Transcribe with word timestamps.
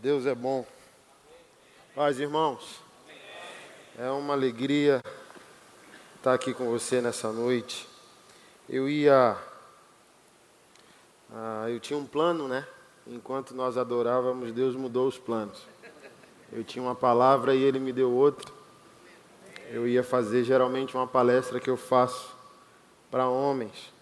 Deus 0.00 0.26
é 0.26 0.34
bom. 0.34 0.66
Paz, 1.94 2.18
irmãos. 2.18 2.80
É 3.98 4.10
uma 4.10 4.32
alegria 4.32 5.02
estar 6.16 6.34
aqui 6.34 6.54
com 6.54 6.70
você 6.70 7.00
nessa 7.00 7.30
noite. 7.30 7.88
Eu 8.68 8.88
ia. 8.88 9.36
Ah, 11.30 11.66
eu 11.68 11.78
tinha 11.78 11.98
um 11.98 12.06
plano, 12.06 12.48
né? 12.48 12.66
Enquanto 13.06 13.54
nós 13.54 13.76
adorávamos, 13.76 14.52
Deus 14.52 14.74
mudou 14.74 15.06
os 15.06 15.18
planos. 15.18 15.62
Eu 16.52 16.64
tinha 16.64 16.82
uma 16.82 16.94
palavra 16.94 17.54
e 17.54 17.62
Ele 17.62 17.78
me 17.78 17.92
deu 17.92 18.10
outra. 18.10 18.50
Eu 19.70 19.86
ia 19.86 20.02
fazer 20.02 20.44
geralmente 20.44 20.96
uma 20.96 21.06
palestra 21.06 21.60
que 21.60 21.70
eu 21.70 21.76
faço 21.76 22.34
para 23.10 23.28
homens. 23.28 23.92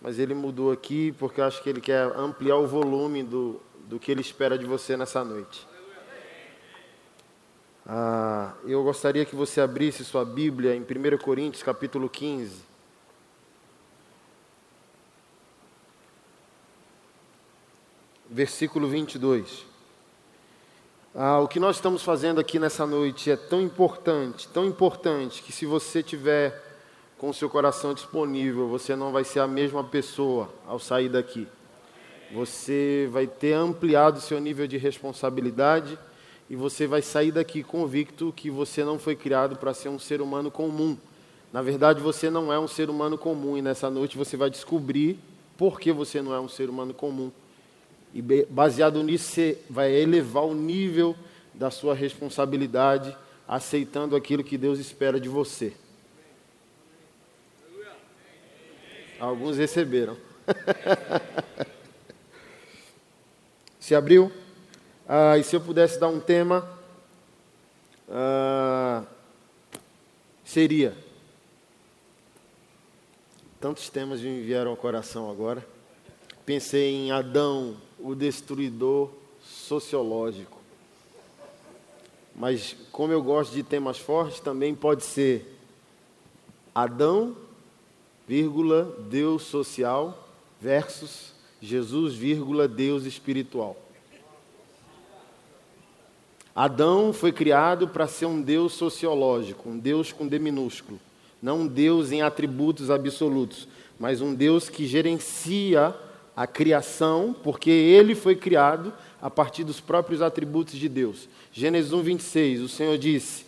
Mas 0.00 0.18
Ele 0.18 0.34
mudou 0.34 0.72
aqui 0.72 1.12
porque 1.12 1.40
acho 1.40 1.62
que 1.62 1.68
Ele 1.68 1.80
quer 1.80 2.04
ampliar 2.16 2.56
o 2.56 2.66
volume 2.66 3.22
do, 3.22 3.60
do 3.88 3.98
que 3.98 4.10
Ele 4.10 4.20
espera 4.20 4.58
de 4.58 4.64
você 4.64 4.96
nessa 4.96 5.24
noite. 5.24 5.66
Ah, 7.86 8.54
eu 8.64 8.82
gostaria 8.82 9.24
que 9.24 9.36
você 9.36 9.60
abrisse 9.60 10.04
sua 10.04 10.24
Bíblia 10.24 10.74
em 10.74 10.80
1 10.80 11.18
Coríntios, 11.18 11.62
capítulo 11.62 12.08
15. 12.08 12.62
Versículo 18.30 18.88
22. 18.88 19.66
Ah, 21.14 21.38
o 21.40 21.46
que 21.46 21.60
nós 21.60 21.76
estamos 21.76 22.02
fazendo 22.02 22.40
aqui 22.40 22.58
nessa 22.58 22.86
noite 22.86 23.30
é 23.30 23.36
tão 23.36 23.60
importante, 23.60 24.48
tão 24.48 24.64
importante, 24.64 25.42
que 25.42 25.52
se 25.52 25.66
você 25.66 26.02
tiver 26.02 26.60
com 27.18 27.32
seu 27.32 27.48
coração 27.48 27.94
disponível, 27.94 28.66
você 28.66 28.96
não 28.96 29.12
vai 29.12 29.24
ser 29.24 29.40
a 29.40 29.46
mesma 29.46 29.84
pessoa 29.84 30.52
ao 30.66 30.78
sair 30.78 31.08
daqui. 31.08 31.46
Você 32.34 33.08
vai 33.12 33.28
ter 33.28 33.52
ampliado 33.52 34.20
seu 34.20 34.40
nível 34.40 34.66
de 34.66 34.76
responsabilidade 34.76 35.96
e 36.50 36.56
você 36.56 36.84
vai 36.84 37.00
sair 37.00 37.30
daqui 37.30 37.62
convicto 37.62 38.34
que 38.34 38.50
você 38.50 38.82
não 38.82 38.98
foi 38.98 39.14
criado 39.14 39.54
para 39.54 39.72
ser 39.72 39.88
um 39.88 40.00
ser 40.00 40.20
humano 40.20 40.50
comum. 40.50 40.98
Na 41.52 41.62
verdade, 41.62 42.00
você 42.00 42.28
não 42.30 42.52
é 42.52 42.58
um 42.58 42.66
ser 42.66 42.90
humano 42.90 43.16
comum 43.16 43.56
e 43.56 43.62
nessa 43.62 43.88
noite 43.88 44.18
você 44.18 44.36
vai 44.36 44.50
descobrir 44.50 45.16
por 45.56 45.78
que 45.78 45.92
você 45.92 46.20
não 46.20 46.34
é 46.34 46.40
um 46.40 46.48
ser 46.48 46.68
humano 46.68 46.92
comum. 46.92 47.30
E 48.12 48.20
baseado 48.50 49.00
nisso, 49.04 49.30
você 49.30 49.58
vai 49.70 49.92
elevar 49.92 50.42
o 50.42 50.56
nível 50.56 51.14
da 51.54 51.70
sua 51.70 51.94
responsabilidade, 51.94 53.16
aceitando 53.46 54.16
aquilo 54.16 54.42
que 54.42 54.58
Deus 54.58 54.80
espera 54.80 55.20
de 55.20 55.28
você. 55.28 55.72
Alguns 59.20 59.56
receberam. 59.56 60.16
Se 63.84 63.94
abriu? 63.94 64.32
Ah, 65.06 65.36
e 65.36 65.44
se 65.44 65.54
eu 65.54 65.60
pudesse 65.60 66.00
dar 66.00 66.08
um 66.08 66.18
tema, 66.18 66.66
ah, 68.08 69.04
seria. 70.42 70.96
Tantos 73.60 73.90
temas 73.90 74.22
me 74.22 74.40
vieram 74.40 74.70
ao 74.70 74.76
coração 74.78 75.30
agora. 75.30 75.62
Pensei 76.46 76.94
em 76.94 77.12
Adão, 77.12 77.76
o 77.98 78.14
destruidor 78.14 79.10
sociológico. 79.42 80.58
Mas 82.34 82.74
como 82.90 83.12
eu 83.12 83.22
gosto 83.22 83.52
de 83.52 83.62
temas 83.62 83.98
fortes, 83.98 84.40
também 84.40 84.74
pode 84.74 85.04
ser 85.04 85.58
Adão, 86.74 87.36
vírgula, 88.26 88.96
Deus 89.10 89.42
social 89.42 90.26
versus 90.58 91.33
Jesus, 91.60 92.14
vírgula, 92.14 92.68
Deus 92.68 93.04
espiritual. 93.04 93.76
Adão 96.54 97.12
foi 97.12 97.32
criado 97.32 97.88
para 97.88 98.06
ser 98.06 98.26
um 98.26 98.40
Deus 98.40 98.74
sociológico, 98.74 99.68
um 99.68 99.78
Deus 99.78 100.12
com 100.12 100.26
D 100.26 100.38
minúsculo, 100.38 101.00
não 101.42 101.62
um 101.62 101.66
Deus 101.66 102.12
em 102.12 102.22
atributos 102.22 102.90
absolutos, 102.90 103.66
mas 103.98 104.20
um 104.20 104.32
Deus 104.32 104.68
que 104.68 104.86
gerencia 104.86 105.94
a 106.36 106.46
criação, 106.46 107.34
porque 107.42 107.70
ele 107.70 108.14
foi 108.14 108.36
criado 108.36 108.92
a 109.20 109.28
partir 109.28 109.64
dos 109.64 109.80
próprios 109.80 110.22
atributos 110.22 110.74
de 110.74 110.88
Deus. 110.88 111.28
Gênesis 111.52 111.92
1, 111.92 112.02
26, 112.02 112.60
o 112.60 112.68
Senhor 112.68 112.98
disse: 112.98 113.46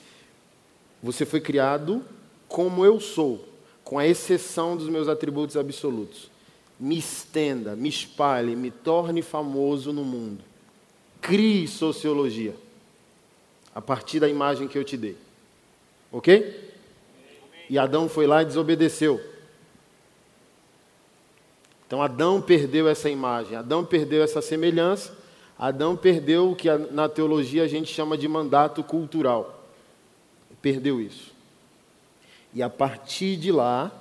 Você 1.03 1.25
foi 1.25 1.41
criado 1.41 2.05
como 2.49 2.85
eu 2.85 2.99
sou, 2.99 3.47
com 3.85 3.99
a 3.99 4.07
exceção 4.07 4.77
dos 4.77 4.89
meus 4.89 5.07
atributos 5.07 5.57
absolutos 5.57 6.36
me 6.79 6.99
estenda, 6.99 7.75
me 7.75 7.89
espalhe, 7.89 8.55
me 8.55 8.71
torne 8.71 9.23
famoso 9.23 9.93
no 9.93 10.05
mundo. 10.05 10.45
Crie 11.21 11.67
sociologia 11.67 12.55
a 13.75 13.81
partir 13.81 14.21
da 14.21 14.29
imagem 14.29 14.69
que 14.69 14.79
eu 14.79 14.85
te 14.85 14.97
dei. 14.97 15.17
Ok? 16.13 16.73
E 17.69 17.79
Adão 17.79 18.09
foi 18.09 18.27
lá 18.27 18.43
e 18.43 18.47
desobedeceu. 18.47 19.21
Então 21.87 22.03
Adão 22.03 22.41
perdeu 22.41 22.89
essa 22.89 23.09
imagem, 23.09 23.57
Adão 23.57 23.85
perdeu 23.85 24.23
essa 24.23 24.43
semelhança, 24.43 25.17
Adão 25.59 25.97
perdeu 25.97 26.51
o 26.51 26.57
que 26.57 26.69
na 26.91 27.09
teologia 27.09 27.63
a 27.63 27.69
gente 27.69 27.93
chama 27.93 28.19
de 28.19 28.27
mandato 28.27 28.83
cultural. 28.83 29.65
Perdeu 30.61 31.01
isso. 31.01 31.33
E 32.53 32.63
a 32.63 32.69
partir 32.69 33.37
de 33.37 33.53
lá, 33.53 33.93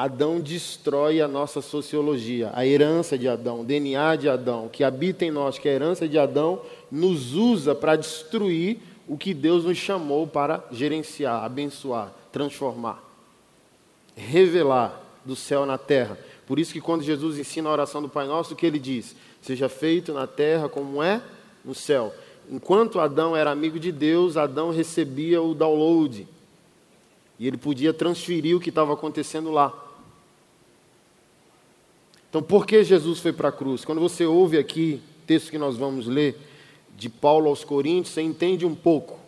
Adão 0.00 0.38
destrói 0.38 1.20
a 1.20 1.26
nossa 1.26 1.60
sociologia, 1.60 2.52
a 2.54 2.64
herança 2.64 3.18
de 3.18 3.26
Adão, 3.26 3.62
o 3.62 3.64
DNA 3.64 4.14
de 4.14 4.28
Adão, 4.28 4.68
que 4.68 4.84
habita 4.84 5.24
em 5.24 5.30
nós, 5.32 5.58
que 5.58 5.68
é 5.68 5.72
a 5.72 5.74
herança 5.74 6.06
de 6.06 6.16
Adão, 6.16 6.62
nos 6.88 7.34
usa 7.34 7.74
para 7.74 7.96
destruir 7.96 8.78
o 9.08 9.18
que 9.18 9.34
Deus 9.34 9.64
nos 9.64 9.76
chamou 9.76 10.24
para 10.24 10.62
gerenciar, 10.70 11.42
abençoar, 11.42 12.14
transformar, 12.30 13.02
revelar 14.14 15.02
do 15.24 15.34
céu 15.34 15.66
na 15.66 15.76
terra. 15.76 16.16
Por 16.46 16.60
isso 16.60 16.72
que 16.72 16.80
quando 16.80 17.02
Jesus 17.02 17.36
ensina 17.36 17.68
a 17.68 17.72
oração 17.72 18.00
do 18.00 18.08
Pai 18.08 18.28
Nosso, 18.28 18.54
o 18.54 18.56
que 18.56 18.66
ele 18.66 18.78
diz? 18.78 19.16
Seja 19.42 19.68
feito 19.68 20.12
na 20.12 20.28
terra 20.28 20.68
como 20.68 21.02
é 21.02 21.20
no 21.64 21.74
céu. 21.74 22.14
Enquanto 22.48 23.00
Adão 23.00 23.34
era 23.34 23.50
amigo 23.50 23.80
de 23.80 23.90
Deus, 23.90 24.36
Adão 24.36 24.70
recebia 24.70 25.42
o 25.42 25.54
download. 25.54 26.28
E 27.36 27.48
ele 27.48 27.56
podia 27.56 27.92
transferir 27.92 28.56
o 28.56 28.60
que 28.60 28.68
estava 28.68 28.92
acontecendo 28.92 29.50
lá. 29.50 29.86
Então, 32.28 32.42
por 32.42 32.66
que 32.66 32.84
Jesus 32.84 33.20
foi 33.20 33.32
para 33.32 33.48
a 33.48 33.52
cruz? 33.52 33.84
Quando 33.84 34.00
você 34.00 34.26
ouve 34.26 34.58
aqui, 34.58 35.00
texto 35.26 35.50
que 35.50 35.58
nós 35.58 35.76
vamos 35.76 36.06
ler, 36.06 36.36
de 36.96 37.08
Paulo 37.08 37.48
aos 37.48 37.64
Coríntios, 37.64 38.14
você 38.14 38.22
entende 38.22 38.66
um 38.66 38.74
pouco 38.74 39.18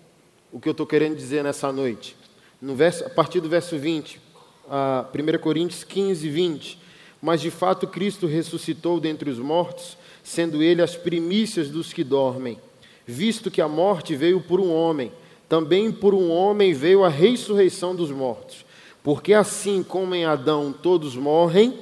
o 0.52 0.60
que 0.60 0.68
eu 0.68 0.72
estou 0.72 0.86
querendo 0.86 1.16
dizer 1.16 1.44
nessa 1.44 1.72
noite. 1.72 2.16
No 2.60 2.74
verso, 2.74 3.04
a 3.04 3.10
partir 3.10 3.40
do 3.40 3.48
verso 3.48 3.78
20, 3.78 4.20
a 4.68 5.06
1 5.14 5.38
Coríntios 5.38 5.84
15, 5.84 6.28
20. 6.28 6.78
Mas 7.22 7.40
de 7.40 7.50
fato 7.50 7.86
Cristo 7.86 8.26
ressuscitou 8.26 8.98
dentre 8.98 9.30
os 9.30 9.38
mortos, 9.38 9.96
sendo 10.22 10.62
ele 10.62 10.82
as 10.82 10.96
primícias 10.96 11.68
dos 11.70 11.92
que 11.92 12.02
dormem. 12.02 12.58
Visto 13.06 13.50
que 13.50 13.60
a 13.60 13.68
morte 13.68 14.14
veio 14.14 14.40
por 14.40 14.60
um 14.60 14.72
homem, 14.72 15.12
também 15.48 15.90
por 15.90 16.14
um 16.14 16.30
homem 16.30 16.72
veio 16.72 17.04
a 17.04 17.08
ressurreição 17.08 17.94
dos 17.94 18.10
mortos. 18.10 18.64
Porque 19.02 19.32
assim 19.32 19.82
como 19.82 20.14
em 20.14 20.24
Adão 20.24 20.72
todos 20.72 21.16
morrem, 21.16 21.78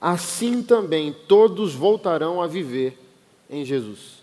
assim 0.00 0.62
também 0.62 1.14
todos 1.28 1.74
voltarão 1.74 2.40
a 2.40 2.46
viver 2.46 2.98
em 3.48 3.64
Jesus. 3.64 4.20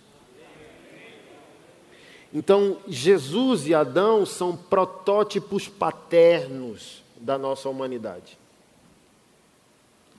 Então, 2.34 2.78
Jesus 2.88 3.68
e 3.68 3.74
Adão 3.74 4.26
são 4.26 4.56
protótipos 4.56 5.68
paternos 5.68 7.04
da 7.20 7.38
nossa 7.38 7.70
humanidade. 7.70 8.38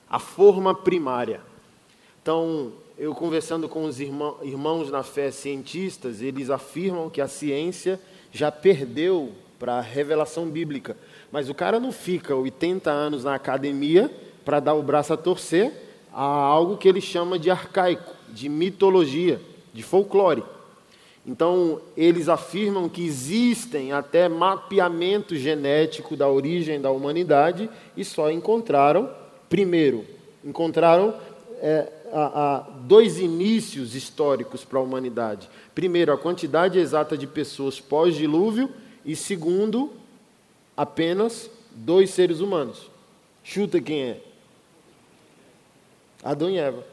A 0.08 0.18
forma 0.18 0.74
primária. 0.74 1.42
Então, 2.22 2.72
eu 2.98 3.14
conversando 3.14 3.68
com 3.68 3.84
os 3.84 4.00
irmãos, 4.00 4.90
na 4.90 5.02
fé 5.02 5.30
cientistas, 5.30 6.22
eles 6.22 6.50
afirmam 6.50 7.10
que 7.10 7.20
a 7.20 7.28
ciência 7.28 8.00
já 8.32 8.50
perdeu 8.50 9.32
para 9.58 9.74
a 9.74 9.80
revelação 9.80 10.48
bíblica. 10.48 10.96
Mas 11.30 11.48
o 11.48 11.54
cara 11.54 11.78
não 11.78 11.92
fica 11.92 12.34
80 12.34 12.90
anos 12.90 13.24
na 13.24 13.34
academia 13.34 14.10
para 14.48 14.60
dar 14.60 14.72
o 14.72 14.82
braço 14.82 15.12
a 15.12 15.16
torcer 15.18 15.70
a 16.10 16.22
algo 16.24 16.78
que 16.78 16.88
ele 16.88 17.02
chama 17.02 17.38
de 17.38 17.50
arcaico, 17.50 18.14
de 18.30 18.48
mitologia, 18.48 19.38
de 19.74 19.82
folclore. 19.82 20.42
Então, 21.26 21.82
eles 21.94 22.30
afirmam 22.30 22.88
que 22.88 23.04
existem 23.04 23.92
até 23.92 24.26
mapeamento 24.26 25.36
genético 25.36 26.16
da 26.16 26.30
origem 26.30 26.80
da 26.80 26.90
humanidade 26.90 27.68
e 27.94 28.02
só 28.02 28.30
encontraram, 28.30 29.10
primeiro, 29.50 30.06
encontraram 30.42 31.12
é, 31.60 31.92
a, 32.10 32.56
a 32.56 32.60
dois 32.86 33.18
inícios 33.18 33.94
históricos 33.94 34.64
para 34.64 34.78
a 34.78 34.82
humanidade. 34.82 35.46
Primeiro, 35.74 36.10
a 36.10 36.16
quantidade 36.16 36.78
exata 36.78 37.18
de 37.18 37.26
pessoas 37.26 37.78
pós-dilúvio 37.78 38.70
e, 39.04 39.14
segundo, 39.14 39.92
apenas 40.74 41.50
dois 41.70 42.08
seres 42.08 42.40
humanos. 42.40 42.90
Chuta 43.44 43.78
quem 43.78 44.04
é. 44.04 44.27
Adão 46.22 46.50
e 46.50 46.58
Eva. 46.58 46.84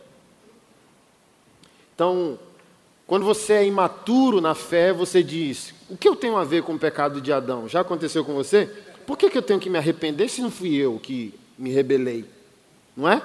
Então, 1.93 2.37
Quando 3.07 3.23
você 3.23 3.53
é 3.53 3.65
imaturo 3.65 4.41
na 4.41 4.55
fé, 4.55 4.91
você 4.91 5.21
diz: 5.21 5.73
o 5.89 5.95
que 5.95 6.07
eu 6.07 6.15
tenho 6.15 6.37
a 6.37 6.43
ver 6.43 6.63
com 6.63 6.73
o 6.73 6.79
pecado 6.79 7.21
de 7.21 7.31
Adão? 7.31 7.67
Já 7.69 7.81
aconteceu 7.81 8.25
com 8.25 8.33
você? 8.33 8.65
Por 9.05 9.17
que, 9.17 9.29
que 9.29 9.37
eu 9.37 9.43
tenho 9.43 9.59
que 9.59 9.69
me 9.69 9.77
arrepender 9.77 10.27
se 10.29 10.41
não 10.41 10.49
fui 10.49 10.75
eu 10.75 10.99
que 10.99 11.33
me 11.57 11.71
rebelei? 11.71 12.25
Não 12.97 13.07
é? 13.07 13.21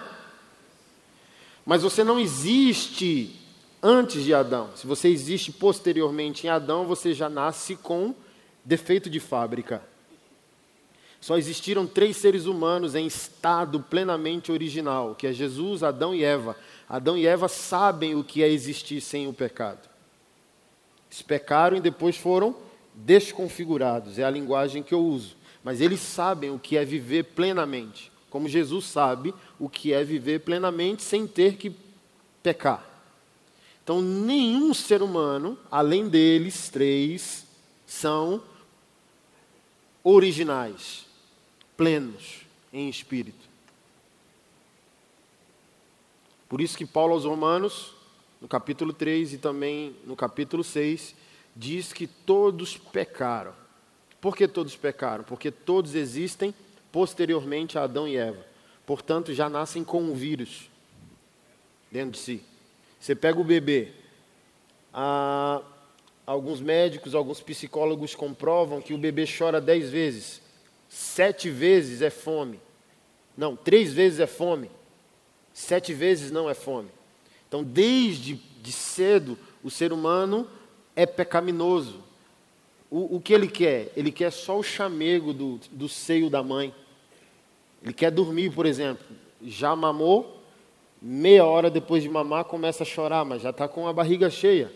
Mas 1.65 1.83
você 1.83 2.05
não 2.05 2.19
existe 2.21 3.35
antes 3.83 4.23
de 4.23 4.35
Adão. 4.35 4.69
Se 4.77 4.87
você 4.87 5.09
existe 5.09 5.51
posteriormente 5.51 6.47
em 6.47 6.51
Adão, 6.51 6.85
você 6.85 7.15
já 7.15 7.31
nasce 7.31 7.77
com 7.77 8.15
defeito 8.63 9.09
de 9.09 9.21
fábrica. 9.21 9.83
Só 11.21 11.37
existiram 11.37 11.87
três 11.87 12.17
seres 12.17 12.47
humanos 12.47 12.95
em 12.95 13.07
estado 13.07 13.81
plenamente 13.81 14.51
original, 14.51 15.15
que 15.15 15.27
é 15.27 15.33
Jesus, 15.33 15.83
Adão 15.83 16.15
e 16.15 16.25
Eva. 16.25 16.57
Adão 16.89 17.17
e 17.17 17.27
Eva 17.27 17.47
sabem 17.47 18.15
o 18.15 18.25
que 18.25 18.43
é 18.43 18.49
existir 18.49 19.01
sem 19.03 19.29
o 19.29 19.33
pecado. 19.33 19.89
Eles 21.11 21.21
pecaram 21.21 21.77
e 21.77 21.81
depois 21.81 22.17
foram 22.17 22.57
desconfigurados, 22.95 24.19
é 24.19 24.25
a 24.25 24.31
linguagem 24.31 24.83
que 24.83 24.95
eu 24.95 25.05
uso. 25.05 25.37
Mas 25.63 25.81
eles 25.81 26.01
sabem 26.01 26.51
o 26.51 26.59
que 26.59 26.77
é 26.79 26.85
viver 26.85 27.25
plenamente, 27.25 28.11
como 28.31 28.49
Jesus 28.49 28.87
sabe 28.87 29.35
o 29.59 29.69
que 29.69 29.93
é 29.93 30.03
viver 30.03 30.41
plenamente 30.41 31.03
sem 31.03 31.27
ter 31.27 31.57
que 31.57 31.75
pecar. 32.43 32.89
Então, 33.85 34.01
nenhum 34.01 34.73
ser 34.73 35.03
humano, 35.03 35.59
além 35.71 36.09
deles 36.09 36.69
três, 36.69 37.45
são 37.87 38.43
originais, 40.03 41.07
plenos 41.81 42.43
em 42.71 42.91
espírito. 42.91 43.49
Por 46.47 46.61
isso 46.61 46.77
que 46.77 46.85
Paulo 46.85 47.15
aos 47.15 47.25
Romanos, 47.25 47.95
no 48.39 48.47
capítulo 48.47 48.93
3 48.93 49.33
e 49.33 49.39
também 49.39 49.97
no 50.05 50.15
capítulo 50.15 50.63
6, 50.63 51.15
diz 51.57 51.91
que 51.91 52.07
todos 52.07 52.77
pecaram. 52.77 53.55
Por 54.21 54.37
que 54.37 54.47
todos 54.47 54.77
pecaram? 54.77 55.25
Porque 55.25 55.51
todos 55.51 55.95
existem 55.95 56.55
posteriormente 56.93 57.79
a 57.79 57.85
Adão 57.85 58.07
e 58.07 58.15
Eva. 58.15 58.45
Portanto, 58.85 59.33
já 59.33 59.49
nascem 59.49 59.83
com 59.83 60.03
um 60.03 60.13
vírus 60.13 60.69
dentro 61.91 62.11
de 62.11 62.19
si. 62.19 62.43
Você 63.01 63.15
pega 63.15 63.41
o 63.41 63.45
bebê, 63.45 63.93
ah, 64.93 65.63
alguns 66.27 66.61
médicos, 66.61 67.15
alguns 67.15 67.41
psicólogos 67.41 68.15
comprovam 68.15 68.83
que 68.83 68.93
o 68.93 68.99
bebê 68.99 69.25
chora 69.27 69.63
dez 69.63 69.89
vezes, 69.89 70.43
sete 70.91 71.49
vezes 71.49 72.03
é 72.03 72.11
fome. 72.11 72.61
Não, 73.37 73.57
três 73.57 73.95
vezes 73.95 74.19
é 74.21 74.27
fome. 74.27 74.71
Sete 75.55 75.95
vezes 75.95 76.31
não 76.31 76.51
é 76.51 76.55
fome. 76.55 76.91
Então, 77.49 77.65
desde 77.65 78.35
de 78.61 78.73
cedo, 78.73 79.39
o 79.63 79.71
ser 79.71 79.93
humano 79.93 80.47
é 80.95 81.07
pecaminoso. 81.07 82.03
O, 82.91 83.17
o 83.17 83.21
que 83.21 83.33
ele 83.33 83.49
quer? 83.49 83.93
Ele 83.97 84.11
quer 84.11 84.33
só 84.33 84.59
o 84.59 84.63
chamego 84.63 85.33
do, 85.33 85.61
do 85.71 85.89
seio 85.89 86.29
da 86.29 86.43
mãe. 86.43 86.75
Ele 87.83 87.95
quer 87.95 88.11
dormir, 88.11 88.53
por 88.53 88.67
exemplo. 88.67 89.07
Já 89.43 89.75
mamou, 89.75 90.43
meia 91.01 91.45
hora 91.45 91.71
depois 91.71 92.03
de 92.03 92.09
mamar 92.09 92.45
começa 92.45 92.83
a 92.83 92.87
chorar, 92.87 93.25
mas 93.25 93.43
já 93.43 93.51
está 93.51 93.69
com 93.69 93.87
a 93.87 93.93
barriga 93.93 94.29
cheia. 94.29 94.73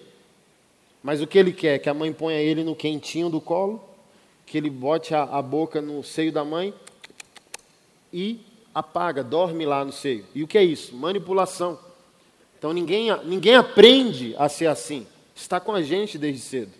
Mas 1.02 1.20
o 1.20 1.26
que 1.26 1.38
ele 1.38 1.52
quer? 1.52 1.80
Que 1.80 1.90
a 1.90 1.94
mãe 1.94 2.12
ponha 2.12 2.38
ele 2.38 2.64
no 2.64 2.74
quentinho 2.74 3.28
do 3.28 3.40
colo, 3.40 3.82
que 4.46 4.58
ele 4.58 4.70
bote 4.70 5.14
a, 5.14 5.22
a 5.22 5.42
boca 5.42 5.80
no 5.80 6.02
seio 6.02 6.32
da 6.32 6.44
mãe 6.44 6.74
e 8.12 8.40
apaga, 8.74 9.22
dorme 9.22 9.64
lá 9.64 9.84
no 9.84 9.92
seio. 9.92 10.24
E 10.34 10.42
o 10.42 10.46
que 10.46 10.58
é 10.58 10.64
isso? 10.64 10.94
Manipulação. 10.94 11.78
Então 12.58 12.72
ninguém, 12.72 13.08
ninguém 13.24 13.56
aprende 13.56 14.34
a 14.38 14.48
ser 14.48 14.66
assim. 14.66 15.06
Está 15.34 15.60
com 15.60 15.72
a 15.72 15.82
gente 15.82 16.16
desde 16.16 16.40
cedo. 16.40 16.72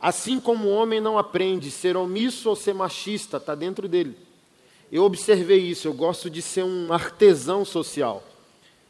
Assim 0.00 0.40
como 0.40 0.66
o 0.68 0.72
homem 0.72 1.00
não 1.00 1.16
aprende 1.16 1.70
ser 1.70 1.96
omisso 1.96 2.48
ou 2.48 2.56
ser 2.56 2.74
machista, 2.74 3.36
está 3.36 3.54
dentro 3.54 3.86
dele. 3.86 4.16
Eu 4.90 5.04
observei 5.04 5.60
isso, 5.60 5.86
eu 5.86 5.94
gosto 5.94 6.28
de 6.28 6.42
ser 6.42 6.64
um 6.64 6.92
artesão 6.92 7.64
social. 7.64 8.22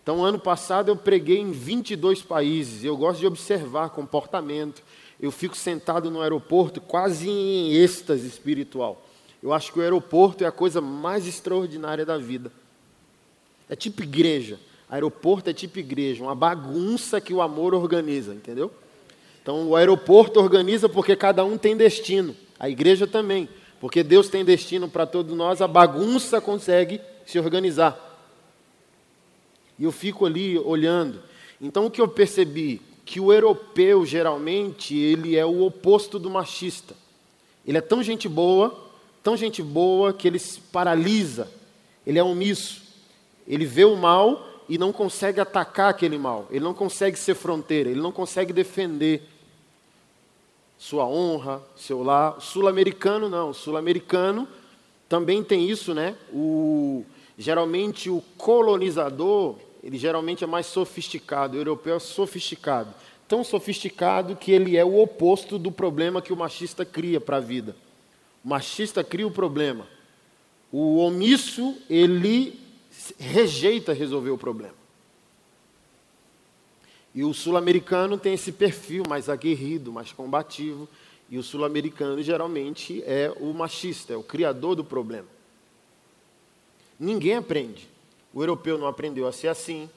Então, 0.03 0.25
ano 0.25 0.39
passado 0.39 0.89
eu 0.89 0.97
preguei 0.97 1.39
em 1.39 1.53
22 1.53 2.23
países, 2.23 2.83
eu 2.83 2.97
gosto 2.97 3.21
de 3.21 3.27
observar 3.27 3.91
comportamento. 3.91 4.83
Eu 5.23 5.31
fico 5.31 5.57
sentado 5.57 6.11
no 6.11 6.21
aeroporto 6.21 6.81
quase 6.81 7.31
em 7.31 7.73
êxtase 7.73 8.27
espiritual. 8.27 9.07
Eu 9.41 9.53
acho 9.53 9.73
que 9.73 9.79
o 9.79 9.83
aeroporto 9.83 10.43
é 10.43 10.49
a 10.49 10.53
coisa 10.53 10.81
mais 10.81 11.29
extraordinária 11.29 12.05
da 12.05 12.19
vida. 12.19 12.51
É 13.71 13.77
tipo 13.77 14.03
igreja. 14.03 14.59
Aeroporto 14.91 15.49
é 15.49 15.53
tipo 15.53 15.79
igreja, 15.79 16.23
uma 16.23 16.35
bagunça 16.35 17.21
que 17.21 17.33
o 17.33 17.41
amor 17.41 17.73
organiza, 17.73 18.35
entendeu? 18.35 18.71
Então 19.41 19.69
o 19.69 19.77
aeroporto 19.77 20.41
organiza 20.41 20.89
porque 20.89 21.17
cada 21.17 21.45
um 21.45 21.57
tem 21.57 21.77
destino. 21.77 22.37
A 22.59 22.69
igreja 22.69 23.07
também, 23.07 23.49
porque 23.81 24.03
Deus 24.03 24.29
tem 24.29 24.45
destino 24.45 24.89
para 24.89 25.07
todos 25.07 25.35
nós, 25.37 25.63
a 25.63 25.69
bagunça 25.69 26.41
consegue 26.41 27.01
se 27.25 27.39
organizar. 27.39 27.97
E 29.79 29.85
eu 29.85 29.93
fico 29.93 30.27
ali 30.27 30.59
olhando. 30.59 31.23
Então 31.61 31.87
o 31.87 31.91
que 31.91 32.01
eu 32.01 32.09
percebi 32.09 32.83
que 33.05 33.21
o 33.21 33.33
europeu 33.33 34.07
geralmente 34.07 34.97
ele 34.97 35.37
é 35.37 35.45
o 35.45 35.63
oposto 35.63 36.19
do 36.19 36.31
machista. 36.31 36.95
Ele 37.67 37.79
é 37.79 37.81
tão 37.81 38.03
gente 38.03 38.29
boa 38.29 38.91
tão 39.23 39.37
gente 39.37 39.63
boa 39.63 40.13
que 40.13 40.27
ele 40.27 40.39
se 40.39 40.61
paralisa, 40.61 41.51
ele 42.07 42.19
é 42.19 42.23
omisso, 42.23 42.83
ele 43.47 43.65
vê 43.65 43.85
o 43.85 43.97
mal 43.97 44.49
e 44.69 44.77
não 44.77 44.93
consegue 44.93 45.41
atacar 45.41 45.91
aquele 45.91 46.19
mal, 46.19 46.47
ele 46.51 46.65
não 46.65 46.75
consegue 46.75 47.17
ser 47.19 47.35
fronteira, 47.35 47.89
ele 47.89 48.01
não 48.01 48.13
consegue 48.13 48.53
defender 48.53 49.23
sua 50.77 51.07
honra, 51.07 51.63
seu 51.77 52.03
lar. 52.03 52.41
Sul-americano 52.41 53.29
não, 53.29 53.53
sul-americano 53.53 54.49
também 55.09 55.45
tem 55.45 55.69
isso, 55.69 55.95
né? 55.95 56.17
O, 56.33 57.05
geralmente 57.39 58.11
o 58.11 58.23
colonizador, 58.37 59.57
ele 59.83 59.99
geralmente 59.99 60.45
é 60.45 60.47
mais 60.47 60.67
sofisticado, 60.67 61.57
o 61.57 61.61
europeu 61.61 61.97
é 61.97 61.99
sofisticado. 61.99 62.95
Tão 63.27 63.43
sofisticado 63.43 64.37
que 64.37 64.53
ele 64.53 64.77
é 64.77 64.85
o 64.85 65.01
oposto 65.01 65.59
do 65.59 65.73
problema 65.73 66.23
que 66.23 66.33
o 66.33 66.37
machista 66.37 66.85
cria 66.85 67.21
para 67.21 67.39
a 67.39 67.41
vida. 67.41 67.75
O 68.45 68.49
machista 68.49 69.03
cria 69.03 69.27
o 69.27 69.31
problema. 69.31 69.87
O 70.71 70.99
omisso, 70.99 71.77
ele 71.89 72.61
rejeita 73.19 73.93
resolver 73.93 74.31
o 74.31 74.39
problema. 74.39 74.75
E 77.15 77.25
o 77.25 77.35
sul-americano 77.35 78.17
tem 78.17 78.35
esse 78.35 78.53
perfil 78.53 79.05
mais 79.09 79.29
aguerrido, 79.29 79.93
mais 79.93 80.13
combativo. 80.13 80.89
E 81.29 81.39
o 81.39 81.43
sul-americano 81.43 82.23
geralmente 82.23 83.03
é 83.05 83.33
o 83.41 83.53
machista, 83.53 84.13
é 84.13 84.17
o 84.17 84.23
criador 84.23 84.75
do 84.75 84.85
problema. 84.85 85.29
Ninguém 86.99 87.37
aprende. 87.37 87.92
O 88.33 88.43
europeu 88.43 88.79
não 88.79 88.87
aprendeu 88.87 89.27
a 89.27 89.33
ser 89.33 89.49
assim. 89.49 89.89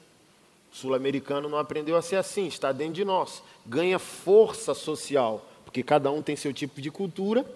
O 0.72 0.76
sul-americano 0.76 1.48
não 1.48 1.58
aprendeu 1.58 1.96
a 1.96 2.02
ser 2.02 2.16
assim. 2.16 2.46
Está 2.46 2.72
dentro 2.72 2.94
de 2.94 3.04
nós. 3.04 3.42
Ganha 3.64 3.98
força 3.98 4.74
social, 4.74 5.46
porque 5.64 5.82
cada 5.82 6.10
um 6.10 6.22
tem 6.22 6.36
seu 6.36 6.52
tipo 6.52 6.80
de 6.80 6.90
cultura 6.90 7.46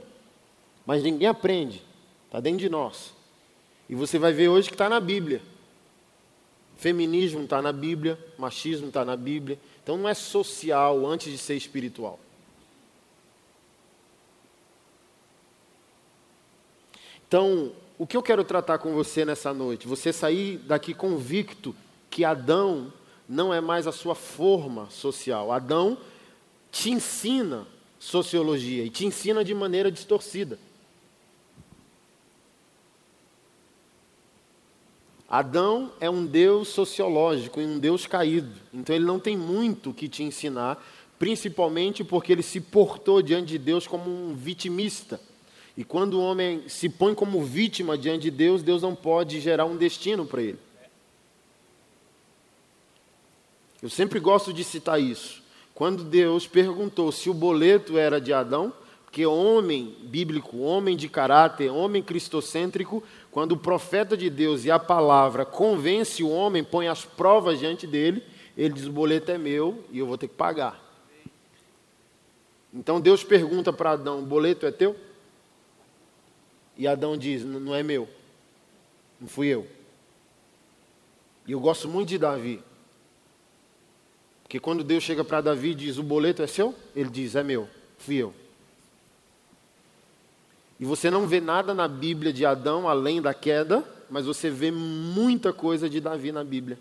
mas 0.90 1.04
ninguém 1.04 1.28
aprende, 1.28 1.82
está 2.26 2.40
dentro 2.40 2.58
de 2.58 2.68
nós. 2.68 3.12
E 3.88 3.94
você 3.94 4.18
vai 4.18 4.32
ver 4.32 4.48
hoje 4.48 4.68
que 4.68 4.74
está 4.74 4.88
na 4.88 5.00
Bíblia. 5.00 5.40
Feminismo 6.76 7.44
está 7.44 7.60
na 7.60 7.72
Bíblia, 7.72 8.18
machismo 8.36 8.88
está 8.88 9.04
na 9.04 9.16
Bíblia. 9.16 9.56
Então 9.82 9.96
não 9.96 10.08
é 10.08 10.14
social 10.14 11.06
antes 11.06 11.30
de 11.30 11.38
ser 11.38 11.54
espiritual. 11.54 12.18
Então, 17.28 17.72
o 18.00 18.06
que 18.06 18.16
eu 18.16 18.22
quero 18.22 18.42
tratar 18.42 18.78
com 18.78 18.94
você 18.94 19.26
nessa 19.26 19.52
noite? 19.52 19.86
Você 19.86 20.10
sair 20.10 20.56
daqui 20.56 20.94
convicto 20.94 21.76
que 22.08 22.24
Adão 22.24 22.90
não 23.28 23.52
é 23.52 23.60
mais 23.60 23.86
a 23.86 23.92
sua 23.92 24.14
forma 24.14 24.88
social. 24.88 25.52
Adão 25.52 25.98
te 26.72 26.90
ensina 26.90 27.66
sociologia 27.98 28.86
e 28.86 28.88
te 28.88 29.04
ensina 29.04 29.44
de 29.44 29.54
maneira 29.54 29.92
distorcida. 29.92 30.58
Adão 35.28 35.92
é 36.00 36.08
um 36.08 36.24
Deus 36.24 36.68
sociológico, 36.68 37.60
um 37.60 37.78
Deus 37.78 38.06
caído. 38.06 38.58
Então 38.72 38.96
ele 38.96 39.04
não 39.04 39.20
tem 39.20 39.36
muito 39.36 39.92
que 39.92 40.08
te 40.08 40.22
ensinar, 40.22 40.82
principalmente 41.18 42.02
porque 42.02 42.32
ele 42.32 42.42
se 42.42 42.62
portou 42.62 43.20
diante 43.20 43.48
de 43.48 43.58
Deus 43.58 43.86
como 43.86 44.08
um 44.10 44.34
vitimista. 44.34 45.20
E 45.80 45.84
quando 45.84 46.18
o 46.18 46.20
homem 46.20 46.68
se 46.68 46.90
põe 46.90 47.14
como 47.14 47.42
vítima 47.42 47.96
diante 47.96 48.24
de 48.24 48.30
Deus, 48.30 48.62
Deus 48.62 48.82
não 48.82 48.94
pode 48.94 49.40
gerar 49.40 49.64
um 49.64 49.78
destino 49.78 50.26
para 50.26 50.42
ele. 50.42 50.58
Eu 53.82 53.88
sempre 53.88 54.20
gosto 54.20 54.52
de 54.52 54.62
citar 54.62 55.00
isso. 55.00 55.42
Quando 55.74 56.04
Deus 56.04 56.46
perguntou 56.46 57.10
se 57.10 57.30
o 57.30 57.34
boleto 57.34 57.96
era 57.96 58.20
de 58.20 58.30
Adão, 58.30 58.74
porque 59.06 59.24
homem 59.24 59.96
bíblico, 60.02 60.58
homem 60.58 60.94
de 60.94 61.08
caráter, 61.08 61.70
homem 61.70 62.02
cristocêntrico, 62.02 63.02
quando 63.30 63.52
o 63.52 63.56
profeta 63.56 64.18
de 64.18 64.28
Deus 64.28 64.66
e 64.66 64.70
a 64.70 64.78
palavra 64.78 65.46
convence 65.46 66.22
o 66.22 66.28
homem, 66.28 66.62
põe 66.62 66.88
as 66.88 67.06
provas 67.06 67.58
diante 67.58 67.86
dele, 67.86 68.22
Ele 68.54 68.74
diz: 68.74 68.84
o 68.84 68.92
boleto 68.92 69.30
é 69.30 69.38
meu 69.38 69.82
e 69.90 69.98
eu 69.98 70.06
vou 70.06 70.18
ter 70.18 70.28
que 70.28 70.34
pagar. 70.34 70.78
Então 72.70 73.00
Deus 73.00 73.24
pergunta 73.24 73.72
para 73.72 73.92
Adão: 73.92 74.18
o 74.18 74.26
boleto 74.26 74.66
é 74.66 74.70
teu? 74.70 74.94
E 76.80 76.86
Adão 76.88 77.14
diz: 77.14 77.44
não 77.44 77.74
é 77.74 77.82
meu, 77.82 78.08
não 79.20 79.28
fui 79.28 79.48
eu. 79.48 79.68
E 81.46 81.52
eu 81.52 81.60
gosto 81.60 81.86
muito 81.86 82.08
de 82.08 82.16
Davi. 82.16 82.62
Porque 84.42 84.58
quando 84.58 84.82
Deus 84.82 85.04
chega 85.04 85.22
para 85.22 85.42
Davi 85.42 85.72
e 85.72 85.74
diz: 85.74 85.98
o 85.98 86.02
boleto 86.02 86.42
é 86.42 86.46
seu? 86.46 86.74
Ele 86.96 87.10
diz: 87.10 87.36
é 87.36 87.42
meu, 87.42 87.68
fui 87.98 88.14
eu. 88.14 88.32
E 90.80 90.86
você 90.86 91.10
não 91.10 91.26
vê 91.26 91.38
nada 91.38 91.74
na 91.74 91.86
Bíblia 91.86 92.32
de 92.32 92.46
Adão 92.46 92.88
além 92.88 93.20
da 93.20 93.34
queda, 93.34 93.84
mas 94.08 94.24
você 94.24 94.48
vê 94.48 94.70
muita 94.70 95.52
coisa 95.52 95.86
de 95.86 96.00
Davi 96.00 96.32
na 96.32 96.42
Bíblia. 96.42 96.78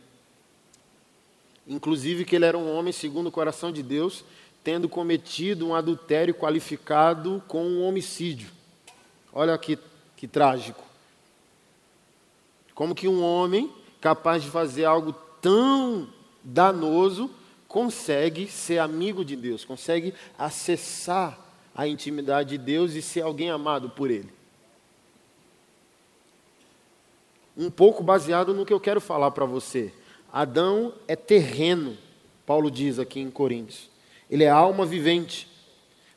Inclusive 1.67 2.23
que 2.23 2.37
ele 2.37 2.45
era 2.45 2.57
um 2.57 2.73
homem 2.73 2.93
segundo 2.93 3.27
o 3.27 3.31
coração 3.33 3.69
de 3.69 3.83
Deus, 3.83 4.23
tendo 4.63 4.87
cometido 4.87 5.67
um 5.67 5.75
adultério 5.75 6.33
qualificado 6.33 7.43
com 7.49 7.65
um 7.65 7.83
homicídio. 7.83 8.49
Olha 9.31 9.57
que, 9.57 9.77
que 10.19 10.27
trágico. 10.27 10.83
Como 12.75 12.93
que 12.93 13.07
um 13.07 13.23
homem 13.23 13.73
capaz 14.01 14.43
de 14.43 14.49
fazer 14.49 14.83
algo 14.83 15.13
tão 15.41 16.09
danoso 16.43 17.31
consegue 17.69 18.45
ser 18.47 18.79
amigo 18.79 19.23
de 19.23 19.37
Deus, 19.37 19.63
consegue 19.63 20.13
acessar 20.37 21.39
a 21.73 21.87
intimidade 21.87 22.49
de 22.49 22.57
Deus 22.57 22.95
e 22.95 23.01
ser 23.01 23.21
alguém 23.21 23.49
amado 23.49 23.89
por 23.91 24.11
Ele. 24.11 24.29
Um 27.55 27.71
pouco 27.71 28.03
baseado 28.03 28.53
no 28.53 28.65
que 28.65 28.73
eu 28.73 28.79
quero 28.79 28.99
falar 28.99 29.31
para 29.31 29.45
você. 29.45 29.93
Adão 30.33 30.93
é 31.07 31.15
terreno, 31.15 31.97
Paulo 32.45 32.69
diz 32.69 32.99
aqui 32.99 33.21
em 33.21 33.31
Coríntios. 33.31 33.89
Ele 34.29 34.43
é 34.43 34.49
alma 34.49 34.85
vivente. 34.85 35.48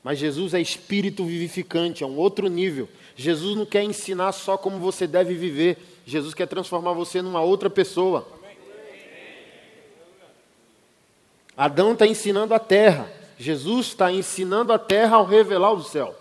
Mas 0.03 0.19
Jesus 0.19 0.53
é 0.53 0.61
espírito 0.61 1.25
vivificante, 1.25 2.03
é 2.03 2.07
um 2.07 2.17
outro 2.17 2.49
nível. 2.49 2.89
Jesus 3.15 3.57
não 3.57 3.65
quer 3.65 3.85
ensinar 3.85 4.33
só 4.33 4.57
como 4.57 4.79
você 4.79 5.07
deve 5.07 5.35
viver, 5.35 5.79
Jesus 6.05 6.35
quer 6.35 6.47
transformar 6.47 6.93
você 6.93 7.23
numa 7.23 7.41
outra 7.41 7.71
pessoa. 7.71 8.27
Adão 11.57 11.93
está 11.93 12.07
ensinando 12.07 12.55
a 12.55 12.59
terra, 12.59 13.13
Jesus 13.39 13.89
está 13.89 14.11
ensinando 14.11 14.73
a 14.73 14.79
terra 14.79 15.17
ao 15.17 15.27
revelar 15.27 15.73
o 15.73 15.83
céu. 15.83 16.19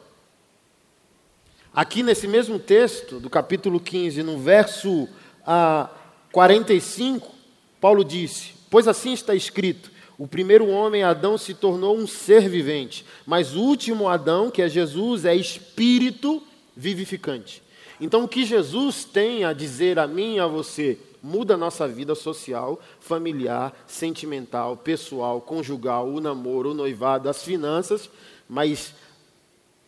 Aqui 1.73 2.03
nesse 2.03 2.27
mesmo 2.27 2.59
texto, 2.59 3.19
do 3.19 3.29
capítulo 3.29 3.79
15, 3.79 4.21
no 4.23 4.37
verso 4.37 5.07
ah, 5.47 5.89
45, 6.33 7.33
Paulo 7.79 8.03
disse: 8.03 8.53
Pois 8.69 8.87
assim 8.89 9.13
está 9.13 9.33
escrito: 9.33 9.89
o 10.21 10.27
primeiro 10.27 10.67
homem, 10.67 11.01
Adão, 11.01 11.35
se 11.35 11.51
tornou 11.51 11.97
um 11.97 12.05
ser 12.05 12.47
vivente, 12.47 13.03
mas 13.25 13.55
o 13.55 13.59
último 13.59 14.07
Adão, 14.07 14.51
que 14.51 14.61
é 14.61 14.69
Jesus, 14.69 15.25
é 15.25 15.35
espírito 15.35 16.43
vivificante. 16.77 17.63
Então, 17.99 18.23
o 18.23 18.27
que 18.27 18.45
Jesus 18.45 19.03
tem 19.03 19.43
a 19.45 19.51
dizer 19.51 19.97
a 19.97 20.05
mim 20.05 20.35
e 20.35 20.39
a 20.39 20.45
você 20.45 20.99
muda 21.23 21.55
a 21.55 21.57
nossa 21.57 21.87
vida 21.87 22.13
social, 22.13 22.79
familiar, 22.99 23.73
sentimental, 23.87 24.77
pessoal, 24.77 25.41
conjugal, 25.41 26.07
o 26.07 26.21
namoro, 26.21 26.69
o 26.69 26.75
noivado, 26.75 27.27
as 27.27 27.41
finanças, 27.41 28.07
mas 28.47 28.93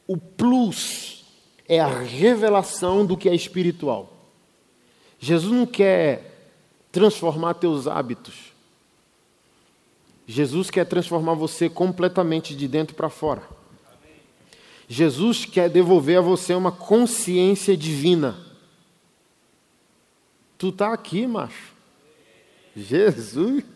o 0.07 0.17
plus 0.17 1.25
é 1.69 1.79
a 1.79 1.87
revelação 1.87 3.05
do 3.05 3.15
que 3.15 3.29
é 3.29 3.35
espiritual. 3.35 4.11
Jesus 5.19 5.53
não 5.53 5.67
quer 5.67 6.55
transformar 6.91 7.53
teus 7.53 7.85
hábitos. 7.85 8.42
Jesus 10.25 10.69
quer 10.69 10.85
transformar 10.85 11.33
você 11.33 11.69
completamente 11.69 12.55
de 12.55 12.67
dentro 12.67 12.95
para 12.95 13.09
fora. 13.09 13.43
Jesus 14.87 15.45
quer 15.45 15.69
devolver 15.69 16.19
a 16.19 16.21
você 16.21 16.53
uma 16.53 16.71
consciência 16.71 17.75
divina. 17.75 18.37
Tu 20.57 20.71
tá 20.71 20.93
aqui, 20.93 21.27
macho. 21.27 21.73
Jesus. 22.75 23.63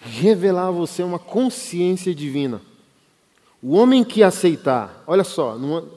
Revelar 0.00 0.68
a 0.68 0.72
você 0.72 1.02
uma 1.02 1.18
consciência 1.18 2.14
divina. 2.14 2.60
O 3.62 3.76
homem 3.76 4.02
que 4.02 4.22
aceitar, 4.22 5.02
olha 5.06 5.24
só, 5.24 5.58
não, 5.58 5.88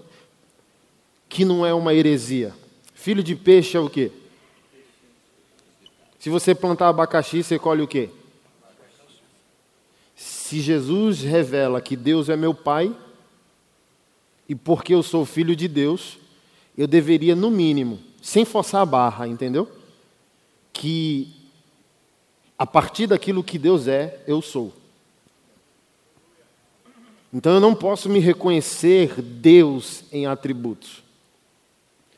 que 1.29 1.45
não 1.45 1.65
é 1.65 1.74
uma 1.74 1.93
heresia. 1.93 2.53
Filho 2.93 3.24
de 3.24 3.36
peixe 3.36 3.77
é 3.77 3.79
o 3.79 3.89
quê? 3.89 4.12
Se 6.24 6.30
você 6.30 6.56
plantar 6.56 6.88
abacaxi, 6.88 7.44
você 7.44 7.60
colhe 7.60 7.82
o 7.82 7.88
quê? 7.88 8.10
Se 10.15 10.62
Jesus 10.62 11.20
revela 11.20 11.82
que 11.82 11.98
Deus 11.98 12.30
é 12.30 12.38
meu 12.38 12.53
Pai, 12.53 12.96
e 14.48 14.56
porque 14.56 14.94
eu 14.94 15.03
sou 15.03 15.25
filho 15.25 15.53
de 15.53 15.68
Deus, 15.68 16.18
eu 16.77 16.88
deveria, 16.88 17.36
no 17.36 17.51
mínimo, 17.51 18.00
sem 18.22 18.46
forçar 18.46 18.84
a 18.84 18.86
barra, 18.86 19.27
entendeu? 19.27 19.70
Que 20.72 21.27
a 22.58 22.65
partir 22.65 23.06
daquilo 23.06 23.44
que 23.44 23.60
Deus 23.60 23.89
é, 23.89 24.24
eu 24.25 24.42
sou. 24.42 24.72
Então 27.34 27.56
eu 27.56 27.60
não 27.60 27.75
posso 27.75 28.08
me 28.08 28.20
reconhecer 28.20 29.22
Deus 29.22 30.06
em 30.10 30.25
atributos. 30.25 31.03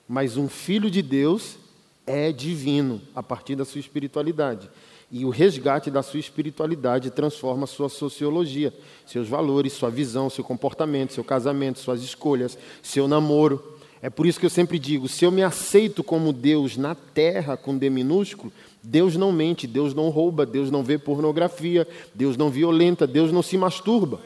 Mas 0.07 0.37
um 0.37 0.47
filho 0.47 0.91
de 0.91 1.01
Deus 1.01 1.64
é 2.05 2.31
divino 2.31 3.01
a 3.15 3.23
partir 3.23 3.55
da 3.55 3.65
sua 3.65 3.79
espiritualidade. 3.79 4.69
E 5.11 5.23
o 5.23 5.29
resgate 5.29 5.91
da 5.91 6.01
sua 6.01 6.19
espiritualidade 6.19 7.11
transforma 7.11 7.67
sua 7.67 7.89
sociologia, 7.89 8.73
seus 9.05 9.27
valores, 9.27 9.73
sua 9.73 9.89
visão, 9.89 10.29
seu 10.29 10.43
comportamento, 10.43 11.13
seu 11.13 11.23
casamento, 11.23 11.79
suas 11.79 12.01
escolhas, 12.01 12.57
seu 12.81 13.07
namoro. 13.07 13.75
É 14.01 14.09
por 14.09 14.25
isso 14.25 14.39
que 14.39 14.45
eu 14.45 14.49
sempre 14.49 14.77
digo: 14.77 15.07
se 15.07 15.23
eu 15.23 15.31
me 15.31 15.43
aceito 15.43 16.03
como 16.03 16.33
Deus 16.33 16.75
na 16.75 16.95
terra, 16.95 17.55
com 17.55 17.77
D 17.77 17.89
minúsculo, 17.89 18.51
Deus 18.83 19.15
não 19.15 19.31
mente, 19.31 19.67
Deus 19.67 19.93
não 19.93 20.09
rouba, 20.09 20.45
Deus 20.45 20.69
não 20.69 20.83
vê 20.83 20.97
pornografia, 20.97 21.87
Deus 22.13 22.35
não 22.35 22.49
violenta, 22.49 23.07
Deus 23.07 23.31
não 23.31 23.41
se 23.41 23.57
masturba. 23.57 24.19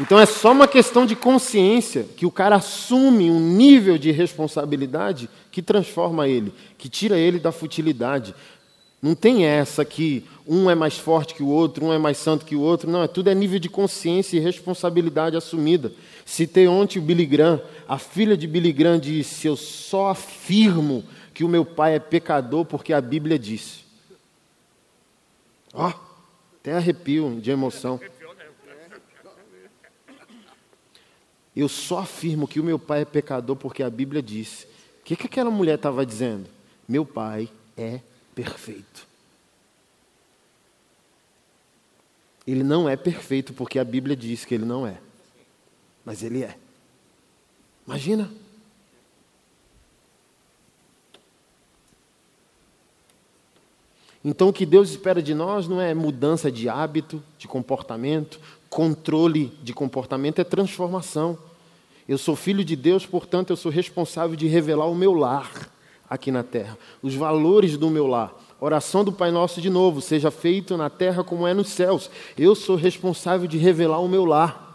Então 0.00 0.18
é 0.18 0.24
só 0.24 0.52
uma 0.52 0.66
questão 0.66 1.04
de 1.04 1.14
consciência 1.14 2.06
que 2.16 2.24
o 2.24 2.30
cara 2.30 2.56
assume 2.56 3.30
um 3.30 3.38
nível 3.38 3.98
de 3.98 4.10
responsabilidade 4.10 5.28
que 5.52 5.60
transforma 5.60 6.26
ele, 6.26 6.54
que 6.78 6.88
tira 6.88 7.18
ele 7.18 7.38
da 7.38 7.52
futilidade. 7.52 8.34
Não 9.02 9.14
tem 9.14 9.44
essa 9.44 9.84
que 9.84 10.24
um 10.46 10.70
é 10.70 10.74
mais 10.74 10.96
forte 10.96 11.34
que 11.34 11.42
o 11.42 11.48
outro, 11.48 11.84
um 11.84 11.92
é 11.92 11.98
mais 11.98 12.16
santo 12.16 12.46
que 12.46 12.56
o 12.56 12.62
outro. 12.62 12.90
Não, 12.90 13.02
é 13.02 13.08
tudo 13.08 13.28
é 13.28 13.34
nível 13.34 13.58
de 13.58 13.68
consciência 13.68 14.38
e 14.38 14.40
responsabilidade 14.40 15.36
assumida. 15.36 15.92
Citei 16.24 16.66
ontem 16.66 16.98
o 16.98 17.02
Billy 17.02 17.26
Graham. 17.26 17.60
A 17.86 17.98
filha 17.98 18.38
de 18.38 18.46
Billy 18.46 18.72
Graham 18.72 18.98
disse: 18.98 19.46
Eu 19.46 19.56
só 19.56 20.08
afirmo 20.08 21.04
que 21.34 21.44
o 21.44 21.48
meu 21.48 21.64
pai 21.64 21.96
é 21.96 21.98
pecador 21.98 22.64
porque 22.64 22.94
a 22.94 23.02
Bíblia 23.02 23.38
disse. 23.38 23.80
Ó, 25.74 25.88
oh, 25.88 25.92
até 26.58 26.72
arrepio 26.72 27.38
de 27.38 27.50
emoção. 27.50 28.00
Eu 31.54 31.68
só 31.68 31.98
afirmo 31.98 32.46
que 32.46 32.60
o 32.60 32.64
meu 32.64 32.78
pai 32.78 33.02
é 33.02 33.04
pecador 33.04 33.56
porque 33.56 33.82
a 33.82 33.90
Bíblia 33.90 34.22
disse. 34.22 34.66
O 35.00 35.04
que, 35.04 35.16
que 35.16 35.26
aquela 35.26 35.50
mulher 35.50 35.74
estava 35.74 36.06
dizendo? 36.06 36.48
Meu 36.88 37.04
pai 37.04 37.50
é 37.76 38.00
perfeito. 38.34 39.08
Ele 42.46 42.62
não 42.62 42.88
é 42.88 42.96
perfeito 42.96 43.52
porque 43.52 43.78
a 43.78 43.84
Bíblia 43.84 44.16
diz 44.16 44.44
que 44.44 44.54
ele 44.54 44.64
não 44.64 44.86
é. 44.86 44.98
Mas 46.04 46.22
ele 46.22 46.42
é. 46.42 46.56
Imagina. 47.86 48.30
Então, 54.24 54.48
o 54.48 54.52
que 54.52 54.66
Deus 54.66 54.90
espera 54.90 55.22
de 55.22 55.34
nós 55.34 55.66
não 55.66 55.80
é 55.80 55.94
mudança 55.94 56.52
de 56.52 56.68
hábito, 56.68 57.22
de 57.38 57.48
comportamento, 57.48 58.38
controle 58.70 59.52
de 59.62 59.74
comportamento, 59.74 60.38
é 60.38 60.44
transformação. 60.44 61.36
Eu 62.08 62.16
sou 62.16 62.36
filho 62.36 62.64
de 62.64 62.76
Deus, 62.76 63.04
portanto, 63.04 63.50
eu 63.50 63.56
sou 63.56 63.70
responsável 63.70 64.36
de 64.36 64.46
revelar 64.46 64.86
o 64.86 64.94
meu 64.94 65.12
lar 65.12 65.68
aqui 66.08 66.30
na 66.30 66.42
terra, 66.42 66.78
os 67.02 67.14
valores 67.14 67.76
do 67.76 67.90
meu 67.90 68.06
lar. 68.06 68.32
Oração 68.60 69.04
do 69.04 69.12
Pai 69.12 69.30
Nosso 69.30 69.60
de 69.60 69.70
novo, 69.70 70.00
seja 70.00 70.30
feito 70.30 70.76
na 70.76 70.88
terra 70.88 71.24
como 71.24 71.46
é 71.46 71.54
nos 71.54 71.68
céus. 71.68 72.10
Eu 72.38 72.54
sou 72.54 72.76
responsável 72.76 73.48
de 73.48 73.58
revelar 73.58 74.00
o 74.00 74.08
meu 74.08 74.24
lar. 74.24 74.68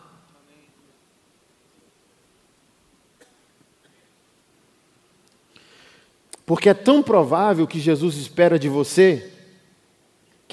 Porque 6.45 6.69
é 6.69 6.73
tão 6.73 7.01
provável 7.01 7.65
que 7.65 7.79
Jesus 7.79 8.17
espera 8.17 8.59
de 8.59 8.69
você 8.69 9.31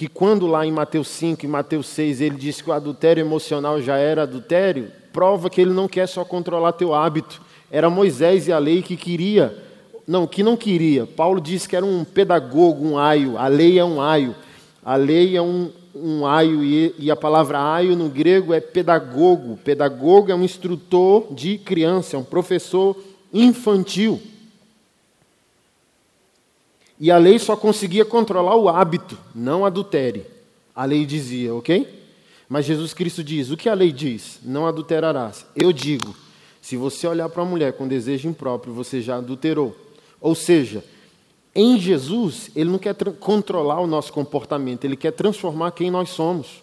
que 0.02 0.08
quando 0.08 0.48
lá 0.48 0.66
em 0.66 0.72
Mateus 0.72 1.06
5 1.06 1.44
e 1.44 1.48
Mateus 1.48 1.86
6 1.86 2.20
ele 2.22 2.34
disse 2.34 2.64
que 2.64 2.70
o 2.70 2.72
adultério 2.72 3.20
emocional 3.20 3.80
já 3.80 3.96
era 3.96 4.24
adultério, 4.24 4.90
prova 5.12 5.48
que 5.48 5.60
ele 5.60 5.70
não 5.70 5.86
quer 5.86 6.08
só 6.08 6.24
controlar 6.24 6.72
teu 6.72 6.92
hábito. 6.92 7.40
Era 7.70 7.88
Moisés 7.88 8.48
e 8.48 8.52
a 8.52 8.58
lei 8.58 8.82
que 8.82 8.96
queria, 8.96 9.56
não, 10.04 10.26
que 10.26 10.42
não 10.42 10.56
queria. 10.56 11.06
Paulo 11.06 11.40
disse 11.40 11.68
que 11.68 11.76
era 11.76 11.86
um 11.86 12.02
pedagogo, 12.02 12.84
um 12.84 12.98
aio. 12.98 13.38
A 13.38 13.46
lei 13.46 13.78
é 13.78 13.84
um 13.84 14.00
aio. 14.02 14.34
A 14.84 14.96
lei 14.96 15.36
é 15.36 15.40
um, 15.40 15.70
um 15.94 16.26
aio 16.26 16.64
e, 16.64 16.92
e 16.98 17.08
a 17.08 17.14
palavra 17.14 17.62
aio 17.62 17.94
no 17.94 18.08
grego 18.08 18.52
é 18.52 18.60
pedagogo. 18.60 19.56
Pedagogo 19.62 20.32
é 20.32 20.34
um 20.34 20.42
instrutor 20.42 21.32
de 21.32 21.58
criança, 21.58 22.16
é 22.16 22.18
um 22.18 22.24
professor 22.24 22.96
infantil. 23.32 24.20
E 27.02 27.10
a 27.10 27.18
lei 27.18 27.36
só 27.36 27.56
conseguia 27.56 28.04
controlar 28.04 28.54
o 28.54 28.68
hábito, 28.68 29.18
não 29.34 29.66
adultere. 29.66 30.24
A 30.72 30.84
lei 30.84 31.04
dizia, 31.04 31.52
ok? 31.52 32.00
Mas 32.48 32.64
Jesus 32.64 32.94
Cristo 32.94 33.24
diz: 33.24 33.50
o 33.50 33.56
que 33.56 33.68
a 33.68 33.74
lei 33.74 33.90
diz? 33.90 34.38
Não 34.44 34.68
adulterarás. 34.68 35.44
Eu 35.56 35.72
digo: 35.72 36.14
se 36.60 36.76
você 36.76 37.08
olhar 37.08 37.28
para 37.28 37.42
a 37.42 37.44
mulher 37.44 37.72
com 37.72 37.88
desejo 37.88 38.28
impróprio, 38.28 38.72
você 38.72 39.00
já 39.00 39.16
adulterou. 39.16 39.76
Ou 40.20 40.36
seja, 40.36 40.84
em 41.52 41.76
Jesus, 41.76 42.52
Ele 42.54 42.70
não 42.70 42.78
quer 42.78 42.94
controlar 43.18 43.80
o 43.80 43.86
nosso 43.88 44.12
comportamento, 44.12 44.84
Ele 44.84 44.96
quer 44.96 45.10
transformar 45.10 45.72
quem 45.72 45.90
nós 45.90 46.08
somos. 46.10 46.62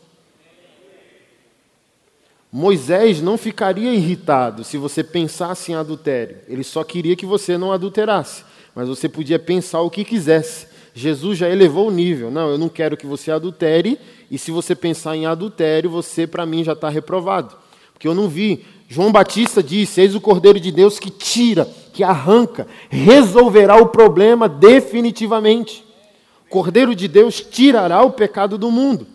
Moisés 2.50 3.22
não 3.22 3.38
ficaria 3.38 3.94
irritado 3.94 4.64
se 4.64 4.78
você 4.78 5.04
pensasse 5.04 5.74
em 5.74 5.76
adultério. 5.76 6.38
Ele 6.48 6.64
só 6.64 6.82
queria 6.82 7.18
que 7.18 7.26
você 7.26 7.58
não 7.58 7.74
adulterasse. 7.74 8.48
Mas 8.80 8.88
você 8.88 9.10
podia 9.10 9.38
pensar 9.38 9.82
o 9.82 9.90
que 9.90 10.06
quisesse. 10.06 10.66
Jesus 10.94 11.38
já 11.38 11.50
elevou 11.50 11.90
o 11.90 11.92
nível. 11.92 12.32
Não, 12.32 12.50
eu 12.50 12.58
não 12.58 12.70
quero 12.70 12.96
que 12.96 13.06
você 13.06 13.30
adultere, 13.30 14.00
e 14.32 14.38
se 14.38 14.52
você 14.52 14.74
pensar 14.74 15.18
em 15.18 15.26
adultério, 15.26 15.90
você, 15.90 16.26
para 16.26 16.46
mim, 16.46 16.64
já 16.64 16.72
está 16.72 16.88
reprovado. 16.88 17.58
Porque 17.92 18.08
eu 18.08 18.16
não 18.16 18.30
vi. 18.30 18.64
João 18.88 19.12
Batista 19.12 19.62
disse: 19.62 20.00
Eis 20.00 20.16
o 20.16 20.22
Cordeiro 20.22 20.62
de 20.62 20.72
Deus 20.72 20.98
que 20.98 21.10
tira, 21.10 21.70
que 21.92 22.06
arranca, 22.06 22.66
resolverá 22.90 23.76
o 23.76 23.88
problema 23.88 24.48
definitivamente. 24.48 25.84
O 26.46 26.50
Cordeiro 26.50 26.96
de 26.96 27.10
Deus 27.10 27.42
tirará 27.42 28.02
o 28.02 28.12
pecado 28.12 28.58
do 28.58 28.72
mundo. 28.72 29.06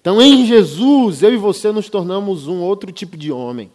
Então, 0.00 0.22
em 0.22 0.46
Jesus, 0.46 1.24
eu 1.24 1.34
e 1.34 1.36
você 1.36 1.72
nos 1.72 1.88
tornamos 1.88 2.46
um 2.46 2.60
outro 2.60 2.92
tipo 2.92 3.16
de 3.16 3.32
homem. 3.32 3.68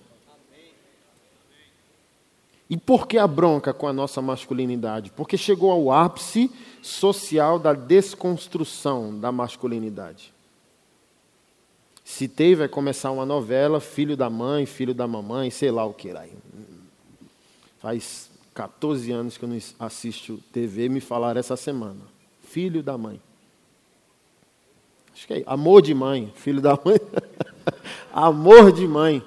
E 2.69 2.77
por 2.77 3.07
que 3.07 3.17
a 3.17 3.27
bronca 3.27 3.73
com 3.73 3.87
a 3.87 3.93
nossa 3.93 4.21
masculinidade? 4.21 5.11
Porque 5.11 5.37
chegou 5.37 5.71
ao 5.71 5.91
ápice 5.91 6.49
social 6.81 7.59
da 7.59 7.73
desconstrução 7.73 9.19
da 9.19 9.31
masculinidade. 9.31 10.33
Citei, 12.03 12.55
vai 12.55 12.67
começar 12.67 13.11
uma 13.11 13.25
novela, 13.25 13.79
filho 13.79 14.17
da 14.17 14.29
mãe, 14.29 14.65
filho 14.65 14.93
da 14.93 15.07
mamãe, 15.07 15.49
sei 15.49 15.71
lá 15.71 15.85
o 15.85 15.93
que 15.93 16.11
lá. 16.11 16.25
Faz 17.79 18.29
14 18.53 19.11
anos 19.11 19.37
que 19.37 19.45
eu 19.45 19.49
não 19.49 19.57
assisto 19.79 20.39
TV, 20.51 20.89
me 20.89 20.99
falaram 20.99 21.39
essa 21.39 21.55
semana. 21.55 22.01
Filho 22.43 22.83
da 22.83 22.97
mãe. 22.97 23.21
Acho 25.13 25.27
que 25.27 25.33
é 25.33 25.43
amor 25.45 25.81
de 25.81 25.93
mãe, 25.93 26.31
filho 26.35 26.61
da 26.61 26.71
mãe. 26.83 26.99
amor 28.11 28.71
de 28.71 28.87
mãe. 28.87 29.23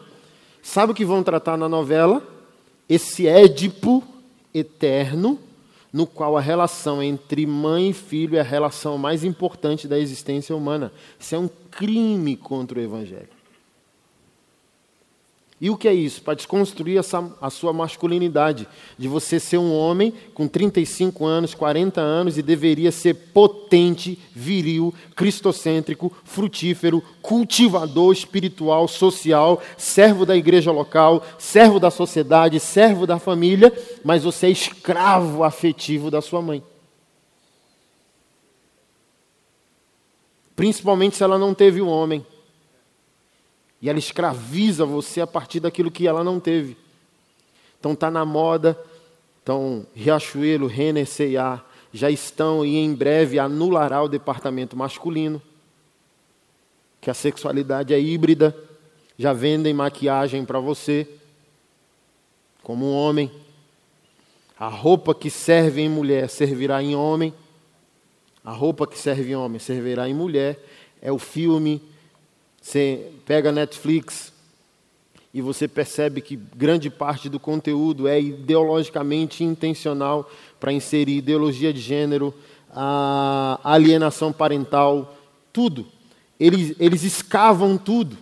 Sabe 0.63 0.93
o 0.93 0.95
que 0.95 1.05
vão 1.05 1.23
tratar 1.23 1.57
na 1.57 1.69
novela? 1.69 2.36
Esse 2.89 3.27
Édipo 3.27 4.03
eterno, 4.55 5.39
no 5.93 6.07
qual 6.07 6.37
a 6.37 6.41
relação 6.41 7.03
entre 7.03 7.47
mãe 7.47 7.91
e 7.91 7.93
filho 7.93 8.37
é 8.37 8.41
a 8.41 8.45
relação 8.45 8.99
mais 8.99 9.25
importante 9.25 9.89
da 9.89 9.99
existência 9.99 10.55
humana. 10.55 10.93
Isso 11.19 11.35
é 11.35 11.39
um 11.39 11.49
crime 11.71 12.37
contra 12.37 12.79
o 12.79 12.83
Evangelho. 12.83 13.36
E 15.59 15.71
o 15.71 15.77
que 15.77 15.89
é 15.89 15.95
isso? 15.95 16.21
Para 16.21 16.35
desconstruir 16.35 16.99
essa, 16.99 17.33
a 17.41 17.49
sua 17.49 17.73
masculinidade, 17.73 18.69
de 18.99 19.09
você 19.09 19.41
ser 19.41 19.57
um 19.57 19.75
homem 19.75 20.13
com 20.35 20.47
35 20.47 21.25
anos, 21.25 21.55
40 21.55 21.99
anos 21.99 22.37
e 22.37 22.43
deveria 22.43 22.93
ser 22.93 23.15
potente, 23.15 24.19
viril, 24.35 24.93
cristocêntrico, 25.15 26.13
frutífero, 26.25 27.03
cultivador 27.23 28.13
espiritual, 28.13 28.87
social, 28.87 29.63
servo 29.79 30.27
da 30.27 30.37
igreja 30.37 30.71
local, 30.71 31.25
servo 31.39 31.81
da 31.81 31.91
sociedade, 31.91 32.61
servo 32.61 33.07
da 33.07 33.19
família, 33.19 33.73
mas 34.05 34.25
você 34.25 34.49
é 34.49 34.51
escravo 34.51 35.43
afetivo 35.43 36.11
da 36.11 36.21
sua 36.21 36.43
mãe. 36.43 36.63
Principalmente 40.55 41.17
se 41.17 41.23
ela 41.23 41.39
não 41.39 41.55
teve 41.55 41.81
um 41.81 41.89
homem. 41.89 42.27
E 43.87 43.89
ela 43.89 44.01
escraviza 44.01 44.85
você 44.85 45.21
a 45.21 45.29
partir 45.29 45.61
daquilo 45.61 45.93
que 45.93 46.09
ela 46.09 46.25
não 46.25 46.41
teve. 46.41 46.77
Então 47.79 47.93
está 47.93 48.11
na 48.11 48.25
moda. 48.25 48.77
Então, 49.41 49.87
Riachuelo, 49.95 50.67
Renner, 50.67 51.07
C&A 51.07 51.63
já 51.93 52.11
estão 52.11 52.67
e 52.67 52.79
em 52.79 52.93
breve 52.93 53.39
anulará 53.39 54.03
o 54.03 54.09
departamento 54.09 54.77
masculino. 54.77 55.41
Que 57.01 57.11
a 57.11 57.15
sexualidade 57.15 57.95
é 57.95 58.01
híbrida. 58.01 58.57
Já 59.17 59.33
vendem 59.33 59.73
maquiagem 59.73 60.45
para 60.45 60.59
você, 60.59 61.09
como 62.65 62.87
um 62.87 62.93
homem. 62.93 63.31
A 64.59 64.67
roupa 64.67 65.15
que 65.15 65.31
serve 65.31 65.81
em 65.81 65.89
mulher 65.89 66.29
servirá 66.29 66.83
em 66.83 66.97
homem. 66.97 67.33
A 68.45 68.51
roupa 68.51 68.85
que 68.85 68.99
serve 68.99 69.31
em 69.31 69.37
homem 69.37 69.61
servirá 69.61 70.09
em 70.09 70.15
mulher. 70.15 70.59
É 71.01 71.13
o 71.13 71.21
filme, 71.21 71.81
você 72.67 73.13
pega 73.25 73.53
Netflix 73.53 74.33
e 75.33 75.41
você 75.41 75.69
percebe 75.69 76.21
que 76.21 76.35
grande 76.35 76.91
parte 76.91 77.29
do 77.29 77.39
conteúdo 77.39 78.09
é 78.09 78.21
ideologicamente 78.21 79.45
intencional 79.45 80.29
para 80.59 80.73
inserir 80.73 81.19
ideologia 81.19 81.73
de 81.73 81.79
gênero, 81.79 82.35
a 82.75 83.61
alienação 83.63 84.33
parental, 84.33 85.17
tudo. 85.53 85.87
Eles, 86.41 86.75
eles 86.81 87.05
escavam 87.05 87.79
tudo. 87.79 88.17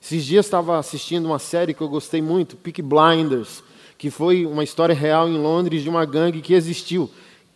Esses 0.00 0.24
dias 0.24 0.46
estava 0.46 0.78
assistindo 0.78 1.26
uma 1.26 1.38
série 1.38 1.74
que 1.74 1.82
eu 1.82 1.88
gostei 1.88 2.22
muito, 2.22 2.56
Peak 2.56 2.80
Blinders, 2.80 3.62
que 3.98 4.08
foi 4.08 4.46
uma 4.46 4.64
história 4.64 4.94
real 4.94 5.28
em 5.28 5.36
Londres 5.36 5.82
de 5.82 5.90
uma 5.90 6.06
gangue 6.06 6.40
que 6.40 6.54
existiu. 6.54 7.10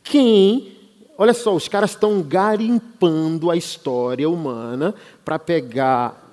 Quem 0.04 0.76
Olha 1.18 1.32
só, 1.32 1.54
os 1.54 1.66
caras 1.66 1.92
estão 1.92 2.20
garimpando 2.20 3.50
a 3.50 3.56
história 3.56 4.28
humana 4.28 4.94
para 5.24 5.38
pegar 5.38 6.25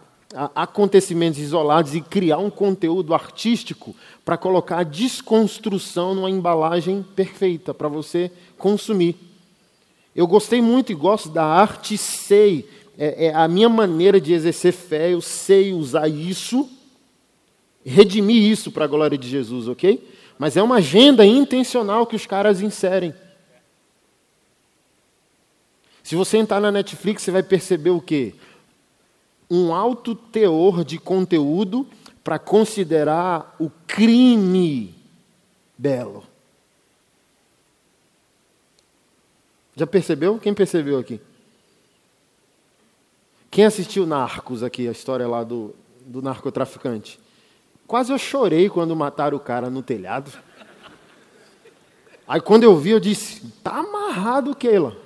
acontecimentos 0.56 1.40
isolados 1.40 1.94
e 1.96 2.02
criar 2.02 2.38
um 2.38 2.50
conteúdo 2.50 3.14
artístico 3.14 3.96
para 4.26 4.38
colocar 4.38 4.80
a 4.80 4.84
desconstrução 4.84 6.16
numa 6.16 6.30
embalagem 6.30 7.06
perfeita 7.16 7.74
para 7.74 7.88
você 7.88 8.32
consumir. 8.58 9.16
Eu 10.16 10.28
gostei 10.28 10.62
muito 10.62 10.92
e 10.92 10.96
gosto 10.96 11.30
da 11.30 11.44
arte, 11.44 11.98
sei, 11.98 12.68
é, 12.98 13.28
é, 13.28 13.34
a 13.34 13.48
minha 13.48 13.70
maneira 13.70 14.22
de 14.22 14.34
exercer 14.34 14.74
fé, 14.74 15.14
eu 15.14 15.22
sei 15.22 15.74
usar 15.74 16.08
isso, 16.08 16.70
redimir 17.84 18.44
isso 18.44 18.72
para 18.72 18.86
a 18.86 18.88
glória 18.88 19.18
de 19.18 19.28
Jesus, 19.28 19.68
ok? 19.68 20.08
Mas 20.38 20.56
é 20.56 20.64
uma 20.64 20.76
agenda 20.76 21.26
intencional 21.26 22.06
que 22.06 22.16
os 22.16 22.26
caras 22.26 22.62
inserem. 22.62 23.14
Se 26.04 26.16
você 26.16 26.38
entrar 26.38 26.60
na 26.60 26.72
Netflix, 26.72 27.24
você 27.24 27.32
vai 27.32 27.42
perceber 27.42 27.92
o 27.92 28.02
quê? 28.02 28.36
Um 29.54 29.72
alto 29.72 30.16
teor 30.16 30.84
de 30.84 30.98
conteúdo 30.98 31.88
para 32.24 32.40
considerar 32.40 33.56
o 33.60 33.70
crime 33.86 34.96
belo. 35.78 36.24
Já 39.76 39.86
percebeu? 39.86 40.40
Quem 40.40 40.56
percebeu 40.56 40.98
aqui? 40.98 41.22
Quem 43.52 43.66
assistiu 43.66 44.08
Narcos 44.08 44.64
aqui, 44.64 44.88
a 44.88 44.92
história 44.92 45.28
lá 45.28 45.44
do, 45.44 45.76
do 46.04 46.20
narcotraficante? 46.20 47.20
Quase 47.86 48.12
eu 48.12 48.18
chorei 48.18 48.70
quando 48.70 48.96
mataram 48.96 49.38
o 49.38 49.40
cara 49.40 49.70
no 49.70 49.84
telhado. 49.84 50.32
Aí 52.28 52.42
quando 52.42 52.64
eu 52.64 52.76
vi, 52.76 52.90
eu 52.90 53.00
disse: 53.00 53.46
tá 53.64 53.76
amarrado, 53.76 54.56
Keila. 54.56 54.98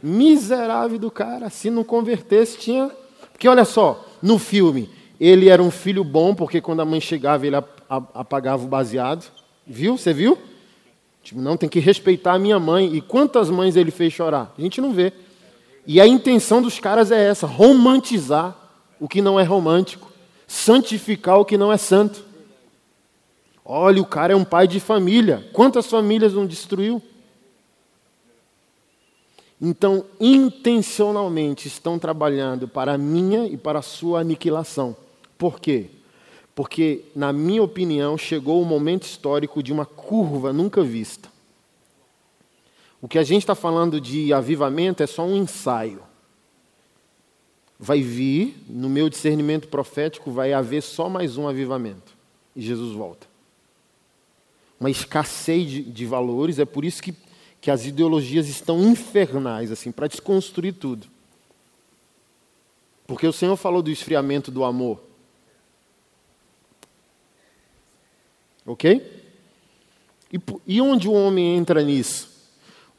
Miserável 0.00 0.98
do 0.98 1.10
cara, 1.10 1.50
se 1.50 1.70
não 1.70 1.82
convertesse, 1.82 2.58
tinha 2.58 2.92
porque 3.34 3.48
olha 3.48 3.64
só, 3.64 4.06
no 4.22 4.38
filme, 4.38 4.88
ele 5.18 5.48
era 5.48 5.60
um 5.60 5.70
filho 5.70 6.04
bom, 6.04 6.34
porque 6.34 6.60
quando 6.60 6.80
a 6.80 6.84
mãe 6.84 7.00
chegava, 7.00 7.44
ele 7.44 7.56
apagava 7.88 8.64
o 8.64 8.68
baseado. 8.68 9.28
Viu? 9.66 9.98
Você 9.98 10.14
viu? 10.14 10.38
Tipo, 11.22 11.40
não, 11.40 11.56
tem 11.56 11.68
que 11.68 11.80
respeitar 11.80 12.34
a 12.34 12.38
minha 12.38 12.60
mãe. 12.60 12.94
E 12.94 13.00
quantas 13.00 13.50
mães 13.50 13.74
ele 13.74 13.90
fez 13.90 14.12
chorar? 14.12 14.54
A 14.56 14.62
gente 14.62 14.80
não 14.80 14.92
vê. 14.92 15.12
E 15.84 16.00
a 16.00 16.06
intenção 16.06 16.62
dos 16.62 16.78
caras 16.78 17.10
é 17.10 17.24
essa: 17.24 17.46
romantizar 17.46 18.56
o 19.00 19.08
que 19.08 19.20
não 19.20 19.38
é 19.38 19.42
romântico, 19.42 20.12
santificar 20.46 21.40
o 21.40 21.44
que 21.44 21.58
não 21.58 21.72
é 21.72 21.76
santo. 21.76 22.24
Olha, 23.64 24.00
o 24.00 24.06
cara 24.06 24.32
é 24.32 24.36
um 24.36 24.44
pai 24.44 24.68
de 24.68 24.78
família. 24.78 25.48
Quantas 25.52 25.86
famílias 25.86 26.34
não 26.34 26.46
destruiu? 26.46 27.02
Então, 29.60 30.04
intencionalmente 30.20 31.68
estão 31.68 31.98
trabalhando 31.98 32.66
para 32.68 32.94
a 32.94 32.98
minha 32.98 33.46
e 33.46 33.56
para 33.56 33.78
a 33.78 33.82
sua 33.82 34.20
aniquilação. 34.20 34.96
Por 35.38 35.60
quê? 35.60 35.90
Porque, 36.54 37.04
na 37.14 37.32
minha 37.32 37.62
opinião, 37.62 38.16
chegou 38.16 38.60
o 38.60 38.64
momento 38.64 39.04
histórico 39.04 39.62
de 39.62 39.72
uma 39.72 39.86
curva 39.86 40.52
nunca 40.52 40.82
vista. 40.82 41.28
O 43.00 43.08
que 43.08 43.18
a 43.18 43.22
gente 43.22 43.42
está 43.42 43.54
falando 43.54 44.00
de 44.00 44.32
avivamento 44.32 45.02
é 45.02 45.06
só 45.06 45.24
um 45.24 45.36
ensaio. 45.36 46.02
Vai 47.78 48.00
vir, 48.00 48.56
no 48.68 48.88
meu 48.88 49.10
discernimento 49.10 49.68
profético, 49.68 50.30
vai 50.30 50.52
haver 50.52 50.82
só 50.82 51.08
mais 51.08 51.36
um 51.36 51.46
avivamento. 51.46 52.16
E 52.54 52.62
Jesus 52.62 52.94
volta. 52.94 53.26
Uma 54.78 54.90
escassez 54.90 55.68
de, 55.68 55.82
de 55.82 56.06
valores, 56.06 56.58
é 56.58 56.64
por 56.64 56.84
isso 56.84 57.02
que, 57.02 57.14
que 57.64 57.70
as 57.70 57.86
ideologias 57.86 58.46
estão 58.46 58.78
infernais, 58.82 59.72
assim, 59.72 59.90
para 59.90 60.06
desconstruir 60.06 60.74
tudo. 60.74 61.06
Porque 63.06 63.26
o 63.26 63.32
Senhor 63.32 63.56
falou 63.56 63.80
do 63.80 63.90
esfriamento 63.90 64.50
do 64.50 64.64
amor. 64.64 65.02
Ok? 68.66 69.10
E, 70.30 70.38
e 70.66 70.78
onde 70.78 71.08
o 71.08 71.14
homem 71.14 71.56
entra 71.56 71.82
nisso? 71.82 72.28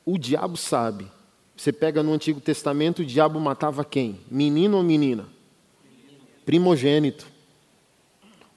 O 0.03 0.17
diabo 0.17 0.57
sabe. 0.57 1.05
Você 1.55 1.71
pega 1.71 2.01
no 2.01 2.11
Antigo 2.11 2.41
Testamento, 2.41 3.03
o 3.03 3.05
diabo 3.05 3.39
matava 3.39 3.85
quem? 3.85 4.19
Menino 4.31 4.77
ou 4.77 4.83
menina? 4.83 5.27
Primogênito. 6.43 7.27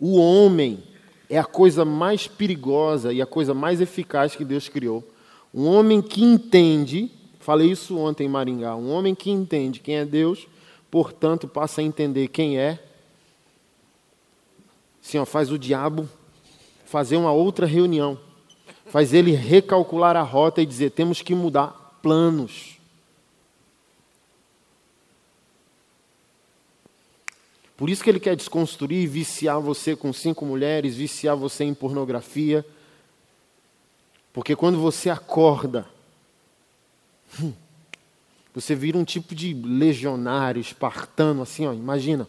O 0.00 0.16
homem 0.16 0.82
é 1.28 1.38
a 1.38 1.44
coisa 1.44 1.84
mais 1.84 2.26
perigosa 2.26 3.12
e 3.12 3.20
a 3.20 3.26
coisa 3.26 3.52
mais 3.52 3.82
eficaz 3.82 4.34
que 4.34 4.42
Deus 4.42 4.70
criou. 4.70 5.06
Um 5.52 5.66
homem 5.66 6.02
que 6.02 6.22
entende, 6.22 7.10
falei 7.40 7.70
isso 7.70 7.96
ontem 7.96 8.24
em 8.26 8.28
Maringá, 8.28 8.76
um 8.76 8.90
homem 8.90 9.14
que 9.14 9.30
entende 9.30 9.80
quem 9.80 9.96
é 9.96 10.04
Deus, 10.04 10.46
portanto 10.90 11.48
passa 11.48 11.80
a 11.80 11.84
entender 11.84 12.28
quem 12.28 12.58
é. 12.58 12.78
Sim, 15.00 15.18
ó, 15.18 15.24
faz 15.24 15.50
o 15.50 15.58
diabo 15.58 16.08
fazer 16.84 17.16
uma 17.16 17.32
outra 17.32 17.66
reunião. 17.66 18.18
Faz 18.86 19.12
ele 19.12 19.32
recalcular 19.32 20.16
a 20.16 20.22
rota 20.22 20.62
e 20.62 20.66
dizer: 20.66 20.90
temos 20.90 21.20
que 21.20 21.34
mudar 21.34 21.98
planos. 22.02 22.78
Por 27.76 27.88
isso 27.88 28.02
que 28.02 28.10
ele 28.10 28.18
quer 28.18 28.34
desconstruir, 28.34 29.08
viciar 29.08 29.60
você 29.60 29.94
com 29.94 30.12
cinco 30.12 30.44
mulheres, 30.44 30.96
viciar 30.96 31.36
você 31.36 31.62
em 31.62 31.74
pornografia. 31.74 32.66
Porque 34.32 34.54
quando 34.54 34.78
você 34.78 35.10
acorda, 35.10 35.86
hum, 37.40 37.52
você 38.54 38.74
vira 38.74 38.98
um 38.98 39.04
tipo 39.04 39.34
de 39.34 39.54
legionário 39.54 40.60
espartano, 40.60 41.42
assim, 41.42 41.66
ó, 41.66 41.72
imagina. 41.72 42.26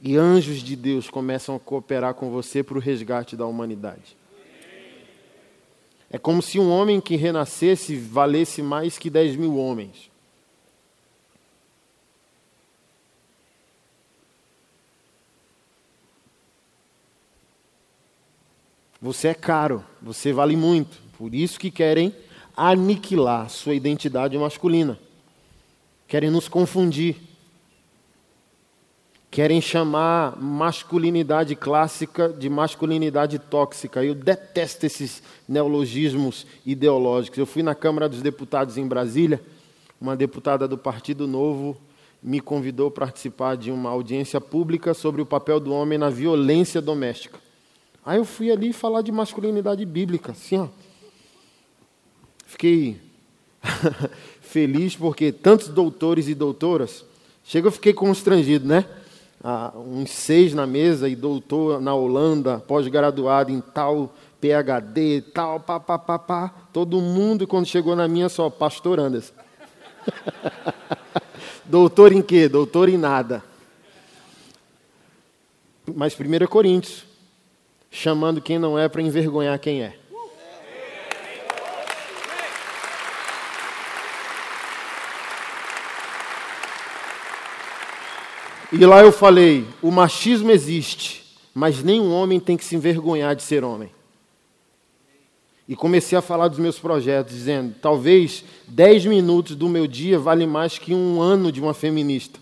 E 0.00 0.16
anjos 0.16 0.62
de 0.62 0.74
Deus 0.74 1.10
começam 1.10 1.54
a 1.54 1.60
cooperar 1.60 2.14
com 2.14 2.30
você 2.30 2.62
para 2.62 2.78
o 2.78 2.80
resgate 2.80 3.36
da 3.36 3.46
humanidade. 3.46 4.16
É 6.10 6.18
como 6.18 6.42
se 6.42 6.58
um 6.58 6.70
homem 6.70 7.00
que 7.00 7.14
renascesse 7.14 7.96
valesse 7.96 8.62
mais 8.62 8.98
que 8.98 9.08
10 9.08 9.36
mil 9.36 9.56
homens. 9.56 10.09
Você 19.00 19.28
é 19.28 19.34
caro, 19.34 19.84
você 20.00 20.32
vale 20.32 20.56
muito. 20.56 20.98
Por 21.16 21.34
isso 21.34 21.58
que 21.58 21.70
querem 21.70 22.14
aniquilar 22.56 23.48
sua 23.48 23.74
identidade 23.74 24.36
masculina. 24.36 24.98
Querem 26.06 26.30
nos 26.30 26.48
confundir 26.48 27.16
querem 29.30 29.60
chamar 29.60 30.36
masculinidade 30.36 31.54
clássica 31.54 32.28
de 32.28 32.50
masculinidade 32.50 33.38
tóxica. 33.38 34.04
Eu 34.04 34.14
detesto 34.14 34.84
esses 34.84 35.22
neologismos 35.48 36.46
ideológicos. 36.66 37.38
Eu 37.38 37.46
fui 37.46 37.62
na 37.62 37.74
Câmara 37.74 38.08
dos 38.08 38.22
Deputados 38.22 38.76
em 38.76 38.86
Brasília, 38.86 39.40
uma 40.00 40.16
deputada 40.16 40.66
do 40.66 40.76
Partido 40.76 41.26
Novo 41.26 41.76
me 42.22 42.40
convidou 42.40 42.90
para 42.90 43.06
participar 43.06 43.56
de 43.56 43.70
uma 43.70 43.88
audiência 43.88 44.40
pública 44.40 44.92
sobre 44.92 45.22
o 45.22 45.26
papel 45.26 45.58
do 45.58 45.72
homem 45.72 45.96
na 45.96 46.10
violência 46.10 46.80
doméstica. 46.80 47.38
Aí 48.04 48.18
eu 48.18 48.24
fui 48.24 48.50
ali 48.50 48.72
falar 48.72 49.02
de 49.02 49.12
masculinidade 49.12 49.84
bíblica, 49.84 50.32
assim, 50.32 50.58
ó. 50.58 50.68
Fiquei 52.46 53.00
feliz 54.40 54.96
porque 54.96 55.30
tantos 55.30 55.68
doutores 55.68 56.28
e 56.28 56.34
doutoras, 56.34 57.04
chega 57.44 57.68
eu 57.68 57.72
fiquei 57.72 57.92
constrangido, 57.92 58.66
né? 58.66 58.84
ah, 59.42 59.72
uns 59.74 60.10
seis 60.10 60.52
na 60.54 60.66
mesa 60.66 61.08
e 61.08 61.16
doutor 61.16 61.80
na 61.80 61.94
Holanda, 61.94 62.58
pós-graduado 62.58 63.50
em 63.50 63.60
tal 63.60 64.14
PhD, 64.40 65.22
tal, 65.34 65.60
pá, 65.60 65.80
pá, 65.80 65.98
pá, 65.98 66.18
pá. 66.18 66.54
Todo 66.72 67.00
mundo, 67.00 67.46
quando 67.46 67.66
chegou 67.66 67.96
na 67.96 68.06
minha, 68.06 68.28
só, 68.28 68.48
pastor 68.48 68.98
Anderson. 69.00 69.34
doutor 71.64 72.12
em 72.12 72.22
quê? 72.22 72.48
Doutor 72.48 72.88
em 72.88 72.96
nada. 72.96 73.42
Mas 75.94 76.14
1 76.18 76.46
Coríntios, 76.46 77.04
chamando 77.90 78.40
quem 78.40 78.58
não 78.58 78.78
é 78.78 78.88
para 78.88 79.02
envergonhar 79.02 79.58
quem 79.58 79.82
é. 79.82 79.96
E 88.72 88.86
lá 88.86 89.02
eu 89.02 89.10
falei: 89.10 89.66
o 89.82 89.90
machismo 89.90 90.50
existe, 90.50 91.24
mas 91.52 91.82
nenhum 91.82 92.12
homem 92.12 92.38
tem 92.38 92.56
que 92.56 92.64
se 92.64 92.76
envergonhar 92.76 93.34
de 93.34 93.42
ser 93.42 93.64
homem. 93.64 93.90
E 95.68 95.74
comecei 95.74 96.16
a 96.16 96.22
falar 96.22 96.48
dos 96.48 96.58
meus 96.58 96.78
projetos, 96.78 97.34
dizendo: 97.34 97.74
talvez 97.82 98.44
10 98.68 99.06
minutos 99.06 99.56
do 99.56 99.68
meu 99.68 99.86
dia 99.86 100.18
vale 100.18 100.46
mais 100.46 100.78
que 100.78 100.94
um 100.94 101.20
ano 101.20 101.50
de 101.50 101.60
uma 101.60 101.74
feminista, 101.74 102.38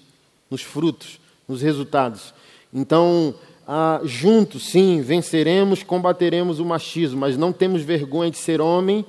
nos 0.51 0.63
frutos, 0.63 1.19
nos 1.49 1.63
resultados. 1.63 2.35
Então, 2.73 3.35
ah, 3.68 4.00
juntos, 4.02 4.70
sim, 4.70 5.02
venceremos, 5.02 5.83
combateremos 5.83 6.59
o 6.59 6.64
machismo, 6.64 7.20
mas 7.20 7.37
não 7.37 7.52
temos 7.52 7.83
vergonha 7.83 8.31
de 8.31 8.38
ser 8.38 8.61
homem 8.61 9.04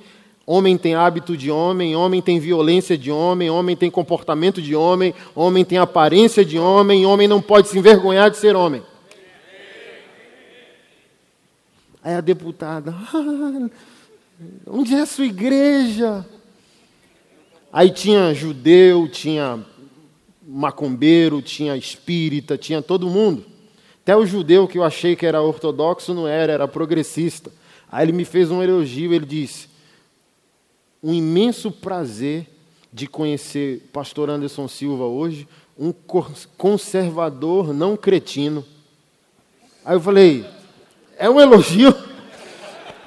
Homem 0.51 0.79
tem 0.79 0.95
hábito 0.95 1.37
de 1.37 1.51
homem, 1.51 1.95
homem 1.95 2.23
tem 2.23 2.39
violência 2.39 2.97
de 2.97 3.11
homem, 3.11 3.51
homem 3.51 3.75
tem 3.75 3.91
comportamento 3.91 4.59
de 4.59 4.75
homem, 4.75 5.13
homem 5.35 5.63
tem 5.63 5.77
aparência 5.77 6.43
de 6.43 6.57
homem, 6.57 7.05
homem 7.05 7.27
não 7.27 7.39
pode 7.39 7.67
se 7.67 7.77
envergonhar 7.77 8.31
de 8.31 8.37
ser 8.37 8.55
homem. 8.55 8.81
Aí 12.03 12.15
a 12.15 12.19
deputada, 12.19 12.95
ah, 13.13 13.69
onde 14.65 14.95
é 14.95 15.01
a 15.01 15.05
sua 15.05 15.25
igreja? 15.25 16.25
Aí 17.71 17.91
tinha 17.91 18.33
judeu, 18.33 19.07
tinha 19.07 19.63
macumbeiro, 20.47 21.43
tinha 21.43 21.77
espírita, 21.77 22.57
tinha 22.57 22.81
todo 22.81 23.07
mundo. 23.07 23.45
Até 24.09 24.17
o 24.17 24.25
judeu 24.25 24.67
que 24.67 24.79
eu 24.79 24.83
achei 24.83 25.15
que 25.15 25.23
era 25.23 25.39
ortodoxo 25.39 26.15
não 26.15 26.27
era, 26.27 26.51
era 26.51 26.67
progressista. 26.67 27.51
Aí 27.91 28.05
ele 28.05 28.11
me 28.11 28.25
fez 28.25 28.49
um 28.49 28.63
elogio, 28.63 29.13
ele 29.13 29.23
disse: 29.23 29.69
um 31.03 31.13
imenso 31.13 31.69
prazer 31.71 32.47
de 32.91 33.05
conhecer 33.05 33.87
pastor 33.93 34.27
Anderson 34.27 34.67
Silva 34.67 35.03
hoje, 35.03 35.47
um 35.77 35.93
conservador 36.57 37.71
não 37.71 37.95
cretino. 37.95 38.65
Aí 39.85 39.95
eu 39.95 40.01
falei, 40.01 40.43
é 41.15 41.29
um 41.29 41.39
elogio? 41.39 41.95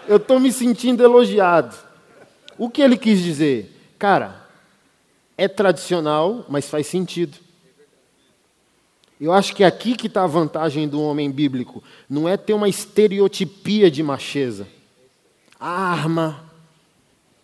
Eu 0.07 0.19
estou 0.19 0.39
me 0.39 0.53
sentindo 0.53 1.03
elogiado. 1.03 1.77
O 2.57 2.71
que 2.71 2.81
ele 2.81 2.97
quis 2.97 3.19
dizer? 3.19 3.77
Cara, 3.99 4.47
é 5.37 5.49
tradicional, 5.49 6.47
mas 6.49 6.71
faz 6.71 6.87
sentido. 6.87 7.39
Eu 9.23 9.33
acho 9.33 9.55
que 9.55 9.63
é 9.63 9.67
aqui 9.69 9.95
que 9.95 10.09
está 10.09 10.25
a 10.25 10.27
vantagem 10.27 10.89
do 10.89 11.01
homem 11.01 11.31
bíblico. 11.31 11.81
Não 12.11 12.29
é 12.29 12.37
ter 12.37 12.55
uma 12.55 12.69
estereotipia 12.69 13.89
de 13.89 14.03
macheza. 14.03 14.67
Arma, 15.61 16.43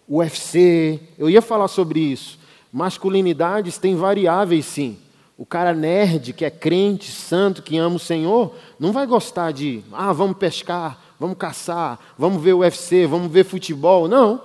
UFC, 0.08 0.98
eu 1.16 1.30
ia 1.30 1.40
falar 1.40 1.68
sobre 1.68 2.00
isso. 2.00 2.36
Masculinidades 2.72 3.78
têm 3.78 3.94
variáveis, 3.94 4.66
sim. 4.66 4.98
O 5.36 5.46
cara 5.46 5.72
nerd, 5.72 6.32
que 6.32 6.44
é 6.44 6.50
crente, 6.50 7.12
santo, 7.12 7.62
que 7.62 7.78
ama 7.78 7.94
o 7.94 8.00
Senhor, 8.00 8.56
não 8.76 8.90
vai 8.90 9.06
gostar 9.06 9.52
de, 9.52 9.84
ah, 9.92 10.12
vamos 10.12 10.36
pescar, 10.36 11.00
vamos 11.16 11.38
caçar, 11.38 12.00
vamos 12.18 12.42
ver 12.42 12.54
UFC, 12.54 13.06
vamos 13.06 13.30
ver 13.30 13.44
futebol. 13.44 14.08
Não. 14.08 14.42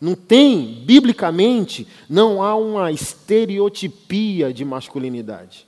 Não 0.00 0.14
tem, 0.14 0.80
biblicamente, 0.86 1.88
não 2.08 2.40
há 2.40 2.54
uma 2.54 2.92
estereotipia 2.92 4.52
de 4.52 4.64
masculinidade. 4.64 5.67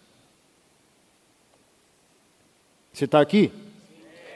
Você 3.01 3.07
está 3.07 3.19
aqui? 3.19 3.51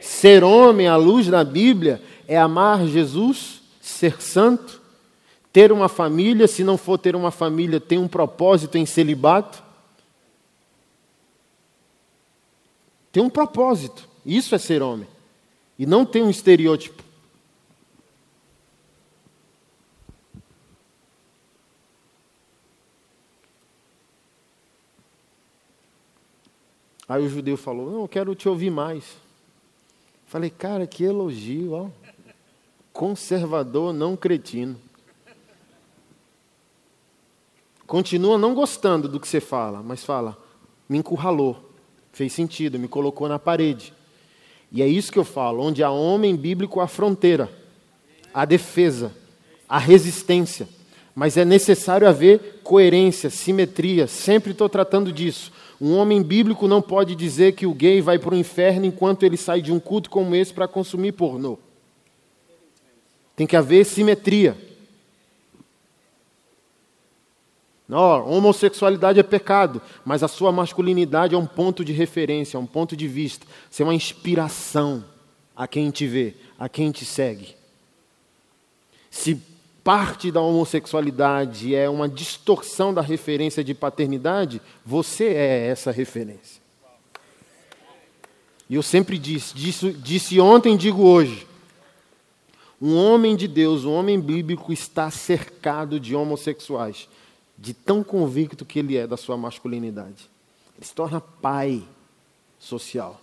Ser 0.00 0.42
homem 0.42 0.88
à 0.88 0.96
luz 0.96 1.26
da 1.26 1.44
Bíblia 1.44 2.00
é 2.26 2.38
amar 2.38 2.86
Jesus, 2.86 3.60
ser 3.78 4.22
santo, 4.22 4.80
ter 5.52 5.70
uma 5.70 5.86
família, 5.86 6.48
se 6.48 6.64
não 6.64 6.78
for 6.78 6.96
ter 6.96 7.14
uma 7.14 7.30
família, 7.30 7.78
tem 7.78 7.98
um 7.98 8.08
propósito 8.08 8.78
em 8.78 8.86
celibato. 8.86 9.62
Tem 13.12 13.22
um 13.22 13.28
propósito. 13.28 14.08
Isso 14.24 14.54
é 14.54 14.58
ser 14.58 14.80
homem. 14.80 15.08
E 15.78 15.84
não 15.84 16.06
tem 16.06 16.22
um 16.22 16.30
estereótipo. 16.30 17.03
Aí 27.08 27.22
o 27.22 27.28
judeu 27.28 27.56
falou: 27.56 27.90
Não, 27.90 28.00
eu 28.02 28.08
quero 28.08 28.34
te 28.34 28.48
ouvir 28.48 28.70
mais. 28.70 29.04
Falei, 30.26 30.50
cara, 30.50 30.86
que 30.86 31.04
elogio, 31.04 31.72
ó. 31.72 31.86
Conservador, 32.92 33.92
não 33.92 34.16
cretino. 34.16 34.76
Continua 37.86 38.38
não 38.38 38.54
gostando 38.54 39.08
do 39.08 39.20
que 39.20 39.28
você 39.28 39.40
fala, 39.40 39.82
mas 39.82 40.02
fala, 40.02 40.36
me 40.88 40.98
encurralou, 40.98 41.70
fez 42.12 42.32
sentido, 42.32 42.78
me 42.78 42.88
colocou 42.88 43.28
na 43.28 43.38
parede. 43.38 43.92
E 44.72 44.82
é 44.82 44.86
isso 44.88 45.12
que 45.12 45.18
eu 45.18 45.24
falo: 45.24 45.62
onde 45.62 45.82
há 45.82 45.90
homem 45.90 46.34
bíblico, 46.34 46.80
há 46.80 46.88
fronteira, 46.88 47.50
há 48.32 48.44
defesa, 48.44 49.14
há 49.68 49.78
resistência. 49.78 50.68
Mas 51.14 51.36
é 51.36 51.44
necessário 51.44 52.08
haver 52.08 52.60
coerência, 52.64 53.30
simetria, 53.30 54.08
sempre 54.08 54.50
estou 54.50 54.68
tratando 54.68 55.12
disso. 55.12 55.52
Um 55.80 55.96
homem 55.96 56.22
bíblico 56.22 56.68
não 56.68 56.80
pode 56.80 57.14
dizer 57.14 57.52
que 57.52 57.66
o 57.66 57.74
gay 57.74 58.00
vai 58.00 58.18
para 58.18 58.34
o 58.34 58.38
inferno 58.38 58.86
enquanto 58.86 59.24
ele 59.24 59.36
sai 59.36 59.60
de 59.60 59.72
um 59.72 59.80
culto 59.80 60.08
como 60.08 60.34
esse 60.34 60.52
para 60.52 60.68
consumir 60.68 61.12
pornô. 61.12 61.58
Tem 63.34 63.46
que 63.46 63.56
haver 63.56 63.84
simetria. 63.84 64.56
Não, 67.86 68.26
homossexualidade 68.28 69.20
é 69.20 69.22
pecado, 69.22 69.82
mas 70.04 70.22
a 70.22 70.28
sua 70.28 70.50
masculinidade 70.50 71.34
é 71.34 71.38
um 71.38 71.46
ponto 71.46 71.84
de 71.84 71.92
referência, 71.92 72.56
é 72.56 72.60
um 72.60 72.66
ponto 72.66 72.96
de 72.96 73.06
vista. 73.06 73.46
Você 73.70 73.82
é 73.82 73.86
uma 73.86 73.94
inspiração 73.94 75.04
a 75.54 75.68
quem 75.68 75.90
te 75.90 76.06
vê, 76.06 76.34
a 76.58 76.68
quem 76.68 76.90
te 76.90 77.04
segue. 77.04 77.54
Se 79.10 79.40
parte 79.84 80.32
da 80.32 80.40
homossexualidade 80.40 81.74
é 81.74 81.90
uma 81.90 82.08
distorção 82.08 82.92
da 82.92 83.02
referência 83.02 83.62
de 83.62 83.74
paternidade, 83.74 84.62
você 84.84 85.26
é 85.26 85.66
essa 85.66 85.90
referência. 85.90 86.62
E 88.68 88.74
eu 88.74 88.82
sempre 88.82 89.18
disse, 89.18 89.54
disse, 89.54 89.92
disse 89.92 90.40
ontem, 90.40 90.74
digo 90.74 91.02
hoje. 91.02 91.46
Um 92.80 92.96
homem 92.96 93.36
de 93.36 93.46
Deus, 93.46 93.84
um 93.84 93.92
homem 93.92 94.18
bíblico, 94.18 94.72
está 94.72 95.10
cercado 95.10 96.00
de 96.00 96.16
homossexuais 96.16 97.06
de 97.56 97.74
tão 97.74 98.02
convicto 98.02 98.64
que 98.64 98.78
ele 98.78 98.96
é 98.96 99.06
da 99.06 99.18
sua 99.18 99.36
masculinidade. 99.36 100.30
Ele 100.76 100.86
se 100.86 100.94
torna 100.94 101.20
pai 101.20 101.86
social. 102.58 103.20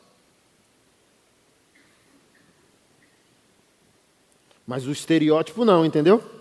Mas 4.66 4.86
o 4.86 4.92
estereótipo 4.92 5.66
não, 5.66 5.84
entendeu? 5.84 6.41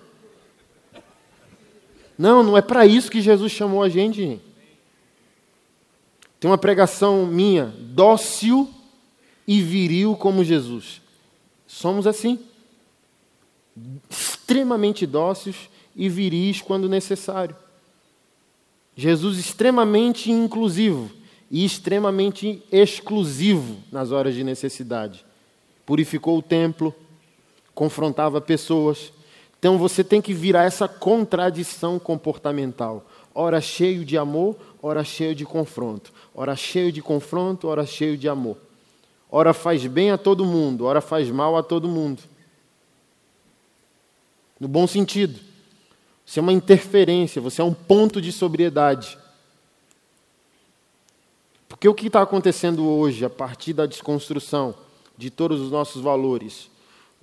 Não, 2.20 2.42
não 2.42 2.54
é 2.54 2.60
para 2.60 2.84
isso 2.84 3.10
que 3.10 3.22
Jesus 3.22 3.50
chamou 3.50 3.82
a 3.82 3.88
gente. 3.88 4.38
Tem 6.38 6.50
uma 6.50 6.58
pregação 6.58 7.24
minha, 7.24 7.72
dócil 7.78 8.68
e 9.48 9.62
viril 9.62 10.14
como 10.14 10.44
Jesus. 10.44 11.00
Somos 11.66 12.06
assim. 12.06 12.38
Extremamente 14.10 15.06
dóceis 15.06 15.70
e 15.96 16.10
viris 16.10 16.60
quando 16.60 16.90
necessário. 16.90 17.56
Jesus 18.94 19.38
extremamente 19.38 20.30
inclusivo 20.30 21.10
e 21.50 21.64
extremamente 21.64 22.62
exclusivo 22.70 23.78
nas 23.90 24.12
horas 24.12 24.34
de 24.34 24.44
necessidade. 24.44 25.24
Purificou 25.86 26.36
o 26.36 26.42
templo, 26.42 26.94
confrontava 27.74 28.42
pessoas. 28.42 29.10
Então 29.60 29.76
você 29.76 30.02
tem 30.02 30.22
que 30.22 30.32
virar 30.32 30.64
essa 30.64 30.88
contradição 30.88 31.98
comportamental. 31.98 33.06
Ora 33.34 33.60
cheio 33.60 34.06
de 34.06 34.16
amor, 34.16 34.56
ora 34.82 35.04
cheio 35.04 35.34
de 35.34 35.44
confronto. 35.44 36.10
Ora 36.34 36.56
cheio 36.56 36.90
de 36.90 37.02
confronto, 37.02 37.68
ora 37.68 37.84
cheio 37.84 38.16
de 38.16 38.26
amor. 38.26 38.56
Ora 39.30 39.52
faz 39.52 39.84
bem 39.86 40.10
a 40.10 40.16
todo 40.16 40.46
mundo, 40.46 40.86
ora 40.86 41.02
faz 41.02 41.30
mal 41.30 41.58
a 41.58 41.62
todo 41.62 41.86
mundo. 41.86 42.22
No 44.58 44.66
bom 44.66 44.86
sentido. 44.86 45.38
Você 46.24 46.38
é 46.38 46.42
uma 46.42 46.54
interferência, 46.54 47.42
você 47.42 47.60
é 47.60 47.64
um 47.64 47.74
ponto 47.74 48.18
de 48.18 48.32
sobriedade. 48.32 49.18
Porque 51.68 51.86
o 51.86 51.94
que 51.94 52.06
está 52.06 52.22
acontecendo 52.22 52.88
hoje, 52.88 53.26
a 53.26 53.30
partir 53.30 53.74
da 53.74 53.84
desconstrução 53.84 54.74
de 55.18 55.28
todos 55.28 55.60
os 55.60 55.70
nossos 55.70 56.00
valores? 56.00 56.70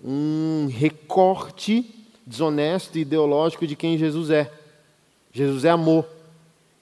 Um 0.03 0.67
recorte 0.69 1.96
desonesto 2.27 2.97
e 2.97 3.01
ideológico 3.01 3.65
de 3.65 3.75
quem 3.75 3.97
Jesus 3.97 4.29
é. 4.29 4.51
Jesus 5.31 5.63
é 5.63 5.69
amor. 5.69 6.05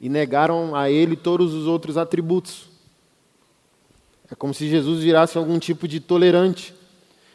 E 0.02 0.10
negaram 0.10 0.76
a 0.76 0.90
ele 0.90 1.16
todos 1.16 1.54
os 1.54 1.68
outros 1.68 1.98
atributos. 1.98 2.68
É 4.30 4.34
como 4.34 4.54
se 4.54 4.68
Jesus 4.68 5.04
virasse 5.04 5.38
algum 5.38 5.60
tipo 5.60 5.88
de 5.88 6.00
tolerante. 6.00 6.74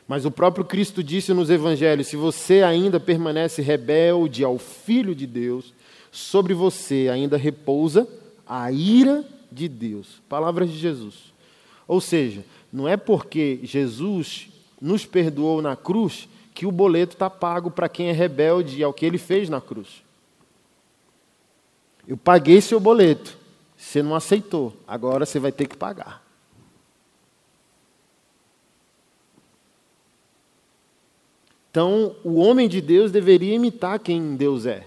Mas 0.08 0.24
o 0.24 0.30
próprio 0.30 0.64
Cristo 0.64 1.04
disse 1.04 1.32
nos 1.32 1.48
evangelhos: 1.48 2.08
se 2.08 2.16
você 2.16 2.62
ainda 2.62 2.98
permanece 2.98 3.62
rebelde 3.62 4.42
ao 4.42 4.58
Filho 4.58 5.14
de 5.14 5.26
Deus, 5.26 5.72
sobre 6.10 6.52
você 6.52 7.08
ainda 7.10 7.36
repousa 7.36 8.08
a 8.44 8.72
ira 8.72 9.24
de 9.52 9.68
Deus. 9.68 10.20
Palavras 10.28 10.68
de 10.68 10.76
Jesus. 10.76 11.14
Ou 11.86 12.00
seja, 12.00 12.44
não 12.72 12.88
é 12.88 12.96
porque 12.96 13.60
Jesus 13.62 14.48
nos 14.80 15.06
perdoou 15.06 15.62
na 15.62 15.76
cruz 15.76 16.28
que 16.60 16.66
o 16.66 16.70
boleto 16.70 17.14
está 17.14 17.30
pago 17.30 17.70
para 17.70 17.88
quem 17.88 18.10
é 18.10 18.12
rebelde 18.12 18.84
ao 18.84 18.92
que 18.92 19.06
ele 19.06 19.16
fez 19.16 19.48
na 19.48 19.62
cruz. 19.62 20.02
Eu 22.06 22.18
paguei 22.18 22.60
seu 22.60 22.78
boleto, 22.78 23.34
você 23.74 24.02
não 24.02 24.14
aceitou, 24.14 24.76
agora 24.86 25.24
você 25.24 25.40
vai 25.40 25.52
ter 25.52 25.66
que 25.66 25.74
pagar. 25.74 26.22
Então, 31.70 32.14
o 32.22 32.34
homem 32.34 32.68
de 32.68 32.82
Deus 32.82 33.10
deveria 33.10 33.54
imitar 33.54 33.98
quem 33.98 34.36
Deus 34.36 34.66
é. 34.66 34.86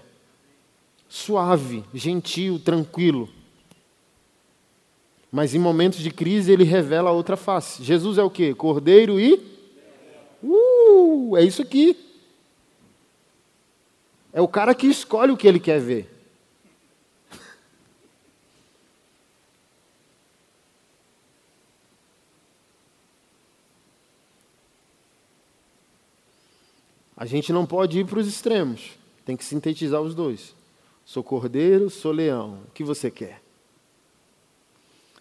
Suave, 1.08 1.82
gentil, 1.92 2.60
tranquilo. 2.60 3.28
Mas 5.28 5.56
em 5.56 5.58
momentos 5.58 5.98
de 5.98 6.12
crise 6.12 6.52
ele 6.52 6.62
revela 6.62 7.10
a 7.10 7.12
outra 7.12 7.36
face. 7.36 7.82
Jesus 7.82 8.16
é 8.16 8.22
o 8.22 8.30
quê? 8.30 8.54
Cordeiro 8.54 9.18
e. 9.18 9.53
Uh, 10.86 11.36
é 11.36 11.42
isso 11.44 11.62
aqui. 11.62 11.96
É 14.32 14.40
o 14.40 14.48
cara 14.48 14.74
que 14.74 14.86
escolhe 14.86 15.32
o 15.32 15.36
que 15.36 15.46
ele 15.46 15.60
quer 15.60 15.80
ver. 15.80 16.10
A 27.16 27.26
gente 27.26 27.52
não 27.52 27.64
pode 27.64 28.00
ir 28.00 28.06
para 28.06 28.18
os 28.18 28.26
extremos, 28.26 28.98
tem 29.24 29.36
que 29.36 29.44
sintetizar 29.44 30.00
os 30.02 30.14
dois. 30.14 30.54
Sou 31.04 31.22
cordeiro, 31.22 31.88
sou 31.88 32.10
leão. 32.10 32.58
O 32.68 32.72
que 32.72 32.82
você 32.82 33.10
quer? 33.10 33.40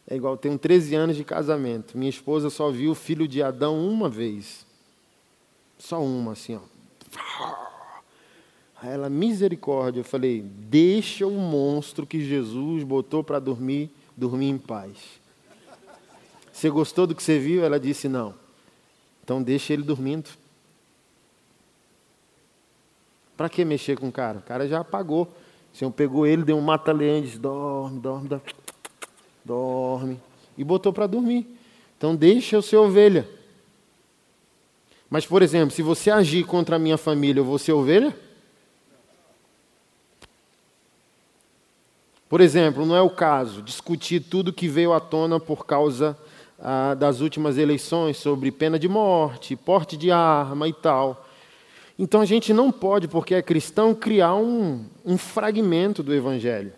É 0.08 0.16
igual, 0.16 0.36
tenho 0.36 0.58
13 0.58 0.96
anos 0.96 1.16
de 1.16 1.24
casamento. 1.24 1.98
Minha 1.98 2.10
esposa 2.10 2.50
só 2.50 2.70
viu 2.72 2.92
o 2.92 2.96
filho 2.96 3.28
de 3.28 3.42
Adão 3.42 3.88
uma 3.88 4.10
vez. 4.10 4.66
Só 5.84 6.02
uma, 6.02 6.32
assim, 6.32 6.56
ó. 6.56 6.62
Aí 8.82 8.90
ela, 8.90 9.10
misericórdia. 9.10 10.00
Eu 10.00 10.06
falei, 10.06 10.42
deixa 10.42 11.28
o 11.28 11.32
monstro 11.32 12.08
que 12.08 12.24
Jesus 12.24 12.84
botou 12.86 13.22
para 13.22 13.38
dormir, 13.38 13.92
dormir 14.16 14.48
em 14.48 14.58
paz. 14.58 14.98
Você 16.54 16.70
gostou 16.70 17.06
do 17.06 17.14
que 17.14 17.22
você 17.22 17.38
viu? 17.38 17.66
Ela 17.66 17.78
disse, 17.78 18.08
não. 18.08 18.34
Então 19.26 19.44
deixa 19.44 19.74
ele 19.74 19.84
dormindo. 19.84 20.30
Para 23.36 23.50
que 23.50 23.66
mexer 23.66 24.00
com 24.00 24.08
o 24.08 24.12
cara? 24.12 24.40
O 24.40 24.44
cara 24.44 24.66
já 24.66 24.80
apagou. 24.80 25.24
O 25.74 25.78
Senhor 25.78 25.92
pegou 25.92 26.26
ele, 26.26 26.44
deu 26.44 26.56
um 26.56 26.62
mata-leão 26.62 27.18
e 27.18 27.22
disse: 27.24 27.38
dorme, 27.38 28.00
dorme, 28.00 28.30
dorme, 28.30 28.46
dorme. 29.44 30.22
E 30.58 30.64
botou 30.64 30.94
para 30.94 31.08
dormir. 31.08 31.46
Então 31.98 32.16
deixa 32.16 32.56
eu 32.56 32.62
ser 32.62 32.78
ovelha. 32.78 33.28
Mas, 35.14 35.28
por 35.28 35.44
exemplo, 35.44 35.70
se 35.70 35.84
você 35.84 36.10
agir 36.10 36.44
contra 36.44 36.78
a 36.78 36.80
minha 36.80 36.98
família, 36.98 37.40
eu 37.40 37.46
vou 37.46 37.60
ser 37.60 37.72
ovelha? 37.72 38.18
Por 42.28 42.42
exemplo, 42.42 42.84
não 42.84 42.96
é 42.96 43.02
o 43.04 43.12
caso 43.12 43.62
discutir 43.62 44.22
tudo 44.22 44.52
que 44.52 44.68
veio 44.68 44.92
à 44.92 45.00
tona 45.00 45.40
por 45.40 45.68
causa 45.68 46.18
ah, 46.60 46.96
das 46.96 47.22
últimas 47.22 47.60
eleições 47.60 48.18
sobre 48.18 48.52
pena 48.52 48.80
de 48.80 48.88
morte, 48.88 49.56
porte 49.56 49.96
de 49.96 50.10
arma 50.10 50.68
e 50.68 50.74
tal. 50.74 51.28
Então 52.00 52.20
a 52.20 52.26
gente 52.26 52.52
não 52.52 52.72
pode, 52.72 53.08
porque 53.08 53.36
é 53.36 53.42
cristão, 53.44 53.94
criar 53.94 54.34
um, 54.34 54.84
um 55.06 55.16
fragmento 55.16 56.02
do 56.02 56.12
Evangelho. 56.12 56.74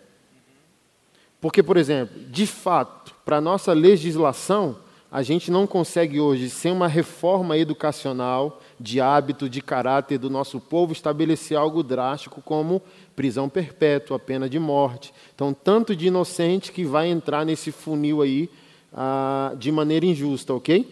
Porque, 1.40 1.62
por 1.62 1.78
exemplo, 1.78 2.20
de 2.28 2.46
fato, 2.46 3.14
para 3.24 3.38
a 3.38 3.40
nossa 3.40 3.72
legislação, 3.72 4.76
a 5.16 5.22
gente 5.22 5.50
não 5.50 5.66
consegue 5.66 6.20
hoje, 6.20 6.50
sem 6.50 6.70
uma 6.70 6.86
reforma 6.86 7.56
educacional, 7.56 8.60
de 8.78 9.00
hábito, 9.00 9.48
de 9.48 9.62
caráter 9.62 10.18
do 10.18 10.28
nosso 10.28 10.60
povo, 10.60 10.92
estabelecer 10.92 11.56
algo 11.56 11.82
drástico 11.82 12.42
como 12.42 12.82
prisão 13.16 13.48
perpétua, 13.48 14.18
pena 14.18 14.46
de 14.46 14.58
morte. 14.58 15.14
Então, 15.34 15.54
tanto 15.54 15.96
de 15.96 16.08
inocente 16.08 16.70
que 16.70 16.84
vai 16.84 17.08
entrar 17.08 17.46
nesse 17.46 17.72
funil 17.72 18.20
aí 18.20 18.50
ah, 18.92 19.54
de 19.56 19.72
maneira 19.72 20.04
injusta, 20.04 20.52
ok? 20.52 20.86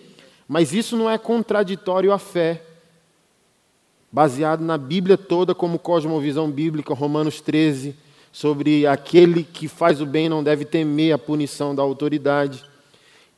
Mas 0.48 0.72
isso 0.72 0.96
não 0.96 1.10
é 1.10 1.18
contraditório 1.18 2.10
à 2.10 2.18
fé, 2.18 2.62
baseado 4.10 4.62
na 4.62 4.78
Bíblia 4.78 5.18
toda, 5.18 5.54
como 5.54 5.78
cosmovisão 5.78 6.50
bíblica, 6.50 6.94
Romanos 6.94 7.42
13, 7.42 7.94
sobre 8.32 8.86
aquele 8.86 9.44
que 9.44 9.68
faz 9.68 10.00
o 10.00 10.06
bem 10.06 10.30
não 10.30 10.42
deve 10.42 10.64
temer 10.64 11.12
a 11.12 11.18
punição 11.18 11.74
da 11.74 11.82
autoridade. 11.82 12.64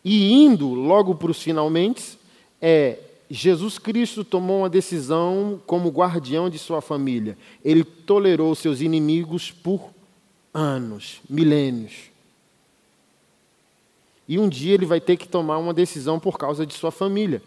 E 0.09 0.33
indo 0.35 0.73
logo 0.73 1.17
para 1.17 1.33
os 1.33 1.43
finalmente, 1.43 2.17
é 2.63 3.01
Jesus 3.29 3.77
Cristo 3.77 4.23
tomou 4.23 4.61
uma 4.61 4.71
decisão 4.71 5.61
como 5.67 5.89
guardião 5.89 6.49
de 6.49 6.61
sua 6.61 6.81
família. 6.81 7.37
Ele 7.65 7.83
tolerou 7.83 8.55
seus 8.55 8.81
inimigos 8.81 9.51
por 9.51 9.91
anos, 10.55 11.21
milênios. 11.29 12.13
E 14.29 14.39
um 14.39 14.49
dia 14.49 14.75
ele 14.75 14.87
vai 14.87 15.01
ter 15.01 15.17
que 15.17 15.27
tomar 15.27 15.59
uma 15.59 15.75
decisão 15.75 16.21
por 16.21 16.39
causa 16.39 16.65
de 16.65 16.75
sua 16.75 16.93
família. 16.93 17.43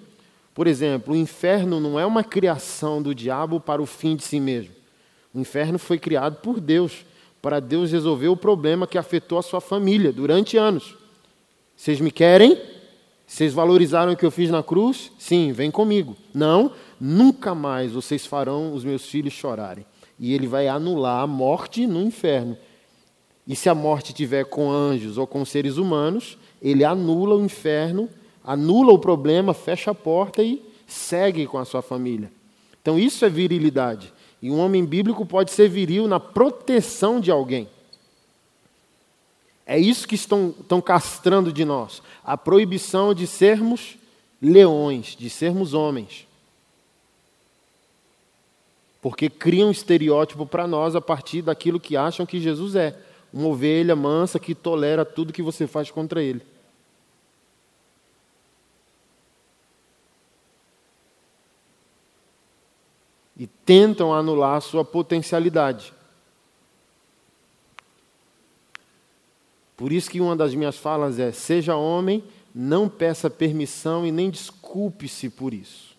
Por 0.54 0.68
exemplo, 0.68 1.14
o 1.14 1.18
inferno 1.18 1.80
não 1.80 1.98
é 1.98 2.06
uma 2.06 2.26
criação 2.26 3.02
do 3.02 3.16
diabo 3.16 3.62
para 3.62 3.82
o 3.82 3.86
fim 3.86 4.18
de 4.18 4.24
si 4.26 4.38
mesmo. 4.38 4.74
O 5.34 5.40
inferno 5.40 5.80
foi 5.80 5.98
criado 5.98 6.42
por 6.42 6.60
Deus, 6.60 7.06
para 7.42 7.62
Deus 7.62 7.90
resolver 7.94 8.28
o 8.28 8.36
problema 8.36 8.86
que 8.86 8.98
afetou 8.98 9.38
a 9.38 9.44
sua 9.44 9.62
família 9.62 10.12
durante 10.12 10.58
anos. 10.58 10.99
Vocês 11.80 12.02
me 12.02 12.12
querem? 12.12 12.62
Vocês 13.26 13.54
valorizaram 13.54 14.12
o 14.12 14.18
que 14.18 14.26
eu 14.26 14.32
fiz 14.32 14.50
na 14.50 14.62
cruz? 14.62 15.14
Sim, 15.18 15.54
vem 15.54 15.72
comigo. 15.72 16.14
Não, 16.34 16.74
nunca 17.00 17.56
mais 17.56 17.94
vocês 17.94 18.26
farão 18.26 18.74
os 18.74 18.84
meus 18.84 19.06
filhos 19.06 19.32
chorarem. 19.32 19.86
E 20.20 20.34
ele 20.34 20.46
vai 20.46 20.68
anular 20.68 21.24
a 21.24 21.26
morte 21.26 21.88
no 21.88 22.02
inferno. 22.02 22.58
E 23.48 23.56
se 23.56 23.70
a 23.70 23.74
morte 23.74 24.12
tiver 24.12 24.44
com 24.44 24.70
anjos 24.70 25.18
ou 25.18 25.26
com 25.26 25.46
seres 25.46 25.78
humanos, 25.78 26.38
ele 26.62 26.84
anula 26.84 27.38
o 27.38 27.46
inferno, 27.46 28.10
anula 28.44 28.92
o 28.92 29.00
problema, 29.00 29.54
fecha 29.54 29.92
a 29.92 29.96
porta 29.96 30.44
e 30.44 30.62
segue 30.86 31.48
com 31.48 31.60
a 31.60 31.64
sua 31.64 31.82
família. 31.82 32.30
Então 32.82 33.00
isso 33.00 33.24
é 33.24 33.30
virilidade. 33.30 34.14
E 34.42 34.52
um 34.52 34.60
homem 34.60 34.84
bíblico 34.84 35.26
pode 35.26 35.52
ser 35.52 35.70
viril 35.70 36.10
na 36.10 36.20
proteção 36.20 37.22
de 37.22 37.32
alguém. 37.32 37.70
É 39.72 39.78
isso 39.78 40.08
que 40.08 40.16
estão, 40.16 40.52
estão 40.60 40.82
castrando 40.82 41.54
de 41.54 41.64
nós. 41.64 42.02
A 42.26 42.36
proibição 42.36 43.14
de 43.14 43.28
sermos 43.28 44.00
leões, 44.42 45.16
de 45.16 45.30
sermos 45.30 45.76
homens. 45.76 46.26
Porque 49.00 49.30
criam 49.30 49.68
um 49.68 49.72
estereótipo 49.72 50.44
para 50.48 50.66
nós 50.66 50.96
a 50.96 51.02
partir 51.02 51.44
daquilo 51.44 51.80
que 51.80 51.96
acham 51.96 52.26
que 52.26 52.42
Jesus 52.42 52.74
é. 52.74 53.00
Uma 53.32 53.50
ovelha 53.50 53.96
mansa 53.96 54.40
que 54.40 54.56
tolera 54.56 55.06
tudo 55.06 55.32
que 55.32 55.44
você 55.44 55.68
faz 55.68 55.92
contra 55.92 56.24
ele. 56.24 56.42
E 63.38 63.46
tentam 63.46 64.12
anular 64.12 64.58
a 64.58 64.62
sua 64.62 64.84
potencialidade. 64.84 65.94
Por 69.80 69.94
isso 69.94 70.12
que 70.12 70.20
uma 70.20 70.36
das 70.36 70.54
minhas 70.54 70.76
falas 70.76 71.20
é: 71.20 71.32
seja 71.32 71.74
homem, 71.74 72.22
não 72.54 72.90
peça 72.90 73.30
permissão 73.30 74.06
e 74.06 74.12
nem 74.12 74.30
desculpe-se 74.30 75.30
por 75.30 75.54
isso. 75.54 75.96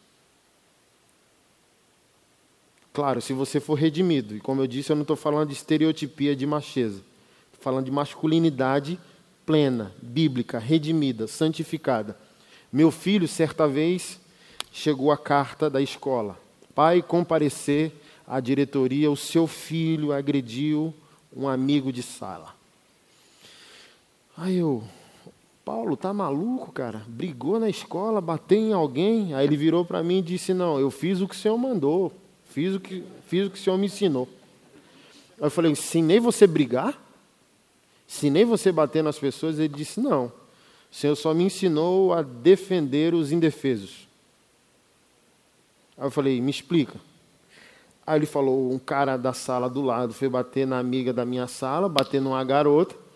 Claro, 2.93 3.23
se 3.23 3.33
você 3.33 3.59
for 3.59 3.77
redimido, 3.77 4.37
e 4.37 4.41
como 4.41 4.61
eu 4.61 4.67
disse, 4.67 4.93
eu 4.93 4.97
não 4.97 5.01
estou 5.01 5.17
falando 5.17 5.49
de 5.49 5.55
estereotipia 5.55 6.37
de 6.37 6.45
macheza, 6.45 7.03
estou 7.47 7.63
falando 7.63 7.87
de 7.87 7.91
masculinidade 7.91 9.01
plena, 9.47 9.95
bíblica, 10.03 10.59
redimida, 10.59 11.27
santificada. 11.27 12.19
Meu 12.71 12.91
filho, 12.91 13.27
certa 13.27 13.67
vez, 13.67 14.21
chegou 14.71 15.11
a 15.11 15.17
carta 15.17 15.71
da 15.71 15.81
escola. 15.81 16.39
Pai, 16.75 17.01
comparecer 17.01 17.93
à 18.27 18.41
diretoria, 18.41 19.11
o 19.11 19.17
seu 19.17 19.47
filho 19.47 20.13
agrediu 20.13 20.93
um 21.35 21.49
amigo 21.49 21.91
de 21.91 22.03
sala. 22.03 22.60
Aí 24.43 24.57
eu, 24.57 24.83
Paulo, 25.67 25.99
tá 25.99 26.15
maluco, 26.15 26.73
cara? 26.73 27.03
Brigou 27.07 27.61
na 27.61 27.69
escola, 27.69 28.23
bateu 28.23 28.57
em 28.57 28.73
alguém. 28.73 29.35
Aí 29.35 29.47
ele 29.47 29.55
virou 29.55 29.85
para 29.85 30.03
mim 30.03 30.21
e 30.21 30.23
disse: 30.23 30.55
Não, 30.55 30.81
eu 30.81 30.91
fiz 30.91 31.21
o 31.21 31.29
que 31.29 31.35
o 31.35 31.39
senhor 31.39 31.59
mandou, 31.59 32.11
fiz 32.47 32.75
o 32.75 32.81
que, 32.81 33.05
fiz 33.29 33.47
o 33.47 33.51
que 33.51 33.59
o 33.59 33.63
senhor 33.63 33.77
me 33.77 33.85
ensinou. 33.85 34.27
Aí 35.39 35.45
eu 35.45 35.51
falei: 35.51 35.71
Ensinei 35.71 36.19
você 36.19 36.47
brigar? 36.47 36.99
Ensinei 38.09 38.47
você 38.47 38.73
bater 38.73 39.05
nas 39.05 39.19
pessoas? 39.19 39.59
Ele 39.59 39.69
disse: 39.69 40.01
Não, 40.01 40.33
o 40.91 40.95
senhor 40.95 41.17
só 41.17 41.35
me 41.35 41.45
ensinou 41.45 42.15
a 42.15 42.23
defender 42.23 43.13
os 43.13 43.33
indefesos. 43.33 44.09
Aí 45.99 46.07
eu 46.07 46.11
falei: 46.11 46.41
Me 46.41 46.51
explica. 46.51 46.99
Aí 48.07 48.19
ele 48.19 48.27
falou: 48.27 48.73
Um 48.73 48.79
cara 48.79 49.19
da 49.19 49.35
sala 49.35 49.69
do 49.69 49.83
lado 49.83 50.15
foi 50.15 50.31
bater 50.31 50.67
na 50.67 50.79
amiga 50.79 51.13
da 51.13 51.27
minha 51.27 51.47
sala, 51.47 51.91
bater 51.91 52.23
numa 52.23 52.43
garota. 52.43 53.10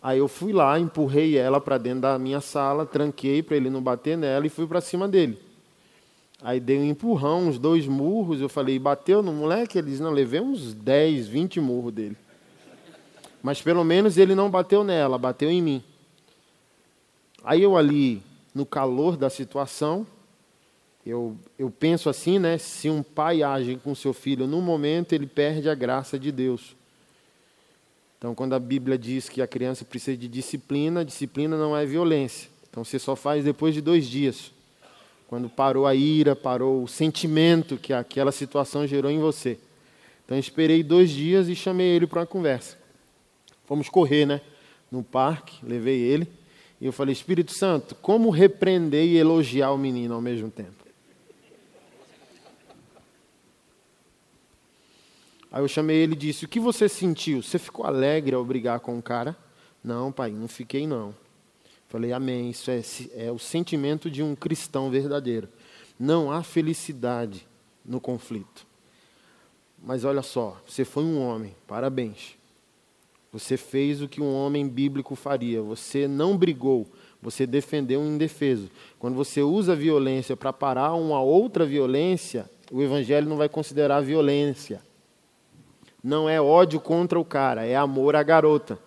Aí 0.00 0.18
eu 0.18 0.28
fui 0.28 0.52
lá, 0.52 0.78
empurrei 0.78 1.36
ela 1.36 1.60
para 1.60 1.76
dentro 1.76 2.02
da 2.02 2.18
minha 2.18 2.40
sala, 2.40 2.86
tranquei 2.86 3.42
para 3.42 3.56
ele 3.56 3.68
não 3.68 3.82
bater 3.82 4.16
nela 4.16 4.46
e 4.46 4.50
fui 4.50 4.66
para 4.66 4.80
cima 4.80 5.08
dele. 5.08 5.38
Aí 6.40 6.60
dei 6.60 6.78
um 6.78 6.84
empurrão, 6.84 7.48
uns 7.48 7.58
dois 7.58 7.86
murros. 7.86 8.40
Eu 8.40 8.48
falei, 8.48 8.78
bateu 8.78 9.22
no 9.22 9.32
moleque? 9.32 9.78
Ele 9.78 9.90
disse, 9.90 10.02
não, 10.02 10.10
levei 10.10 10.40
uns 10.40 10.72
10, 10.72 11.26
20 11.26 11.60
murros 11.60 11.92
dele. 11.92 12.16
Mas 13.42 13.60
pelo 13.60 13.82
menos 13.82 14.16
ele 14.16 14.34
não 14.34 14.50
bateu 14.50 14.84
nela, 14.84 15.18
bateu 15.18 15.50
em 15.50 15.60
mim. 15.60 15.82
Aí 17.42 17.62
eu 17.62 17.76
ali, 17.76 18.22
no 18.54 18.64
calor 18.64 19.16
da 19.16 19.28
situação, 19.28 20.06
eu, 21.04 21.36
eu 21.58 21.70
penso 21.70 22.08
assim, 22.08 22.38
né? 22.38 22.58
Se 22.58 22.88
um 22.88 23.02
pai 23.02 23.42
age 23.42 23.76
com 23.82 23.94
seu 23.94 24.12
filho 24.12 24.46
no 24.46 24.60
momento, 24.60 25.12
ele 25.12 25.26
perde 25.26 25.68
a 25.68 25.74
graça 25.74 26.18
de 26.18 26.30
Deus. 26.30 26.76
Então, 28.18 28.34
quando 28.34 28.52
a 28.54 28.58
Bíblia 28.58 28.98
diz 28.98 29.28
que 29.28 29.40
a 29.40 29.46
criança 29.46 29.84
precisa 29.84 30.16
de 30.16 30.26
disciplina, 30.26 31.04
disciplina 31.04 31.56
não 31.56 31.76
é 31.76 31.86
violência. 31.86 32.50
Então, 32.68 32.84
você 32.84 32.98
só 32.98 33.14
faz 33.14 33.44
depois 33.44 33.72
de 33.72 33.80
dois 33.80 34.08
dias. 34.08 34.50
Quando 35.28 35.48
parou 35.48 35.86
a 35.86 35.94
ira, 35.94 36.34
parou 36.34 36.82
o 36.82 36.88
sentimento 36.88 37.76
que 37.76 37.92
aquela 37.92 38.32
situação 38.32 38.86
gerou 38.86 39.10
em 39.10 39.20
você. 39.20 39.56
Então, 40.24 40.36
esperei 40.36 40.82
dois 40.82 41.10
dias 41.10 41.48
e 41.48 41.54
chamei 41.54 41.86
ele 41.86 42.06
para 42.08 42.20
uma 42.20 42.26
conversa. 42.26 42.76
Fomos 43.66 43.88
correr, 43.88 44.26
né? 44.26 44.40
No 44.90 45.02
parque, 45.02 45.64
levei 45.64 46.00
ele. 46.00 46.26
E 46.80 46.86
eu 46.86 46.92
falei, 46.92 47.12
Espírito 47.12 47.52
Santo, 47.52 47.94
como 47.94 48.30
repreender 48.30 49.04
e 49.04 49.16
elogiar 49.16 49.70
o 49.70 49.78
menino 49.78 50.14
ao 50.14 50.20
mesmo 50.20 50.50
tempo? 50.50 50.77
Aí 55.50 55.62
eu 55.62 55.68
chamei 55.68 55.96
ele 55.96 56.12
e 56.12 56.16
disse: 56.16 56.44
O 56.44 56.48
que 56.48 56.60
você 56.60 56.88
sentiu? 56.88 57.42
Você 57.42 57.58
ficou 57.58 57.86
alegre 57.86 58.34
ao 58.34 58.44
brigar 58.44 58.80
com 58.80 58.98
o 58.98 59.02
cara? 59.02 59.36
Não, 59.82 60.12
pai, 60.12 60.30
não 60.30 60.48
fiquei 60.48 60.86
não. 60.86 61.14
Falei, 61.88 62.12
amém. 62.12 62.50
Isso 62.50 62.70
é, 62.70 62.82
é 63.14 63.32
o 63.32 63.38
sentimento 63.38 64.10
de 64.10 64.22
um 64.22 64.34
cristão 64.34 64.90
verdadeiro. 64.90 65.48
Não 65.98 66.30
há 66.30 66.42
felicidade 66.42 67.46
no 67.84 68.00
conflito. 68.00 68.66
Mas 69.82 70.04
olha 70.04 70.22
só, 70.22 70.60
você 70.66 70.84
foi 70.84 71.04
um 71.04 71.20
homem, 71.20 71.54
parabéns. 71.66 72.36
Você 73.32 73.56
fez 73.56 74.02
o 74.02 74.08
que 74.08 74.20
um 74.20 74.34
homem 74.34 74.68
bíblico 74.68 75.14
faria. 75.14 75.62
Você 75.62 76.08
não 76.08 76.36
brigou, 76.36 76.86
você 77.22 77.46
defendeu 77.46 78.00
um 78.00 78.14
indefeso. 78.14 78.68
Quando 78.98 79.14
você 79.14 79.40
usa 79.40 79.72
a 79.72 79.76
violência 79.76 80.36
para 80.36 80.52
parar 80.52 80.94
uma 80.94 81.22
outra 81.22 81.64
violência, 81.64 82.50
o 82.70 82.82
evangelho 82.82 83.28
não 83.28 83.36
vai 83.36 83.48
considerar 83.48 84.00
violência 84.00 84.82
não 86.08 86.26
é 86.26 86.40
ódio 86.40 86.80
contra 86.80 87.20
o 87.20 87.24
cara, 87.24 87.66
é 87.66 87.76
amor 87.76 88.16
à 88.16 88.22
garota. 88.22 88.78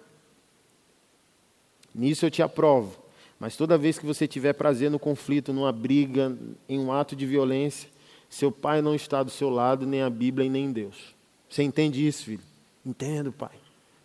Nisso 1.93 2.25
eu 2.25 2.31
te 2.31 2.41
aprovo. 2.41 2.99
Mas 3.39 3.55
toda 3.55 3.77
vez 3.77 3.99
que 3.99 4.05
você 4.05 4.27
tiver 4.27 4.53
prazer 4.53 4.89
no 4.89 4.97
conflito, 4.97 5.53
numa 5.53 5.71
briga, 5.71 6.35
em 6.67 6.79
um 6.79 6.91
ato 6.91 7.15
de 7.15 7.25
violência, 7.27 7.89
seu 8.27 8.51
pai 8.51 8.81
não 8.81 8.95
está 8.95 9.21
do 9.21 9.29
seu 9.29 9.49
lado, 9.49 9.85
nem 9.85 10.01
a 10.01 10.09
Bíblia 10.09 10.47
e 10.47 10.49
nem 10.49 10.71
Deus. 10.71 11.13
Você 11.47 11.61
entende 11.61 12.05
isso, 12.05 12.25
filho? 12.25 12.43
Entendo, 12.83 13.31
pai. 13.31 13.51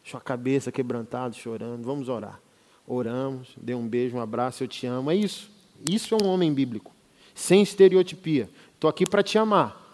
Sua 0.04 0.20
cabeça 0.20 0.70
quebrantada, 0.70 1.34
chorando. 1.34 1.84
Vamos 1.84 2.10
orar. 2.10 2.38
Oramos, 2.86 3.48
dê 3.56 3.74
um 3.74 3.88
beijo, 3.88 4.16
um 4.16 4.20
abraço, 4.20 4.62
eu 4.62 4.68
te 4.68 4.86
amo. 4.86 5.10
É 5.10 5.14
isso. 5.14 5.50
Isso 5.88 6.14
é 6.14 6.22
um 6.22 6.26
homem 6.26 6.52
bíblico. 6.52 6.92
Sem 7.34 7.62
estereotipia. 7.62 8.50
Estou 8.74 8.90
aqui 8.90 9.06
para 9.06 9.22
te 9.22 9.38
amar. 9.38 9.86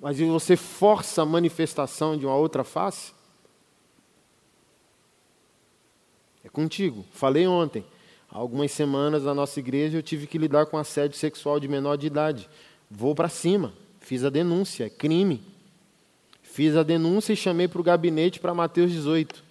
Mas 0.00 0.18
você 0.18 0.56
força 0.56 1.22
a 1.22 1.26
manifestação 1.26 2.16
de 2.16 2.24
uma 2.24 2.34
outra 2.34 2.64
face? 2.64 3.12
É 6.42 6.48
contigo. 6.48 7.04
Falei 7.12 7.46
ontem. 7.46 7.84
Há 8.30 8.38
algumas 8.38 8.72
semanas 8.72 9.24
na 9.24 9.34
nossa 9.34 9.60
igreja 9.60 9.98
eu 9.98 10.02
tive 10.02 10.26
que 10.26 10.38
lidar 10.38 10.66
com 10.66 10.78
assédio 10.78 11.18
sexual 11.18 11.60
de 11.60 11.68
menor 11.68 11.96
de 11.96 12.06
idade. 12.06 12.48
Vou 12.90 13.14
para 13.14 13.28
cima. 13.28 13.74
Fiz 14.00 14.24
a 14.24 14.30
denúncia, 14.30 14.84
é 14.84 14.90
crime. 14.90 15.42
Fiz 16.42 16.76
a 16.76 16.82
denúncia 16.82 17.32
e 17.32 17.36
chamei 17.36 17.68
para 17.68 17.80
o 17.80 17.84
gabinete 17.84 18.40
para 18.40 18.54
Mateus 18.54 18.90
18. 18.90 19.44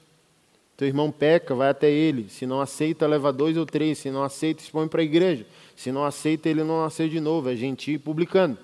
Teu 0.76 0.88
irmão 0.88 1.12
peca, 1.12 1.54
vai 1.54 1.70
até 1.70 1.92
ele. 1.92 2.30
Se 2.30 2.46
não 2.46 2.60
aceita, 2.60 3.06
leva 3.06 3.32
dois 3.32 3.56
ou 3.56 3.66
três. 3.66 3.98
Se 4.00 4.10
não 4.10 4.24
aceita, 4.24 4.64
expõe 4.64 4.88
para 4.88 5.02
a 5.02 5.04
igreja. 5.04 5.46
Se 5.76 5.92
não 5.92 6.06
aceita, 6.06 6.50
ele 6.50 6.64
não 6.64 6.82
nasceu 6.82 7.08
de 7.08 7.20
novo. 7.20 7.50
É 7.50 7.56
gentil 7.56 7.96
e 7.96 8.00
publicando. 8.00 8.58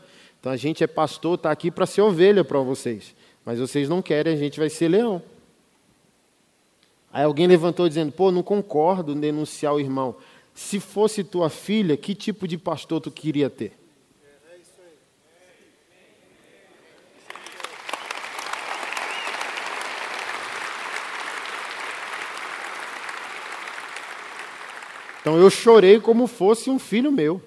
Então 0.45 0.53
a 0.53 0.57
gente 0.57 0.83
é 0.83 0.87
pastor, 0.87 1.37
está 1.37 1.49
aqui 1.49 1.71
para 1.71 1.87
ser 1.87 2.01
ovelha 2.01 2.43
para 2.43 2.59
vocês. 2.59 3.15
Mas 3.43 3.57
vocês 3.57 3.89
não 3.89 3.99
querem, 3.99 4.31
a 4.31 4.37
gente 4.37 4.59
vai 4.59 4.69
ser 4.69 4.89
leão. 4.89 5.19
Aí 7.11 7.23
alguém 7.23 7.47
levantou 7.47 7.89
dizendo: 7.89 8.11
pô, 8.11 8.31
não 8.31 8.43
concordo 8.43 9.13
em 9.13 9.19
denunciar 9.19 9.73
o 9.73 9.79
irmão. 9.79 10.15
Se 10.53 10.79
fosse 10.79 11.23
tua 11.23 11.49
filha, 11.49 11.97
que 11.97 12.13
tipo 12.13 12.47
de 12.47 12.59
pastor 12.59 13.01
tu 13.01 13.09
queria 13.09 13.49
ter? 13.49 13.75
Então 25.21 25.39
eu 25.39 25.49
chorei 25.49 25.99
como 25.99 26.27
fosse 26.27 26.69
um 26.69 26.77
filho 26.77 27.11
meu. 27.11 27.41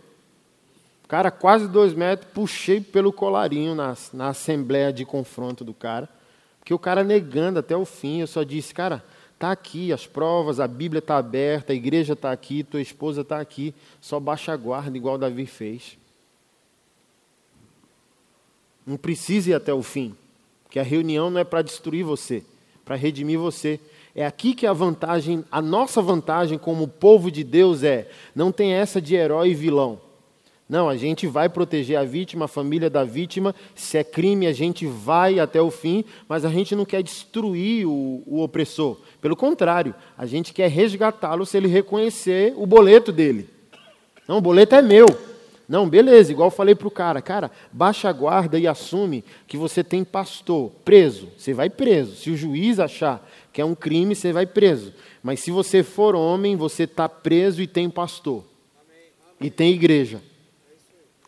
Cara, 1.08 1.30
quase 1.30 1.66
dois 1.66 1.94
metros, 1.94 2.30
puxei 2.32 2.80
pelo 2.80 3.12
colarinho 3.12 3.74
na, 3.74 3.96
na 4.12 4.28
assembleia 4.28 4.92
de 4.92 5.04
confronto 5.04 5.64
do 5.64 5.74
cara. 5.74 6.08
Porque 6.60 6.74
o 6.74 6.78
cara 6.78 7.02
negando 7.02 7.58
até 7.58 7.74
o 7.74 7.86
fim, 7.86 8.20
eu 8.20 8.26
só 8.26 8.42
disse, 8.42 8.74
cara, 8.74 9.02
Está 9.38 9.52
aqui 9.52 9.92
as 9.92 10.04
provas, 10.04 10.58
a 10.58 10.66
Bíblia 10.66 10.98
está 10.98 11.16
aberta, 11.16 11.72
a 11.72 11.76
igreja 11.76 12.14
está 12.14 12.32
aqui, 12.32 12.64
tua 12.64 12.80
esposa 12.80 13.20
está 13.20 13.38
aqui, 13.38 13.72
só 14.00 14.18
baixa 14.18 14.52
a 14.52 14.56
guarda, 14.56 14.96
igual 14.96 15.16
Davi 15.16 15.46
fez. 15.46 15.96
Não 18.84 18.96
precisa 18.96 19.50
ir 19.50 19.54
até 19.54 19.72
o 19.72 19.80
fim, 19.80 20.12
porque 20.64 20.80
a 20.80 20.82
reunião 20.82 21.30
não 21.30 21.38
é 21.38 21.44
para 21.44 21.62
destruir 21.62 22.02
você, 22.02 22.42
para 22.84 22.96
redimir 22.96 23.38
você. 23.38 23.78
É 24.12 24.26
aqui 24.26 24.54
que 24.56 24.66
a 24.66 24.72
vantagem, 24.72 25.44
a 25.52 25.62
nossa 25.62 26.02
vantagem 26.02 26.58
como 26.58 26.88
povo 26.88 27.30
de 27.30 27.44
Deus 27.44 27.84
é, 27.84 28.10
não 28.34 28.50
tem 28.50 28.72
essa 28.72 29.00
de 29.00 29.14
herói 29.14 29.50
e 29.50 29.54
vilão. 29.54 30.00
Não, 30.68 30.86
a 30.86 30.96
gente 30.96 31.26
vai 31.26 31.48
proteger 31.48 31.96
a 31.96 32.04
vítima, 32.04 32.44
a 32.44 32.48
família 32.48 32.90
da 32.90 33.02
vítima. 33.02 33.54
Se 33.74 33.96
é 33.96 34.04
crime, 34.04 34.46
a 34.46 34.52
gente 34.52 34.86
vai 34.86 35.40
até 35.40 35.62
o 35.62 35.70
fim, 35.70 36.04
mas 36.28 36.44
a 36.44 36.50
gente 36.50 36.76
não 36.76 36.84
quer 36.84 37.02
destruir 37.02 37.86
o, 37.86 38.22
o 38.26 38.42
opressor. 38.42 38.98
Pelo 39.20 39.34
contrário, 39.34 39.94
a 40.16 40.26
gente 40.26 40.52
quer 40.52 40.68
resgatá-lo 40.68 41.46
se 41.46 41.56
ele 41.56 41.68
reconhecer 41.68 42.52
o 42.54 42.66
boleto 42.66 43.10
dele. 43.10 43.48
Não, 44.28 44.36
o 44.36 44.42
boleto 44.42 44.74
é 44.74 44.82
meu. 44.82 45.06
Não, 45.66 45.88
beleza, 45.88 46.32
igual 46.32 46.48
eu 46.48 46.54
falei 46.54 46.74
para 46.74 46.88
o 46.88 46.90
cara, 46.90 47.20
cara, 47.20 47.50
baixa 47.70 48.08
a 48.08 48.12
guarda 48.12 48.58
e 48.58 48.66
assume 48.66 49.22
que 49.46 49.56
você 49.56 49.84
tem 49.84 50.02
pastor 50.04 50.70
preso. 50.84 51.28
Você 51.36 51.54
vai 51.54 51.70
preso. 51.70 52.14
Se 52.16 52.30
o 52.30 52.36
juiz 52.36 52.78
achar 52.78 53.26
que 53.52 53.60
é 53.60 53.64
um 53.64 53.74
crime, 53.74 54.14
você 54.14 54.32
vai 54.32 54.46
preso. 54.46 54.92
Mas 55.22 55.40
se 55.40 55.50
você 55.50 55.82
for 55.82 56.14
homem, 56.14 56.56
você 56.56 56.84
está 56.84 57.08
preso 57.08 57.60
e 57.62 57.66
tem 57.66 57.88
pastor. 57.88 58.44
E 59.40 59.50
tem 59.50 59.72
igreja. 59.72 60.22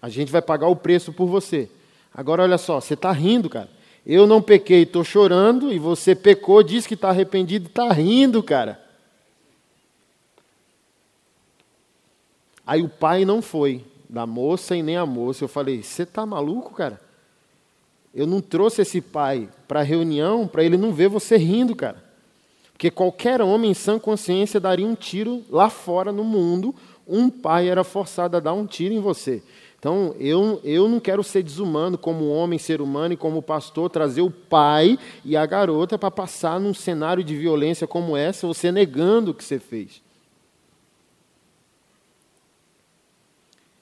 A 0.00 0.08
gente 0.08 0.32
vai 0.32 0.42
pagar 0.42 0.68
o 0.68 0.76
preço 0.76 1.12
por 1.12 1.26
você. 1.26 1.68
Agora, 2.12 2.42
olha 2.42 2.58
só, 2.58 2.80
você 2.80 2.94
está 2.94 3.12
rindo, 3.12 3.48
cara. 3.48 3.68
Eu 4.06 4.26
não 4.26 4.40
pequei, 4.40 4.82
estou 4.82 5.04
chorando, 5.04 5.72
e 5.72 5.78
você 5.78 6.14
pecou, 6.14 6.62
diz 6.62 6.86
que 6.86 6.94
está 6.94 7.10
arrependido, 7.10 7.68
está 7.68 7.92
rindo, 7.92 8.42
cara. 8.42 8.80
Aí 12.66 12.82
o 12.82 12.88
pai 12.88 13.24
não 13.24 13.42
foi, 13.42 13.84
da 14.08 14.26
moça 14.26 14.76
e 14.76 14.82
nem 14.82 14.96
a 14.96 15.04
moça. 15.04 15.44
Eu 15.44 15.48
falei: 15.48 15.82
Você 15.82 16.04
está 16.04 16.24
maluco, 16.24 16.74
cara? 16.74 17.00
Eu 18.14 18.26
não 18.26 18.40
trouxe 18.40 18.82
esse 18.82 19.00
pai 19.00 19.48
para 19.68 19.80
a 19.80 19.84
reunião 19.84 20.46
para 20.46 20.64
ele 20.64 20.76
não 20.76 20.92
ver 20.92 21.08
você 21.08 21.36
rindo, 21.36 21.76
cara. 21.76 22.02
Porque 22.72 22.90
qualquer 22.90 23.40
homem 23.42 23.70
em 23.70 23.74
sã 23.74 23.98
consciência 23.98 24.58
daria 24.58 24.86
um 24.86 24.94
tiro 24.94 25.44
lá 25.48 25.68
fora 25.68 26.10
no 26.10 26.24
mundo. 26.24 26.74
Um 27.06 27.28
pai 27.28 27.68
era 27.68 27.84
forçado 27.84 28.36
a 28.36 28.40
dar 28.40 28.52
um 28.52 28.66
tiro 28.66 28.94
em 28.94 29.00
você. 29.00 29.42
Então, 29.80 30.14
eu, 30.20 30.60
eu 30.62 30.86
não 30.90 31.00
quero 31.00 31.24
ser 31.24 31.42
desumano 31.42 31.96
como 31.96 32.28
homem, 32.28 32.58
ser 32.58 32.82
humano 32.82 33.14
e 33.14 33.16
como 33.16 33.40
pastor, 33.40 33.88
trazer 33.88 34.20
o 34.20 34.30
pai 34.30 34.98
e 35.24 35.38
a 35.38 35.46
garota 35.46 35.98
para 35.98 36.10
passar 36.10 36.60
num 36.60 36.74
cenário 36.74 37.24
de 37.24 37.34
violência 37.34 37.86
como 37.86 38.14
essa, 38.14 38.46
você 38.46 38.70
negando 38.70 39.30
o 39.30 39.34
que 39.34 39.42
você 39.42 39.58
fez. 39.58 40.02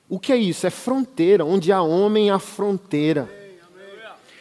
O 0.08 0.20
que 0.20 0.32
é 0.32 0.36
isso? 0.36 0.68
É 0.68 0.70
fronteira. 0.70 1.44
Onde 1.44 1.72
há 1.72 1.82
homem, 1.82 2.30
há 2.30 2.38
fronteira. 2.38 3.28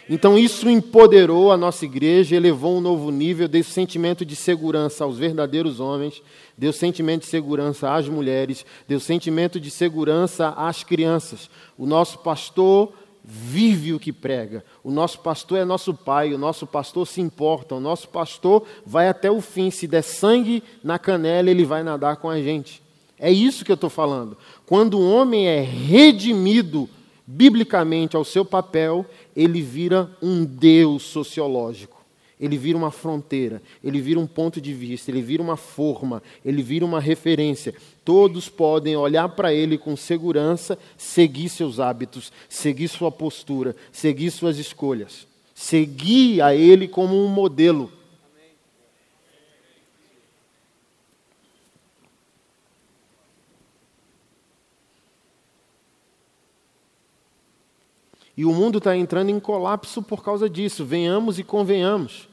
Então 0.10 0.38
isso 0.38 0.70
empoderou 0.70 1.52
a 1.52 1.58
nossa 1.58 1.84
igreja, 1.84 2.36
elevou 2.36 2.78
um 2.78 2.82
novo 2.82 3.12
nível, 3.12 3.48
deu 3.48 3.64
sentimento 3.64 4.26
de 4.26 4.36
segurança 4.36 5.04
aos 5.04 5.18
verdadeiros 5.18 5.80
homens, 5.82 6.22
deu 6.58 6.72
sentimento 6.72 7.22
de 7.22 7.28
segurança 7.28 7.94
às 7.94 8.08
mulheres, 8.08 8.66
deu 8.88 9.00
sentimento 9.00 9.60
de 9.60 9.70
segurança 9.70 10.50
às 10.50 10.84
crianças. 10.84 11.50
O 11.78 11.86
nosso 11.86 12.20
pastor 12.20 12.94
vive 13.22 13.94
o 13.94 14.00
que 14.00 14.14
prega. 14.14 14.64
O 14.82 14.90
nosso 14.90 15.20
pastor 15.20 15.58
é 15.58 15.66
nosso 15.66 15.94
pai, 15.94 16.34
o 16.34 16.38
nosso 16.38 16.66
pastor 16.66 17.06
se 17.06 17.20
importa, 17.20 17.76
o 17.76 17.80
nosso 17.82 18.08
pastor 18.08 18.64
vai 18.86 19.10
até 19.10 19.30
o 19.30 19.42
fim. 19.42 19.70
Se 19.70 19.86
der 19.86 20.04
sangue 20.04 20.64
na 20.82 20.98
canela, 20.98 21.52
ele 21.52 21.66
vai 21.66 21.84
nadar 21.84 22.16
com 22.16 22.30
a 22.30 22.42
gente. 22.42 22.82
É 23.20 23.30
isso 23.30 23.66
que 23.66 23.72
eu 23.72 23.76
estou 23.76 23.90
falando. 23.90 24.38
Quando 24.66 24.98
um 24.98 25.12
homem 25.14 25.48
é 25.48 25.60
redimido 25.60 26.90
biblicamente 27.26 28.16
ao 28.16 28.24
seu 28.24 28.46
papel, 28.46 29.06
ele 29.38 29.62
vira 29.62 30.10
um 30.20 30.44
Deus 30.44 31.04
sociológico. 31.04 31.96
Ele 32.40 32.58
vira 32.58 32.78
uma 32.78 32.92
fronteira, 32.92 33.62
ele 33.84 34.00
vira 34.00 34.20
um 34.20 34.28
ponto 34.28 34.62
de 34.62 34.72
vista, 34.72 35.10
ele 35.10 35.22
vira 35.22 35.42
uma 35.42 35.58
forma, 35.58 36.22
ele 36.46 36.62
vira 36.62 36.86
uma 36.86 37.00
referência. 37.00 37.74
Todos 38.06 38.48
podem 38.48 38.96
olhar 38.96 39.30
para 39.30 39.54
ele 39.54 39.78
com 39.78 39.96
segurança, 39.96 40.78
seguir 40.96 41.50
seus 41.50 41.80
hábitos, 41.80 42.32
seguir 42.48 42.88
sua 42.88 43.12
postura, 43.12 43.76
seguir 43.92 44.30
suas 44.30 44.58
escolhas, 44.58 45.28
seguir 45.54 46.42
a 46.42 46.56
ele 46.56 46.88
como 46.88 47.16
um 47.16 47.28
modelo. 47.28 47.92
E 58.38 58.46
o 58.46 58.54
mundo 58.54 58.78
está 58.78 58.96
entrando 58.96 59.32
em 59.32 59.40
colapso 59.40 60.04
por 60.04 60.24
causa 60.24 60.48
disso. 60.48 60.86
Venhamos 60.86 61.40
e 61.40 61.44
convenhamos. 61.44 62.30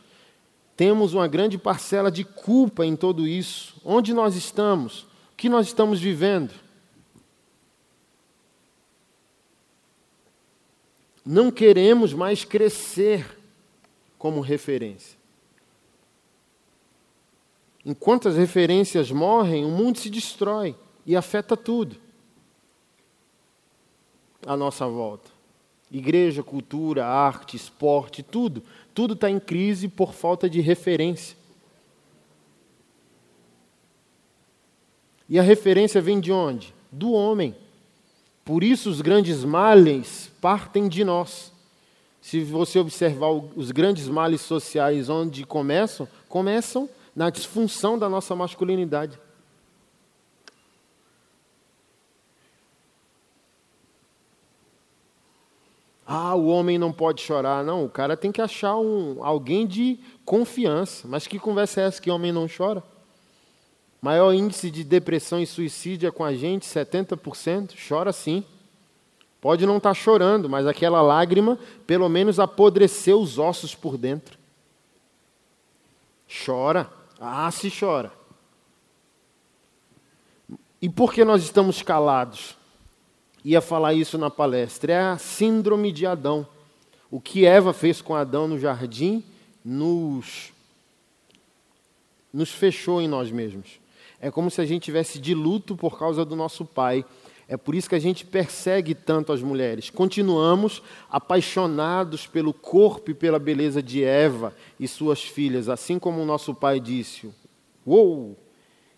Temos 0.76 1.14
uma 1.14 1.26
grande 1.26 1.56
parcela 1.56 2.10
de 2.10 2.24
culpa 2.24 2.84
em 2.84 2.94
tudo 2.94 3.26
isso. 3.26 3.80
Onde 3.82 4.12
nós 4.12 4.36
estamos? 4.36 5.04
O 5.32 5.36
que 5.36 5.48
nós 5.48 5.66
estamos 5.66 5.98
vivendo? 5.98 6.52
Não 11.24 11.50
queremos 11.50 12.12
mais 12.12 12.44
crescer 12.44 13.40
como 14.18 14.42
referência. 14.42 15.18
Enquanto 17.82 18.28
as 18.28 18.36
referências 18.36 19.10
morrem, 19.10 19.64
o 19.64 19.70
mundo 19.70 19.98
se 19.98 20.10
destrói 20.10 20.76
e 21.06 21.16
afeta 21.16 21.56
tudo 21.56 21.96
à 24.46 24.54
nossa 24.54 24.86
volta. 24.86 25.33
Igreja, 25.94 26.42
cultura, 26.42 27.06
arte, 27.06 27.56
esporte, 27.56 28.20
tudo. 28.20 28.64
Tudo 28.92 29.14
está 29.14 29.30
em 29.30 29.38
crise 29.38 29.86
por 29.86 30.12
falta 30.12 30.50
de 30.50 30.60
referência. 30.60 31.36
E 35.28 35.38
a 35.38 35.42
referência 35.42 36.02
vem 36.02 36.18
de 36.18 36.32
onde? 36.32 36.74
Do 36.90 37.12
homem. 37.12 37.54
Por 38.44 38.64
isso 38.64 38.90
os 38.90 39.00
grandes 39.00 39.44
males 39.44 40.32
partem 40.40 40.88
de 40.88 41.04
nós. 41.04 41.52
Se 42.20 42.40
você 42.40 42.80
observar 42.80 43.30
os 43.30 43.70
grandes 43.70 44.08
males 44.08 44.40
sociais 44.40 45.08
onde 45.08 45.44
começam, 45.46 46.08
começam 46.28 46.88
na 47.14 47.30
disfunção 47.30 47.96
da 47.96 48.08
nossa 48.08 48.34
masculinidade. 48.34 49.16
Ah, 56.06 56.34
o 56.34 56.46
homem 56.46 56.78
não 56.78 56.92
pode 56.92 57.22
chorar. 57.22 57.64
Não, 57.64 57.84
o 57.84 57.88
cara 57.88 58.16
tem 58.16 58.30
que 58.30 58.42
achar 58.42 58.76
um, 58.76 59.24
alguém 59.24 59.66
de 59.66 59.98
confiança. 60.24 61.08
Mas 61.08 61.26
que 61.26 61.38
conversa 61.38 61.80
é 61.80 61.84
essa 61.84 62.00
que 62.00 62.10
homem 62.10 62.32
não 62.32 62.46
chora? 62.46 62.82
Maior 64.02 64.34
índice 64.34 64.70
de 64.70 64.84
depressão 64.84 65.40
e 65.40 65.46
suicídio 65.46 66.06
é 66.06 66.10
com 66.10 66.24
a 66.24 66.34
gente, 66.34 66.66
70%. 66.66 67.74
Chora 67.88 68.12
sim. 68.12 68.44
Pode 69.40 69.64
não 69.64 69.78
estar 69.78 69.90
tá 69.90 69.94
chorando, 69.94 70.48
mas 70.48 70.66
aquela 70.66 71.00
lágrima 71.00 71.58
pelo 71.86 72.08
menos 72.08 72.38
apodreceu 72.38 73.20
os 73.20 73.38
ossos 73.38 73.74
por 73.74 73.96
dentro. 73.96 74.38
Chora. 76.44 76.90
Ah, 77.18 77.50
se 77.50 77.70
chora. 77.70 78.12
E 80.82 80.88
por 80.88 81.14
que 81.14 81.24
nós 81.24 81.42
estamos 81.42 81.80
calados? 81.80 82.56
Ia 83.44 83.60
falar 83.60 83.92
isso 83.92 84.16
na 84.16 84.30
palestra. 84.30 84.92
É 84.92 85.00
a 85.00 85.18
síndrome 85.18 85.92
de 85.92 86.06
Adão. 86.06 86.46
O 87.10 87.20
que 87.20 87.44
Eva 87.44 87.72
fez 87.72 88.00
com 88.00 88.14
Adão 88.14 88.48
no 88.48 88.58
jardim 88.58 89.22
nos, 89.64 90.52
nos 92.32 92.50
fechou 92.50 93.00
em 93.00 93.06
nós 93.06 93.30
mesmos. 93.30 93.78
É 94.20 94.30
como 94.30 94.50
se 94.50 94.60
a 94.60 94.64
gente 94.64 94.84
tivesse 94.84 95.18
de 95.18 95.34
luto 95.34 95.76
por 95.76 95.98
causa 95.98 96.24
do 96.24 96.34
nosso 96.34 96.64
pai. 96.64 97.04
É 97.46 97.56
por 97.56 97.74
isso 97.74 97.88
que 97.88 97.94
a 97.94 98.00
gente 98.00 98.24
persegue 98.24 98.94
tanto 98.94 99.32
as 99.32 99.42
mulheres. 99.42 99.90
Continuamos 99.90 100.82
apaixonados 101.10 102.26
pelo 102.26 102.54
corpo 102.54 103.10
e 103.10 103.14
pela 103.14 103.38
beleza 103.38 103.82
de 103.82 104.02
Eva 104.02 104.54
e 104.80 104.88
suas 104.88 105.22
filhas, 105.22 105.68
assim 105.68 105.98
como 105.98 106.22
o 106.22 106.26
nosso 106.26 106.54
pai 106.54 106.80
disse: 106.80 107.30
Uou, 107.86 108.34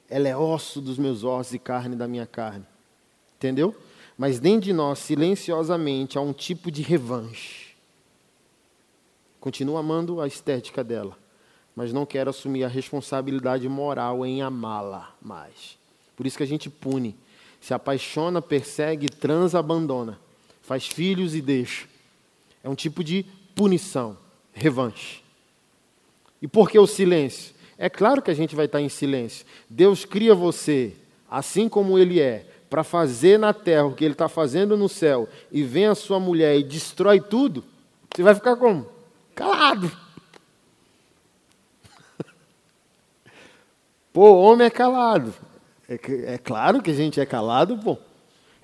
ela 0.08 0.28
é 0.28 0.36
osso 0.36 0.80
dos 0.80 0.96
meus 0.96 1.24
ossos 1.24 1.54
e 1.54 1.58
carne 1.58 1.96
da 1.96 2.06
minha 2.06 2.26
carne. 2.26 2.64
Entendeu? 3.36 3.74
Mas 4.16 4.38
dentro 4.38 4.62
de 4.62 4.72
nós, 4.72 4.98
silenciosamente, 4.98 6.16
há 6.16 6.20
um 6.20 6.32
tipo 6.32 6.70
de 6.70 6.82
revanche. 6.82 7.74
Continuo 9.38 9.76
amando 9.76 10.20
a 10.20 10.26
estética 10.26 10.82
dela, 10.82 11.16
mas 11.74 11.92
não 11.92 12.06
quero 12.06 12.30
assumir 12.30 12.64
a 12.64 12.68
responsabilidade 12.68 13.68
moral 13.68 14.24
em 14.24 14.42
amá-la 14.42 15.14
mais. 15.20 15.78
Por 16.16 16.26
isso 16.26 16.36
que 16.36 16.42
a 16.42 16.46
gente 16.46 16.70
pune. 16.70 17.14
Se 17.60 17.74
apaixona, 17.74 18.40
persegue, 18.40 19.08
transa, 19.08 19.58
abandona. 19.58 20.18
Faz 20.62 20.86
filhos 20.86 21.34
e 21.34 21.40
deixa. 21.40 21.86
É 22.64 22.68
um 22.68 22.74
tipo 22.74 23.04
de 23.04 23.24
punição, 23.54 24.16
revanche. 24.52 25.22
E 26.40 26.48
por 26.48 26.70
que 26.70 26.78
o 26.78 26.86
silêncio? 26.86 27.54
É 27.78 27.90
claro 27.90 28.22
que 28.22 28.30
a 28.30 28.34
gente 28.34 28.56
vai 28.56 28.66
estar 28.66 28.80
em 28.80 28.88
silêncio. 28.88 29.44
Deus 29.68 30.04
cria 30.04 30.34
você 30.34 30.96
assim 31.30 31.68
como 31.68 31.98
Ele 31.98 32.20
é, 32.20 32.46
para 32.68 32.82
fazer 32.84 33.38
na 33.38 33.52
terra 33.52 33.86
o 33.86 33.94
que 33.94 34.04
Ele 34.04 34.14
está 34.14 34.28
fazendo 34.28 34.76
no 34.76 34.88
céu, 34.88 35.28
e 35.50 35.62
vem 35.62 35.86
a 35.86 35.94
sua 35.94 36.18
mulher 36.18 36.58
e 36.58 36.62
destrói 36.62 37.20
tudo, 37.20 37.64
você 38.14 38.22
vai 38.22 38.34
ficar 38.34 38.56
como? 38.56 38.86
Calado. 39.34 39.90
Pô, 44.12 44.36
homem 44.36 44.66
é 44.66 44.70
calado. 44.70 45.34
É, 45.88 46.34
é, 46.34 46.38
claro 46.38 46.82
que 46.82 46.90
a 46.90 46.94
gente 46.94 47.20
é 47.20 47.26
calado, 47.26 47.78
pô. 47.78 47.96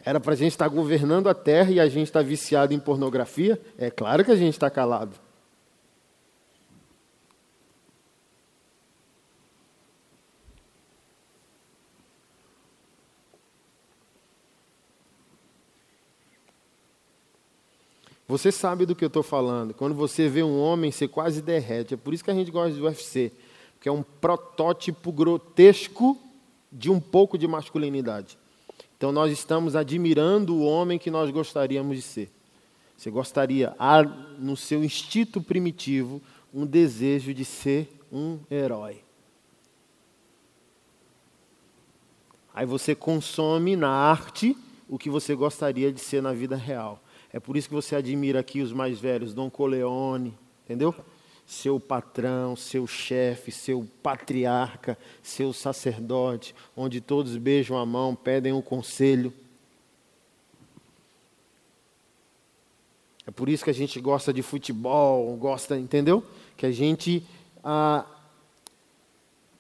Era 0.05 0.19
para 0.19 0.33
a 0.33 0.37
gente 0.37 0.53
estar 0.53 0.67
governando 0.69 1.29
a 1.29 1.35
terra 1.35 1.71
e 1.71 1.79
a 1.79 1.87
gente 1.87 2.09
está 2.09 2.21
viciado 2.23 2.75
em 2.75 2.81
pornografia. 2.81 3.61
É 3.79 3.91
claro 3.91 4.25
que 4.25 4.33
a 4.33 4.37
gente 4.37 4.55
está 4.55 4.69
calado. 4.69 5.15
Você 18.29 18.53
sabe 18.53 18.87
do 18.87 18.95
que 18.95 19.05
eu 19.05 19.09
estou 19.09 19.23
falando. 19.23 19.75
Quando 19.75 19.95
você 19.95 20.29
vê 20.29 20.43
um 20.43 20.59
homem, 20.59 20.91
você 20.91 21.09
quase 21.09 21.43
derrete. 21.43 21.95
É 21.95 21.97
por 21.97 22.15
isso 22.15 22.25
que 22.25 22.31
a 22.31 22.35
gente 22.35 22.51
gosta 22.51 22.77
do 22.77 22.85
UFC, 22.85 23.33
que 23.81 23.89
é 23.89 23.93
um 23.93 24.03
protótipo 24.03 25.13
grotesco 25.13 26.19
de 26.71 26.91
um 26.91 27.01
pouco 27.01 27.37
de 27.37 27.47
masculinidade. 27.47 28.39
Então 28.97 29.11
nós 29.11 29.33
estamos 29.33 29.75
admirando 29.75 30.55
o 30.55 30.65
homem 30.65 30.99
que 30.99 31.11
nós 31.11 31.31
gostaríamos 31.31 31.97
de 31.97 32.03
ser. 32.03 32.31
Você 32.97 33.11
gostaria, 33.11 33.75
no 34.39 34.57
seu 34.57 34.85
instinto 34.85 35.41
primitivo, 35.41 36.23
um 36.55 36.65
desejo 36.65 37.35
de 37.35 37.45
ser 37.45 37.91
um 38.13 38.39
herói. 38.49 39.03
Aí 42.55 42.65
você 42.65 42.95
consome 42.95 43.75
na 43.75 43.89
arte 43.89 44.57
o 44.89 44.97
que 44.97 45.11
você 45.11 45.35
gostaria 45.35 45.91
de 45.91 46.01
ser 46.01 46.23
na 46.23 46.33
vida 46.33 46.55
real. 46.55 47.02
É 47.33 47.41
por 47.41 47.57
isso 47.57 47.69
que 47.69 47.75
você 47.75 47.97
admira 47.97 48.41
aqui 48.41 48.61
os 48.61 48.73
mais 48.73 49.01
velhos, 49.01 49.33
Dom 49.33 49.51
Coleone, 49.51 50.37
entendeu? 50.65 50.95
Seu 51.47 51.81
patrão, 51.81 52.55
seu 52.55 52.87
chefe, 52.87 53.51
seu 53.51 53.89
patriarca, 54.03 54.99
seu 55.23 55.53
sacerdote, 55.53 56.55
onde 56.77 57.01
todos 57.01 57.37
beijam 57.37 57.79
a 57.79 57.87
mão, 57.87 58.15
pedem 58.15 58.53
um 58.53 58.61
conselho. 58.61 59.33
É 63.27 63.31
por 63.31 63.49
isso 63.49 63.65
que 63.65 63.71
a 63.71 63.75
gente 63.75 63.99
gosta 64.01 64.33
de 64.33 64.43
futebol, 64.43 65.35
gosta, 65.37 65.79
entendeu? 65.79 66.25
Que 66.57 66.67
a 66.67 66.73
gente 66.73 67.25
ah, 67.65 68.05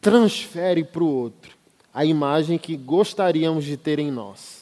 transfere 0.00 0.84
para 0.84 1.02
o 1.02 1.06
outro 1.06 1.56
a 1.94 2.04
imagem 2.04 2.58
que 2.58 2.76
gostaríamos 2.76 3.64
de 3.64 3.76
ter 3.76 3.98
em 3.98 4.10
nós. 4.10 4.61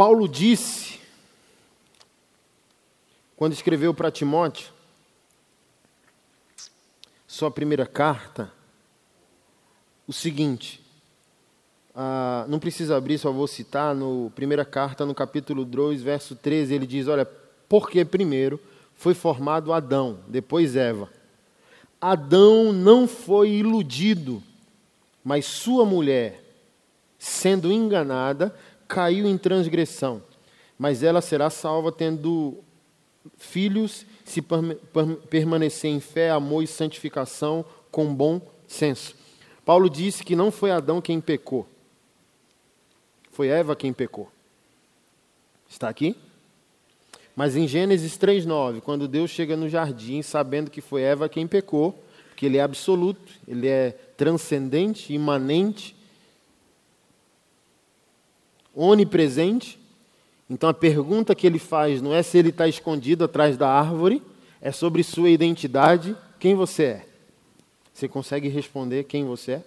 Paulo 0.00 0.26
disse, 0.26 0.98
quando 3.36 3.52
escreveu 3.52 3.92
para 3.92 4.10
Timóteo, 4.10 4.72
sua 7.28 7.50
primeira 7.50 7.84
carta, 7.84 8.50
o 10.08 10.12
seguinte, 10.14 10.80
ah, 11.94 12.46
não 12.48 12.58
precisa 12.58 12.96
abrir, 12.96 13.18
só 13.18 13.30
vou 13.30 13.46
citar, 13.46 13.94
no 13.94 14.32
primeira 14.34 14.64
carta, 14.64 15.04
no 15.04 15.14
capítulo 15.14 15.66
2, 15.66 16.00
verso 16.00 16.34
13, 16.34 16.72
ele 16.72 16.86
diz, 16.86 17.06
olha, 17.06 17.28
porque 17.68 18.02
primeiro 18.02 18.58
foi 18.94 19.12
formado 19.12 19.70
Adão, 19.70 20.20
depois 20.26 20.76
Eva. 20.76 21.10
Adão 22.00 22.72
não 22.72 23.06
foi 23.06 23.50
iludido, 23.50 24.42
mas 25.22 25.44
sua 25.44 25.84
mulher, 25.84 26.42
sendo 27.18 27.70
enganada, 27.70 28.56
caiu 28.90 29.24
em 29.24 29.38
transgressão, 29.38 30.20
mas 30.76 31.04
ela 31.04 31.20
será 31.20 31.48
salva 31.48 31.92
tendo 31.92 32.58
filhos, 33.38 34.04
se 34.24 34.42
permanecer 35.30 35.90
em 35.90 36.00
fé, 36.00 36.30
amor 36.30 36.64
e 36.64 36.66
santificação 36.66 37.64
com 37.92 38.12
bom 38.12 38.40
senso. 38.66 39.14
Paulo 39.64 39.88
disse 39.88 40.24
que 40.24 40.34
não 40.34 40.50
foi 40.50 40.72
Adão 40.72 41.00
quem 41.00 41.20
pecou, 41.20 41.68
foi 43.30 43.46
Eva 43.46 43.76
quem 43.76 43.92
pecou. 43.92 44.28
Está 45.68 45.88
aqui? 45.88 46.16
Mas 47.36 47.54
em 47.54 47.68
Gênesis 47.68 48.18
3:9, 48.18 48.80
quando 48.80 49.06
Deus 49.06 49.30
chega 49.30 49.56
no 49.56 49.68
jardim, 49.68 50.20
sabendo 50.20 50.68
que 50.68 50.80
foi 50.80 51.02
Eva 51.02 51.28
quem 51.28 51.46
pecou, 51.46 52.02
porque 52.28 52.44
ele 52.46 52.58
é 52.58 52.62
absoluto, 52.62 53.32
ele 53.46 53.68
é 53.68 53.92
transcendente, 54.16 55.12
imanente, 55.12 55.94
onipresente. 58.74 59.78
Então 60.48 60.68
a 60.68 60.74
pergunta 60.74 61.34
que 61.34 61.46
ele 61.46 61.58
faz 61.58 62.02
não 62.02 62.14
é 62.14 62.22
se 62.22 62.38
ele 62.38 62.50
está 62.50 62.66
escondido 62.66 63.24
atrás 63.24 63.56
da 63.56 63.68
árvore, 63.68 64.22
é 64.60 64.72
sobre 64.72 65.02
sua 65.02 65.30
identidade, 65.30 66.16
quem 66.38 66.54
você 66.54 66.82
é. 66.84 67.06
Você 67.92 68.08
consegue 68.08 68.48
responder 68.48 69.04
quem 69.04 69.24
você 69.24 69.52
é? 69.52 69.64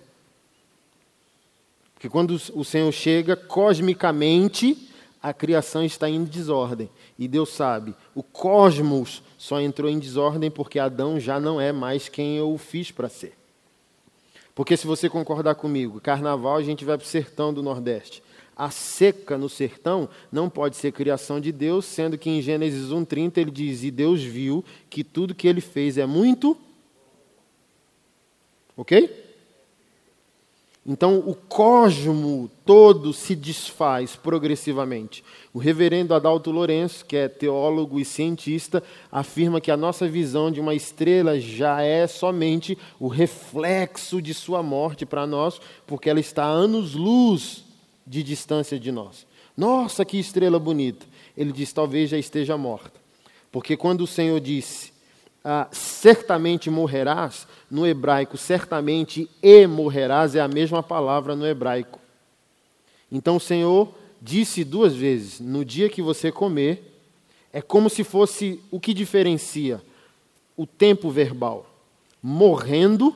Porque 1.94 2.10
quando 2.10 2.32
o 2.54 2.66
Senhor 2.66 2.92
chega, 2.92 3.36
cosmicamente, 3.36 4.90
a 5.22 5.32
criação 5.32 5.86
está 5.86 6.10
em 6.10 6.24
desordem. 6.26 6.90
E 7.18 7.30
Deus 7.30 7.50
sabe, 7.54 7.96
o 8.14 8.22
cosmos 8.22 9.24
só 9.38 9.62
entrou 9.62 9.90
em 9.90 9.98
desordem 9.98 10.52
porque 10.52 10.80
Adão 10.80 11.18
já 11.18 11.40
não 11.40 11.62
é 11.62 11.72
mais 11.72 12.10
quem 12.10 12.36
eu 12.36 12.52
o 12.52 12.58
fiz 12.58 12.92
para 12.92 13.08
ser. 13.08 13.38
Porque 14.54 14.76
se 14.76 14.86
você 14.86 15.10
concordar 15.10 15.56
comigo, 15.56 16.02
carnaval 16.02 16.58
a 16.58 16.62
gente 16.62 16.84
vai 16.84 16.98
para 16.98 17.06
o 17.06 17.08
sertão 17.08 17.54
do 17.54 17.64
Nordeste. 17.64 18.22
A 18.56 18.70
seca 18.70 19.38
no 19.38 19.50
sertão 19.50 20.08
não 20.32 20.50
pode 20.50 20.76
ser 20.76 20.92
criação 20.92 21.40
de 21.40 21.52
Deus, 21.52 21.86
sendo 21.86 22.18
que 22.18 22.30
em 22.30 22.42
Gênesis 22.42 22.92
1:30 22.92 23.38
ele 23.40 23.52
diz: 23.52 23.84
"E 23.84 23.90
Deus 23.90 24.22
viu 24.22 24.64
que 24.90 25.04
tudo 25.04 25.36
que 25.36 25.48
ele 25.48 25.62
fez 25.62 25.98
é 25.98 26.06
muito 26.06 26.58
OK? 28.76 29.24
Então 30.86 31.20
o 31.20 31.34
cosmo 31.34 32.52
todo 32.66 33.14
se 33.14 33.36
desfaz 33.36 34.18
progressivamente. 34.18 35.24
O 35.54 35.60
reverendo 35.60 36.14
Adalto 36.14 36.52
Lourenço, 36.52 37.06
que 37.06 37.16
é 37.16 37.30
teólogo 37.30 38.00
e 38.00 38.06
cientista, 38.06 38.84
afirma 39.10 39.62
que 39.62 39.72
a 39.72 39.78
nossa 39.78 40.08
visão 40.08 40.52
de 40.52 40.60
uma 40.60 40.76
estrela 40.76 41.40
já 41.40 41.82
é 41.82 42.06
somente 42.06 42.78
o 43.00 43.08
reflexo 43.08 44.22
de 44.22 44.34
sua 44.34 44.62
morte 44.62 45.06
para 45.06 45.26
nós, 45.26 45.62
porque 45.88 46.10
ela 46.10 46.20
está 46.20 46.44
a 46.44 46.50
anos-luz 46.50 47.64
de 48.06 48.24
distância 48.24 48.80
de 48.80 48.92
nós. 48.92 49.26
Nossa, 49.56 50.04
que 50.04 50.18
estrela 50.18 50.60
bonita! 50.60 51.06
Ele 51.38 51.52
diz: 51.52 51.72
talvez 51.72 52.10
já 52.10 52.18
esteja 52.18 52.58
morta. 52.58 53.02
Porque 53.52 53.78
quando 53.78 54.02
o 54.02 54.08
Senhor 54.08 54.40
disse, 54.40 54.92
ah, 55.44 55.68
certamente 55.72 56.70
morrerás, 56.70 57.48
no 57.70 57.86
hebraico, 57.86 58.38
certamente 58.38 59.30
e 59.42 59.68
morrerás 59.68 60.36
é 60.36 60.42
a 60.42 60.48
mesma 60.48 60.82
palavra 60.82 61.36
no 61.36 61.46
hebraico. 61.46 62.00
Então 63.12 63.36
o 63.36 63.40
Senhor 63.40 63.94
disse 64.22 64.64
duas 64.64 64.96
vezes: 64.96 65.40
No 65.40 65.64
dia 65.64 65.90
que 65.90 66.02
você 66.02 66.32
comer, 66.32 67.00
é 67.52 67.62
como 67.62 67.90
se 67.90 68.04
fosse 68.04 68.60
o 68.72 68.80
que 68.80 68.94
diferencia 68.94 69.82
o 70.58 70.66
tempo 70.66 71.10
verbal. 71.10 71.70
Morrendo, 72.22 73.16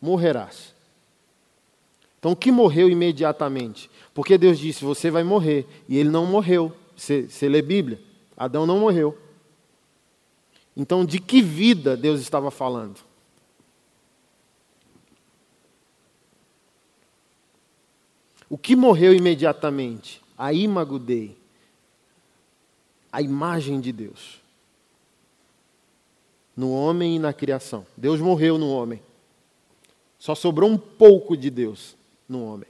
morrerás. 0.00 0.74
Então, 2.18 2.32
o 2.32 2.36
que 2.36 2.50
morreu 2.50 2.90
imediatamente? 2.90 3.88
Porque 4.18 4.36
Deus 4.36 4.58
disse: 4.58 4.84
Você 4.84 5.12
vai 5.12 5.22
morrer. 5.22 5.64
E 5.88 5.96
ele 5.96 6.08
não 6.08 6.26
morreu. 6.26 6.74
Você, 6.96 7.28
você 7.28 7.48
lê 7.48 7.62
Bíblia? 7.62 8.02
Adão 8.36 8.66
não 8.66 8.80
morreu. 8.80 9.16
Então, 10.76 11.04
de 11.04 11.20
que 11.20 11.40
vida 11.40 11.96
Deus 11.96 12.20
estava 12.20 12.50
falando? 12.50 12.98
O 18.50 18.58
que 18.58 18.74
morreu 18.74 19.14
imediatamente? 19.14 20.20
A 20.36 20.52
imago 20.52 20.98
Dei, 20.98 21.38
a 23.12 23.22
imagem 23.22 23.80
de 23.80 23.92
Deus. 23.92 24.40
No 26.56 26.72
homem 26.72 27.14
e 27.14 27.18
na 27.20 27.32
criação. 27.32 27.86
Deus 27.96 28.20
morreu 28.20 28.58
no 28.58 28.68
homem. 28.68 29.00
Só 30.18 30.34
sobrou 30.34 30.68
um 30.68 30.76
pouco 30.76 31.36
de 31.36 31.50
Deus 31.50 31.96
no 32.28 32.44
homem. 32.44 32.66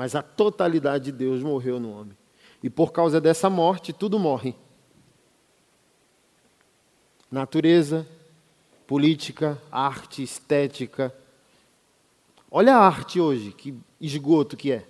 Mas 0.00 0.14
a 0.14 0.22
totalidade 0.22 1.04
de 1.04 1.12
Deus 1.12 1.42
morreu 1.42 1.78
no 1.78 1.92
homem. 1.92 2.16
E 2.62 2.70
por 2.70 2.90
causa 2.90 3.20
dessa 3.20 3.50
morte, 3.50 3.92
tudo 3.92 4.18
morre. 4.18 4.54
Natureza, 7.30 8.06
política, 8.86 9.60
arte, 9.70 10.22
estética. 10.22 11.14
Olha 12.50 12.76
a 12.76 12.86
arte 12.86 13.20
hoje, 13.20 13.52
que 13.52 13.78
esgoto 14.00 14.56
que 14.56 14.72
é. 14.72 14.86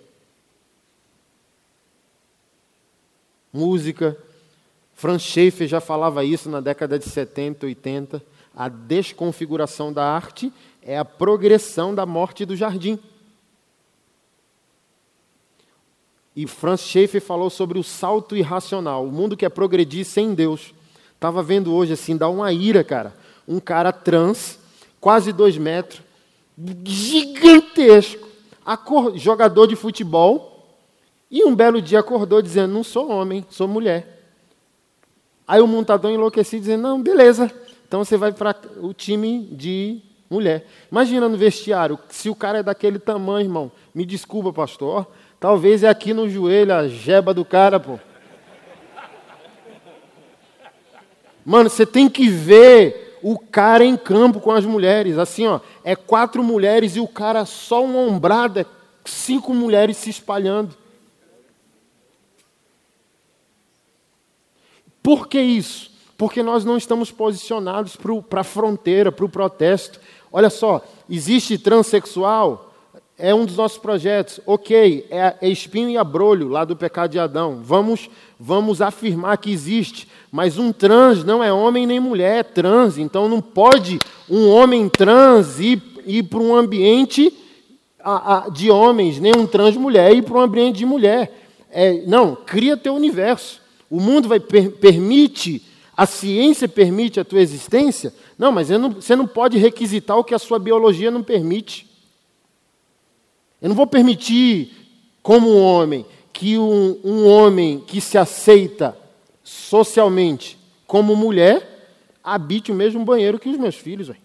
Música. 3.52 4.16
Franz 4.94 5.22
Schaeffer 5.22 5.66
já 5.66 5.80
falava 5.80 6.22
isso 6.22 6.48
na 6.48 6.61
década 6.61 6.96
de 6.96 7.06
70, 7.06 7.66
80. 7.66 8.22
A 8.54 8.68
desconfiguração 8.68 9.92
da 9.92 10.04
arte 10.04 10.52
é 10.80 10.96
a 10.96 11.04
progressão 11.04 11.92
da 11.92 12.06
morte 12.06 12.46
do 12.46 12.54
jardim. 12.54 12.96
E 16.35 16.47
Franz 16.47 16.83
Schaeffer 16.83 17.20
falou 17.20 17.51
sobre 17.51 17.78
o 17.78 17.83
salto 17.83 18.37
irracional, 18.37 19.05
o 19.05 19.11
mundo 19.12 19.37
que 19.37 19.45
é 19.45 19.49
progredir 19.49 20.05
sem 20.05 20.35
Deus. 20.35 20.72
Estava 21.14 21.43
vendo 21.43 21.74
hoje, 21.74 21.93
assim, 21.93 22.16
dá 22.16 22.28
uma 22.28 22.53
ira, 22.53 22.85
cara. 22.85 23.14
Um 23.47 23.59
cara 23.59 23.93
trans, 23.93 24.59
quase 25.01 25.33
dois 25.33 25.59
metros, 25.59 26.01
gigantesco, 26.85 28.28
jogador 29.16 29.66
de 29.66 29.74
futebol, 29.74 30.51
e 31.31 31.45
um 31.45 31.55
belo 31.55 31.81
dia 31.81 32.01
acordou 32.01 32.41
dizendo: 32.41 32.72
Não 32.72 32.85
sou 32.85 33.11
homem, 33.11 33.45
sou 33.51 33.68
mulher. 33.68 34.18
Aí 35.47 35.61
o 35.61 35.66
montador 35.66 36.11
enlouquecido 36.11 36.61
dizendo: 36.61 36.83
Não, 36.83 37.03
beleza, 37.03 37.53
então 37.87 38.05
você 38.05 38.16
vai 38.16 38.33
para 38.33 38.57
o 38.81 38.95
time 38.95 39.49
de 39.53 40.01
mulher. 40.28 40.66
Imagina 40.91 41.28
no 41.28 41.37
vestiário, 41.37 41.99
se 42.09 42.31
o 42.31 42.35
cara 42.35 42.59
é 42.59 42.62
daquele 42.62 42.99
tamanho, 42.99 43.47
irmão, 43.47 43.72
me 43.93 44.07
desculpa, 44.07 44.53
pastor, 44.53 45.07
talvez 45.41 45.82
é 45.82 45.88
aqui 45.88 46.12
no 46.12 46.28
joelho 46.28 46.74
a 46.74 46.86
jeba 46.86 47.34
do 47.34 47.45
cara, 47.45 47.80
pô. 47.80 47.99
Mano, 51.45 51.70
você 51.70 51.86
tem 51.86 52.09
que 52.09 52.28
ver 52.28 53.18
o 53.22 53.38
cara 53.38 53.84
em 53.84 53.97
campo 53.97 54.38
com 54.38 54.53
as 54.53 54.64
mulheres. 54.64 55.18
Assim, 55.18 55.47
ó, 55.47 55.61
é 55.82 55.97
quatro 55.97 56.45
mulheres 56.45 56.95
e 56.95 57.01
o 57.01 57.09
cara 57.09 57.45
só 57.47 57.82
uma 57.82 57.99
ombrada, 57.99 58.66
cinco 59.05 59.55
mulheres 59.55 59.97
se 59.97 60.11
espalhando. 60.11 60.76
Por 65.03 65.26
que 65.26 65.41
isso? 65.41 65.91
Porque 66.16 66.43
nós 66.43 66.64
não 66.64 66.76
estamos 66.76 67.11
posicionados 67.11 67.97
para 68.28 68.43
a 68.43 68.45
fronteira, 68.45 69.11
para 69.11 69.24
o 69.24 69.28
protesto. 69.28 69.99
Olha 70.30 70.51
só, 70.51 70.84
existe 71.09 71.57
transexual, 71.59 72.69
é 73.20 73.34
um 73.34 73.44
dos 73.44 73.56
nossos 73.56 73.78
projetos. 73.78 74.40
Ok, 74.46 75.06
é, 75.10 75.36
espinho 75.42 75.90
e 75.90 75.96
abrolho 75.96 76.48
lá 76.48 76.64
do 76.64 76.74
pecado 76.74 77.10
de 77.10 77.18
Adão. 77.18 77.60
Vamos, 77.62 78.08
vamos 78.38 78.80
afirmar 78.80 79.38
que 79.38 79.52
existe. 79.52 80.08
Mas 80.32 80.58
um 80.58 80.72
trans 80.72 81.22
não 81.22 81.44
é 81.44 81.52
homem 81.52 81.86
nem 81.86 82.00
mulher, 82.00 82.38
é 82.38 82.42
trans. 82.42 82.98
Então 82.98 83.28
não 83.28 83.40
pode 83.40 83.98
um 84.28 84.48
homem 84.48 84.88
trans 84.88 85.60
ir, 85.60 85.82
ir 86.06 86.22
para 86.24 86.40
um 86.40 86.56
ambiente 86.56 87.32
de 88.52 88.70
homens, 88.70 89.20
nem 89.20 89.32
um 89.36 89.46
trans 89.46 89.76
mulher 89.76 90.12
ir 90.14 90.22
para 90.22 90.38
um 90.38 90.40
ambiente 90.40 90.78
de 90.78 90.86
mulher. 90.86 91.38
É, 91.70 92.02
não, 92.06 92.34
cria 92.34 92.76
teu 92.76 92.94
universo. 92.94 93.60
O 93.90 94.00
mundo 94.00 94.28
vai 94.28 94.40
per, 94.40 94.70
permite, 94.72 95.62
a 95.96 96.06
ciência 96.06 96.68
permite 96.68 97.20
a 97.20 97.24
tua 97.24 97.40
existência. 97.40 98.14
Não, 98.38 98.50
mas 98.50 98.70
não, 98.70 98.90
você 98.90 99.14
não 99.14 99.26
pode 99.26 99.58
requisitar 99.58 100.16
o 100.16 100.24
que 100.24 100.34
a 100.34 100.38
sua 100.38 100.58
biologia 100.58 101.10
não 101.10 101.22
permite. 101.22 101.89
Eu 103.61 103.68
não 103.68 103.76
vou 103.76 103.86
permitir, 103.86 104.72
como 105.22 105.61
homem, 105.61 106.06
que 106.32 106.56
um, 106.58 106.98
um 107.04 107.26
homem 107.26 107.80
que 107.86 108.00
se 108.00 108.16
aceita 108.16 108.96
socialmente 109.42 110.58
como 110.86 111.14
mulher 111.14 111.70
habite 112.22 112.72
o 112.72 112.74
mesmo 112.74 113.04
banheiro 113.04 113.38
que 113.38 113.48
os 113.48 113.58
meus 113.58 113.76
filhos. 113.76 114.08
Véio. 114.08 114.20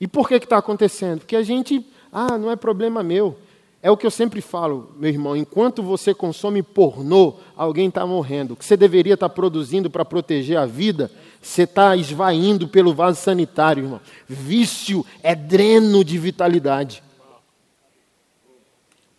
E 0.00 0.06
por 0.06 0.28
que 0.28 0.34
está 0.34 0.58
acontecendo? 0.58 1.20
Porque 1.20 1.36
a 1.36 1.42
gente, 1.42 1.84
ah, 2.12 2.38
não 2.38 2.50
é 2.50 2.56
problema 2.56 3.02
meu. 3.02 3.36
É 3.82 3.90
o 3.90 3.96
que 3.96 4.06
eu 4.06 4.10
sempre 4.10 4.42
falo, 4.42 4.92
meu 4.98 5.08
irmão, 5.10 5.34
enquanto 5.34 5.82
você 5.82 6.12
consome 6.12 6.62
pornô, 6.62 7.34
alguém 7.56 7.88
está 7.88 8.06
morrendo. 8.06 8.52
O 8.52 8.56
que 8.56 8.64
você 8.64 8.76
deveria 8.76 9.14
estar 9.14 9.28
tá 9.28 9.34
produzindo 9.34 9.88
para 9.88 10.04
proteger 10.04 10.58
a 10.58 10.66
vida, 10.66 11.10
você 11.40 11.62
está 11.62 11.96
esvaindo 11.96 12.68
pelo 12.68 12.92
vaso 12.92 13.18
sanitário, 13.18 13.84
irmão. 13.84 14.00
Vício 14.28 15.04
é 15.22 15.34
dreno 15.34 16.04
de 16.04 16.18
vitalidade. 16.18 17.02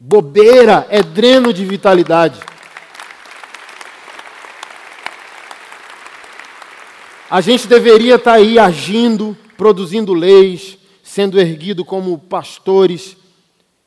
Bobeira 0.03 0.87
é 0.89 1.03
dreno 1.03 1.53
de 1.53 1.63
vitalidade. 1.63 2.39
A 7.29 7.39
gente 7.39 7.67
deveria 7.67 8.15
estar 8.15 8.31
tá 8.31 8.37
aí 8.37 8.57
agindo, 8.57 9.37
produzindo 9.55 10.11
leis, 10.11 10.75
sendo 11.03 11.39
erguido 11.39 11.85
como 11.85 12.17
pastores, 12.17 13.15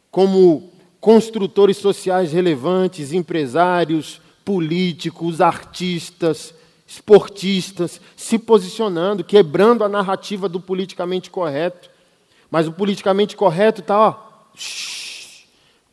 como 0.09 0.73
construtores 1.01 1.79
sociais 1.79 2.33
relevantes, 2.33 3.12
empresários, 3.12 4.21
políticos, 4.45 5.41
artistas, 5.41 6.55
esportistas, 6.87 8.01
se 8.15 8.39
posicionando, 8.39 9.25
quebrando 9.25 9.83
a 9.83 9.89
narrativa 9.89 10.49
do 10.49 10.61
politicamente 10.61 11.29
correto. 11.29 11.91
Mas 12.49 12.69
o 12.69 12.73
politicamente 12.73 13.35
correto 13.35 13.81
está, 13.81 13.99
ó, 13.99 14.17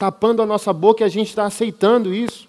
tapando 0.02 0.42
a 0.42 0.48
nossa 0.48 0.74
boca 0.74 1.04
e 1.04 1.06
a 1.06 1.08
gente 1.08 1.28
está 1.28 1.46
aceitando 1.46 2.12
isso. 2.12 2.48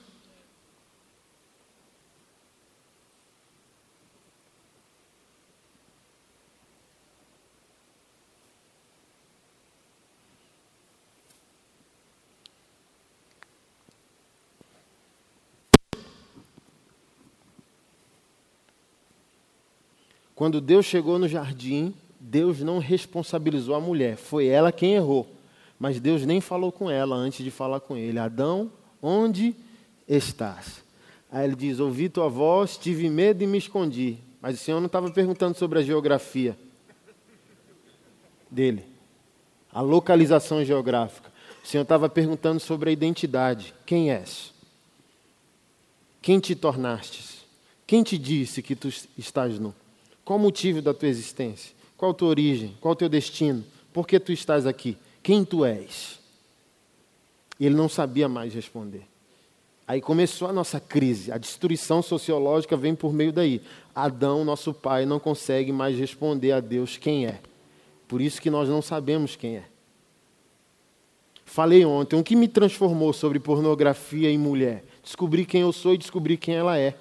Quando 20.35 20.59
Deus 20.59 20.87
chegou 20.87 21.19
no 21.19 21.29
jardim, 21.29 21.93
Deus 22.19 22.61
não 22.61 22.79
responsabilizou 22.79 23.75
a 23.75 23.81
mulher, 23.81 24.17
foi 24.17 24.47
ela 24.47 24.73
quem 24.73 24.95
errou. 24.95 25.42
Mas 25.83 25.99
Deus 25.99 26.25
nem 26.25 26.41
falou 26.41 26.71
com 26.71 26.89
ela 26.89 27.17
antes 27.17 27.45
de 27.45 27.51
falar 27.51 27.81
com 27.81 27.97
ele: 27.97 28.17
Adão, 28.17 28.71
onde 29.03 29.53
estás? 30.07 30.81
Aí 31.29 31.45
ele 31.45 31.57
diz: 31.57 31.81
Ouvi 31.81 32.09
tua 32.09 32.29
voz, 32.29 32.77
tive 32.77 33.11
medo 33.11 33.43
e 33.43 33.49
me 33.49 33.59
escondi. 33.59 34.19
Mas 34.41 34.61
o 34.61 34.63
Senhor 34.63 34.79
não 34.79 34.87
estava 34.87 35.11
perguntando 35.11 35.59
sobre 35.59 35.81
a 35.81 35.83
geografia 35.83 36.57
dele, 38.49 38.85
a 39.73 39.81
localização 39.81 40.65
geográfica. 40.65 41.33
O 41.65 41.67
Senhor 41.67 41.83
estava 41.83 42.09
perguntando 42.09 42.61
sobre 42.61 42.91
a 42.91 42.93
identidade: 42.93 43.75
Quem 43.85 44.13
és? 44.13 44.55
Quem 46.23 46.39
te 46.39 46.55
tornastes? 46.55 47.45
Quem 47.89 48.05
te 48.05 48.17
disse 48.17 48.63
que 48.63 48.77
tu 48.77 48.89
estás 49.19 49.59
nu? 49.59 49.75
Qual 50.25 50.39
o 50.39 50.43
motivo 50.43 50.81
da 50.81 50.95
tua 50.95 51.09
existência? 51.09 51.75
Qual 51.97 52.13
a 52.13 52.15
tua 52.15 52.29
origem? 52.29 52.77
Qual 52.81 52.93
o 52.93 52.97
teu 52.97 53.09
destino? 53.09 53.65
Por 53.93 54.07
que 54.07 54.21
tu 54.21 54.31
estás 54.31 54.65
aqui? 54.65 54.97
Quem 55.23 55.45
tu 55.45 55.65
és? 55.65 56.19
E 57.59 57.67
ele 57.67 57.75
não 57.75 57.89
sabia 57.89 58.29
mais 58.29 58.53
responder. 58.53 59.07
Aí 59.87 60.01
começou 60.01 60.49
a 60.49 60.53
nossa 60.53 60.81
crise. 60.81 61.31
A 61.31 61.39
destruição 61.39 62.03
sociológica 62.03 62.77
vem 62.77 62.95
por 62.95 63.13
meio 63.13 63.33
daí. 63.33 63.61
Adão, 63.95 64.45
nosso 64.45 64.73
pai, 64.73 65.05
não 65.05 65.21
consegue 65.21 65.71
mais 65.71 65.99
responder 65.99 66.53
a 66.53 66.61
Deus 66.61 66.97
quem 66.97 67.27
é. 67.27 67.41
Por 68.09 68.21
isso 68.21 68.41
que 68.41 68.51
nós 68.51 68.69
não 68.69 68.83
sabemos 68.83 69.37
quem 69.37 69.57
é. 69.57 69.65
Falei 71.45 71.85
ontem, 71.85 72.19
o 72.19 72.25
que 72.25 72.35
me 72.35 72.49
transformou 72.49 73.13
sobre 73.13 73.39
pornografia 73.39 74.31
e 74.31 74.39
mulher? 74.39 74.85
Descobri 75.03 75.45
quem 75.45 75.61
eu 75.61 75.73
sou 75.73 75.95
e 75.95 75.99
descobri 75.99 76.37
quem 76.37 76.55
ela 76.55 76.79
é. 76.79 76.97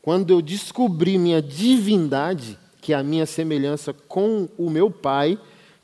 Quando 0.00 0.30
eu 0.32 0.40
descobri 0.40 1.18
minha 1.18 1.42
divindade, 1.42 2.58
que 2.80 2.92
é 2.92 2.96
a 2.96 3.02
minha 3.02 3.26
semelhança 3.26 3.92
com 3.92 4.48
o 4.56 4.70
meu 4.70 4.90
pai, 4.90 5.38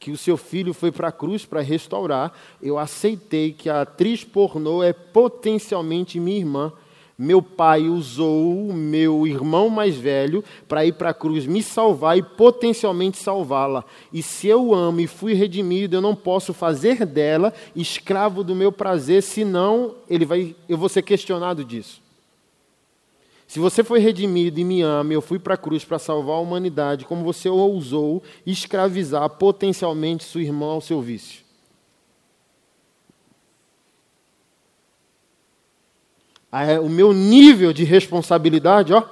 que 0.05 0.11
o 0.11 0.18
seu 0.18 0.36
filho 0.36 0.74
foi 0.74 0.92
para 0.92 1.09
a 1.09 1.12
cruz 1.12 1.46
para 1.46 1.62
restaurar, 1.62 2.30
eu 2.61 2.78
aceitei 2.78 3.52
que 3.52 3.70
a 3.70 3.80
atriz 3.80 4.22
pornô 4.22 4.82
é 4.82 4.92
potencialmente 4.92 6.20
minha 6.20 6.36
irmã. 6.36 6.70
Meu 7.16 7.40
pai 7.40 7.88
usou 7.88 8.68
o 8.68 8.74
meu 8.74 9.26
irmão 9.26 9.70
mais 9.70 9.96
velho 9.96 10.44
para 10.68 10.84
ir 10.84 10.92
para 10.92 11.09
a 11.09 11.14
cruz 11.14 11.46
me 11.46 11.62
salvar 11.62 12.18
e 12.18 12.22
potencialmente 12.22 13.16
salvá-la. 13.16 13.82
E 14.12 14.22
se 14.22 14.46
eu 14.46 14.74
amo 14.74 15.00
e 15.00 15.07
fui 15.07 15.32
redimido, 15.32 15.96
eu 15.96 16.02
não 16.02 16.14
posso 16.14 16.52
fazer 16.52 17.07
dela 17.07 17.55
escravo 17.74 18.44
do 18.44 18.55
meu 18.55 18.70
prazer, 18.70 19.22
senão 19.22 19.94
ele 20.11 20.26
vai, 20.26 20.55
eu 20.68 20.76
vou 20.76 20.90
ser 20.90 21.00
questionado 21.00 21.64
disso. 21.64 22.03
Se 23.55 23.61
você 23.61 23.84
foi 23.84 24.00
redimido 24.00 24.59
e 24.59 24.64
me 24.64 24.82
ama, 24.82 25.12
eu 25.12 25.22
fui 25.22 25.38
para 25.38 25.55
a 25.55 25.57
cruz 25.57 25.84
para 25.84 25.96
salvar 25.96 26.38
a 26.38 26.40
humanidade, 26.40 27.05
como 27.05 27.22
você 27.22 27.48
ousou 27.48 28.20
escravizar 28.44 29.30
potencialmente 29.30 30.24
sua 30.24 30.42
irmã 30.42 30.72
ao 30.72 30.80
seu 30.80 31.00
vício? 31.00 31.44
O 36.82 36.88
meu 36.88 37.12
nível 37.12 37.72
de 37.72 37.84
responsabilidade, 37.84 38.92
ó. 38.92 39.09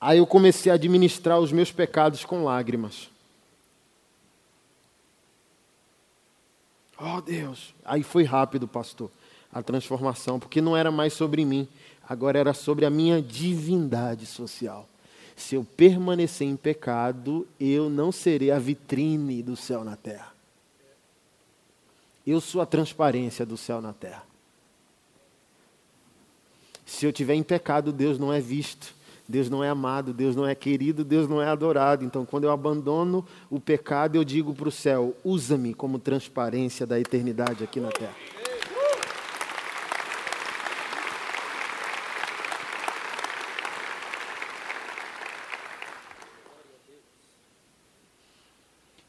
Aí 0.00 0.16
eu 0.16 0.26
comecei 0.26 0.72
a 0.72 0.76
administrar 0.76 1.38
os 1.38 1.52
meus 1.52 1.70
pecados 1.70 2.24
com 2.24 2.44
lágrimas. 2.44 3.10
Oh 6.98 7.20
Deus! 7.20 7.74
Aí 7.84 8.02
foi 8.02 8.24
rápido, 8.24 8.66
pastor, 8.66 9.10
a 9.52 9.62
transformação, 9.62 10.40
porque 10.40 10.62
não 10.62 10.74
era 10.74 10.90
mais 10.90 11.12
sobre 11.12 11.44
mim, 11.44 11.68
agora 12.10 12.40
era 12.40 12.52
sobre 12.52 12.84
a 12.84 12.90
minha 12.90 13.22
divindade 13.22 14.26
social. 14.26 14.88
Se 15.36 15.54
eu 15.54 15.64
permanecer 15.76 16.44
em 16.44 16.56
pecado, 16.56 17.46
eu 17.58 17.88
não 17.88 18.10
serei 18.10 18.50
a 18.50 18.58
vitrine 18.58 19.44
do 19.44 19.54
céu 19.54 19.84
na 19.84 19.94
terra. 19.94 20.34
Eu 22.26 22.40
sou 22.40 22.60
a 22.60 22.66
transparência 22.66 23.46
do 23.46 23.56
céu 23.56 23.80
na 23.80 23.92
terra. 23.92 24.24
Se 26.84 27.06
eu 27.06 27.12
tiver 27.12 27.34
em 27.34 27.44
pecado, 27.44 27.92
Deus 27.92 28.18
não 28.18 28.32
é 28.32 28.40
visto, 28.40 28.92
Deus 29.28 29.48
não 29.48 29.62
é 29.62 29.68
amado, 29.68 30.12
Deus 30.12 30.34
não 30.34 30.44
é 30.44 30.54
querido, 30.56 31.04
Deus 31.04 31.28
não 31.28 31.40
é 31.40 31.46
adorado. 31.46 32.04
Então, 32.04 32.26
quando 32.26 32.42
eu 32.42 32.50
abandono 32.50 33.24
o 33.48 33.60
pecado, 33.60 34.16
eu 34.16 34.24
digo 34.24 34.52
para 34.52 34.68
o 34.68 34.72
céu: 34.72 35.16
usa-me 35.22 35.74
como 35.74 36.00
transparência 36.00 36.84
da 36.84 36.98
eternidade 36.98 37.62
aqui 37.62 37.78
na 37.78 37.90
terra. 37.90 38.16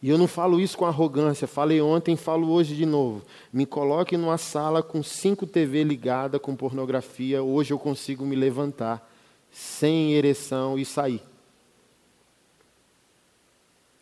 E 0.02 0.10
eu 0.10 0.18
não 0.18 0.28
falo 0.28 0.60
isso 0.60 0.78
com 0.78 0.86
arrogância, 0.86 1.48
falei 1.48 1.80
ontem, 1.80 2.16
falo 2.16 2.50
hoje 2.50 2.76
de 2.76 2.88
novo. 2.88 3.22
Me 3.54 3.68
coloque 3.68 4.18
numa 4.18 4.38
sala 4.38 4.82
com 4.82 5.04
cinco 5.04 5.46
TV 5.46 5.84
ligada 5.84 6.40
com 6.40 6.56
pornografia, 6.56 7.44
hoje 7.44 7.72
eu 7.72 7.78
consigo 7.78 8.26
me 8.26 8.36
levantar 8.36 9.08
sem 9.52 10.14
ereção 10.14 10.80
e 10.80 10.86
sair. 10.86 11.22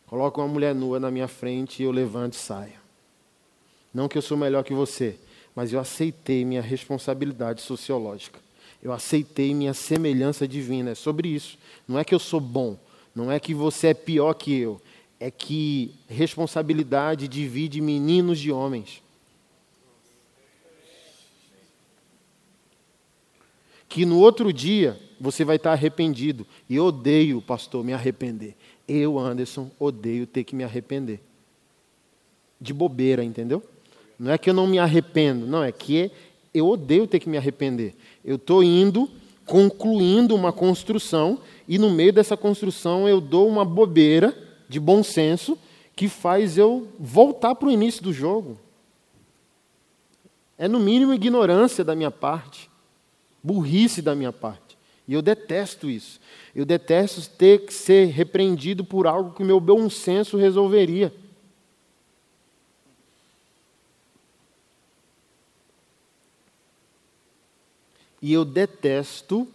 Coloca 0.06 0.40
uma 0.40 0.48
mulher 0.48 0.74
nua 0.74 0.98
na 0.98 1.10
minha 1.10 1.28
frente 1.28 1.82
e 1.82 1.84
eu 1.84 1.92
levanto 1.92 2.32
e 2.32 2.36
saio. 2.36 2.80
Não 3.92 4.08
que 4.08 4.16
eu 4.16 4.22
sou 4.22 4.38
melhor 4.38 4.64
que 4.64 4.72
você, 4.72 5.18
mas 5.54 5.72
eu 5.72 5.78
aceitei 5.78 6.44
minha 6.44 6.62
responsabilidade 6.62 7.60
sociológica. 7.60 8.40
Eu 8.82 8.92
aceitei 8.92 9.54
minha 9.54 9.74
semelhança 9.74 10.48
divina. 10.48 10.92
É 10.92 10.94
sobre 10.94 11.28
isso. 11.28 11.58
Não 11.86 11.98
é 11.98 12.04
que 12.04 12.14
eu 12.14 12.18
sou 12.18 12.40
bom, 12.40 12.78
não 13.14 13.30
é 13.30 13.38
que 13.38 13.52
você 13.52 13.88
é 13.88 13.94
pior 13.94 14.32
que 14.34 14.58
eu 14.58 14.80
é 15.20 15.30
que 15.30 15.94
responsabilidade 16.08 17.28
divide 17.28 17.78
meninos 17.78 18.38
de 18.38 18.50
homens. 18.50 19.02
Que 23.86 24.06
no 24.06 24.18
outro 24.18 24.50
dia 24.50 24.98
você 25.20 25.44
vai 25.44 25.56
estar 25.56 25.72
arrependido. 25.72 26.46
E 26.66 26.76
eu 26.76 26.86
odeio, 26.86 27.42
pastor, 27.42 27.84
me 27.84 27.92
arrepender. 27.92 28.56
Eu, 28.88 29.18
Anderson, 29.18 29.70
odeio 29.78 30.26
ter 30.26 30.42
que 30.42 30.56
me 30.56 30.64
arrepender. 30.64 31.20
De 32.58 32.72
bobeira, 32.72 33.22
entendeu? 33.22 33.62
Não 34.18 34.32
é 34.32 34.38
que 34.38 34.48
eu 34.48 34.54
não 34.54 34.66
me 34.66 34.78
arrependo, 34.78 35.46
não, 35.46 35.62
é 35.62 35.72
que 35.72 36.10
eu 36.52 36.66
odeio 36.66 37.06
ter 37.06 37.20
que 37.20 37.28
me 37.28 37.38
arrepender. 37.38 37.94
Eu 38.24 38.36
estou 38.36 38.62
indo, 38.62 39.08
concluindo 39.46 40.34
uma 40.34 40.52
construção, 40.52 41.40
e 41.66 41.78
no 41.78 41.90
meio 41.90 42.12
dessa 42.12 42.36
construção 42.36 43.08
eu 43.08 43.20
dou 43.20 43.48
uma 43.48 43.64
bobeira 43.64 44.49
de 44.70 44.78
bom 44.78 45.02
senso 45.02 45.58
que 45.96 46.08
faz 46.08 46.56
eu 46.56 46.86
voltar 46.96 47.56
para 47.56 47.66
o 47.66 47.72
início 47.72 48.04
do 48.04 48.12
jogo. 48.12 48.56
É 50.56 50.68
no 50.68 50.78
mínimo 50.78 51.12
ignorância 51.12 51.82
da 51.82 51.92
minha 51.96 52.10
parte, 52.10 52.70
burrice 53.42 54.00
da 54.00 54.14
minha 54.14 54.32
parte. 54.32 54.78
E 55.08 55.12
eu 55.12 55.20
detesto 55.20 55.90
isso. 55.90 56.20
Eu 56.54 56.64
detesto 56.64 57.28
ter 57.30 57.66
que 57.66 57.74
ser 57.74 58.10
repreendido 58.10 58.84
por 58.84 59.08
algo 59.08 59.32
que 59.34 59.42
o 59.42 59.44
meu 59.44 59.58
bom 59.58 59.90
senso 59.90 60.36
resolveria. 60.36 61.12
E 68.22 68.32
eu 68.32 68.44
detesto 68.44 69.48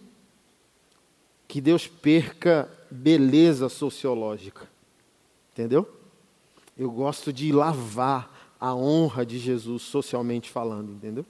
que 1.48 1.58
Deus 1.58 1.86
perca 1.86 2.68
beleza 2.90 3.70
sociológica. 3.70 4.75
Entendeu? 5.56 5.88
Eu 6.76 6.90
gosto 6.90 7.32
de 7.32 7.50
lavar 7.50 8.54
a 8.60 8.74
honra 8.74 9.24
de 9.24 9.38
Jesus 9.38 9.80
socialmente 9.80 10.50
falando, 10.50 10.92
entendeu? 10.92 11.24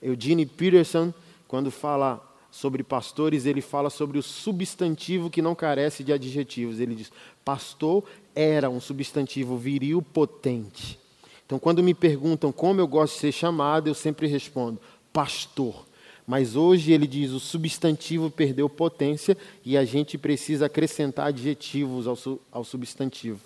Eugene 0.00 0.46
Peterson, 0.46 1.12
quando 1.46 1.70
fala 1.70 2.26
sobre 2.50 2.82
pastores, 2.82 3.44
ele 3.44 3.60
fala 3.60 3.90
sobre 3.90 4.18
o 4.18 4.22
substantivo 4.22 5.28
que 5.28 5.42
não 5.42 5.54
carece 5.54 6.02
de 6.02 6.10
adjetivos. 6.10 6.80
Ele 6.80 6.94
diz: 6.94 7.12
pastor 7.44 8.02
era 8.34 8.70
um 8.70 8.80
substantivo 8.80 9.58
viril 9.58 10.00
potente. 10.00 10.98
Então, 11.44 11.58
quando 11.58 11.82
me 11.82 11.92
perguntam 11.92 12.50
como 12.50 12.80
eu 12.80 12.88
gosto 12.88 13.12
de 13.12 13.20
ser 13.20 13.32
chamado, 13.32 13.88
eu 13.88 13.94
sempre 13.94 14.26
respondo: 14.26 14.80
pastor. 15.12 15.84
Mas 16.26 16.56
hoje 16.56 16.92
ele 16.92 17.06
diz: 17.06 17.30
o 17.32 17.40
substantivo 17.40 18.30
perdeu 18.30 18.70
potência 18.70 19.36
e 19.62 19.76
a 19.76 19.84
gente 19.84 20.16
precisa 20.16 20.64
acrescentar 20.64 21.26
adjetivos 21.26 22.06
ao, 22.06 22.18
ao 22.50 22.64
substantivo. 22.64 23.40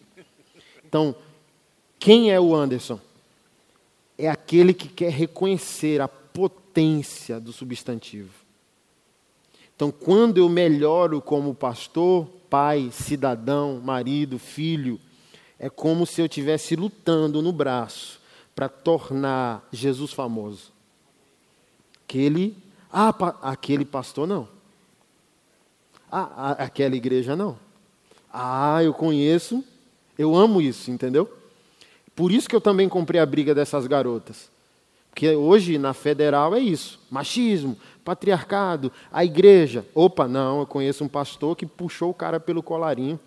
Então, 0.91 1.14
quem 2.01 2.32
é 2.32 2.41
o 2.41 2.53
Anderson? 2.53 2.99
É 4.18 4.28
aquele 4.28 4.74
que 4.74 4.88
quer 4.88 5.12
reconhecer 5.12 6.01
a 6.01 6.09
potência 6.09 7.38
do 7.38 7.53
substantivo. 7.53 8.32
Então, 9.76 9.93
quando 9.93 10.38
eu 10.38 10.49
melhoro 10.49 11.22
como 11.22 11.55
pastor, 11.55 12.26
pai, 12.51 12.91
cidadão, 12.93 13.80
marido, 13.80 14.36
filho, 14.36 15.01
é 15.61 15.70
como 15.70 16.05
se 16.05 16.20
eu 16.20 16.26
estivesse 16.26 16.74
lutando 16.74 17.41
no 17.41 17.53
braço 17.53 18.20
para 18.53 18.68
tornar 18.68 19.64
Jesus 19.72 20.12
famoso. 20.12 20.72
Aquele, 22.03 22.57
ah, 22.93 23.12
pa, 23.12 23.38
aquele 23.41 23.84
pastor 23.84 24.26
não. 24.26 24.49
Ah, 26.11 26.57
aquela 26.59 26.97
igreja 26.97 27.36
não. 27.36 27.57
Ah, 28.32 28.82
eu 28.82 28.93
conheço 28.93 29.64
eu 30.21 30.37
amo 30.37 30.61
isso, 30.61 30.91
entendeu? 30.91 31.33
Por 32.14 32.31
isso 32.31 32.47
que 32.47 32.55
eu 32.55 32.61
também 32.61 32.91
comprei 32.91 33.18
a 33.18 33.25
briga 33.25 33.55
dessas 33.55 33.87
garotas. 33.87 34.51
Porque 35.09 35.31
hoje 35.31 35.79
na 35.79 35.95
federal 35.95 36.55
é 36.55 36.59
isso: 36.59 37.01
machismo, 37.11 37.75
patriarcado, 38.05 38.93
a 39.11 39.25
igreja. 39.25 39.87
Opa, 39.95 40.29
não, 40.29 40.61
eu 40.61 40.66
conheço 40.66 41.03
um 41.03 41.09
pastor 41.09 41.57
que 41.57 41.64
puxou 41.64 42.11
o 42.11 42.14
cara 42.14 42.39
pelo 42.39 42.62
colarinho, 42.62 43.18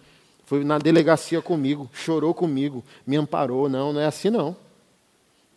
foi 0.45 0.63
na 0.63 0.77
delegacia 0.77 1.41
comigo, 1.41 1.89
chorou 1.91 2.31
comigo, 2.31 2.83
me 3.07 3.15
amparou. 3.17 3.67
Não, 3.67 3.91
não 3.91 3.99
é 3.99 4.05
assim 4.05 4.29
não. 4.29 4.55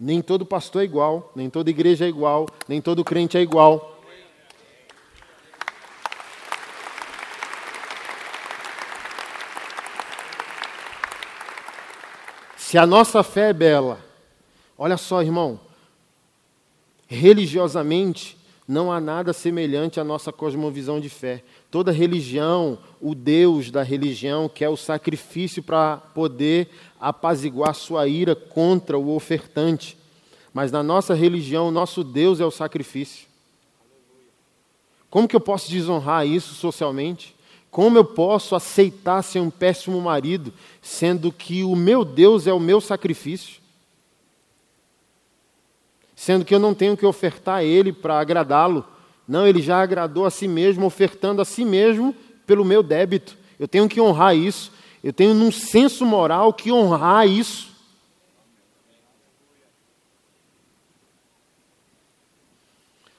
Nem 0.01 0.23
todo 0.23 0.47
pastor 0.47 0.81
é 0.81 0.85
igual, 0.87 1.33
nem 1.37 1.51
toda 1.51 1.69
igreja 1.69 2.07
é 2.07 2.09
igual, 2.09 2.47
nem 2.67 2.81
todo 2.81 3.05
crente 3.05 3.37
é 3.37 3.43
igual. 3.43 3.96
Se 12.67 12.77
a 12.77 12.85
nossa 12.85 13.23
fé 13.23 13.51
é 13.51 13.53
bela, 13.53 14.05
olha 14.77 14.97
só, 14.97 15.23
irmão, 15.23 15.61
religiosamente 17.07 18.37
não 18.67 18.91
há 18.91 19.01
nada 19.01 19.33
semelhante 19.33 20.01
à 20.01 20.05
nossa 20.05 20.33
cosmovisão 20.33 20.99
de 20.99 21.09
fé. 21.09 21.45
Toda 21.71 21.93
religião, 21.93 22.77
o 23.01 23.15
Deus 23.15 23.71
da 23.71 23.85
religião 23.85 24.49
quer 24.49 24.69
o 24.69 24.77
sacrifício 24.77 25.63
para 25.63 25.99
poder 26.13 26.69
apaziguar 27.01 27.73
sua 27.73 28.09
ira 28.09 28.35
contra 28.35 28.99
o 28.99 29.15
ofertante. 29.15 29.97
Mas 30.53 30.73
na 30.73 30.83
nossa 30.83 31.15
religião, 31.15 31.71
nosso 31.71 32.03
Deus 32.03 32.41
é 32.41 32.45
o 32.45 32.51
sacrifício. 32.51 33.29
Como 35.09 35.29
que 35.29 35.37
eu 35.37 35.41
posso 35.41 35.71
desonrar 35.71 36.27
isso 36.27 36.53
socialmente? 36.57 37.36
Como 37.77 37.99
eu 37.99 38.07
posso 38.07 38.55
aceitar 38.55 39.21
ser 39.21 39.41
um 39.41 39.51
péssimo 39.51 40.01
marido, 40.01 40.51
sendo 40.81 41.31
que 41.31 41.63
o 41.63 41.77
meu 41.77 42.07
Deus 42.07 42.47
é 42.47 42.53
o 42.55 42.59
meu 42.59 42.81
sacrifício? 42.81 43.61
Sendo 46.15 46.43
que 46.43 46.55
eu 46.55 46.59
não 46.59 46.73
tenho 46.73 46.97
que 46.97 47.05
ofertar 47.05 47.57
a 47.57 47.65
Ele 47.65 47.93
para 47.93 48.19
agradá-lo. 48.19 48.83
Não, 49.29 49.47
Ele 49.47 49.61
já 49.61 49.83
agradou 49.83 50.25
a 50.25 50.31
si 50.31 50.49
mesmo, 50.49 50.87
ofertando 50.87 51.43
a 51.43 51.45
si 51.45 51.67
mesmo 51.67 52.15
pelo 52.47 52.65
meu 52.65 52.83
débito. 52.83 53.37
Eu 53.61 53.69
tenho 53.69 53.87
que 53.91 54.01
honrar 54.01 54.35
isso. 54.35 54.73
Eu 55.05 55.13
tenho, 55.13 55.35
num 55.35 55.53
senso 55.53 56.07
moral, 56.07 56.55
que 56.55 56.73
honrar 56.73 57.29
isso. 57.29 57.76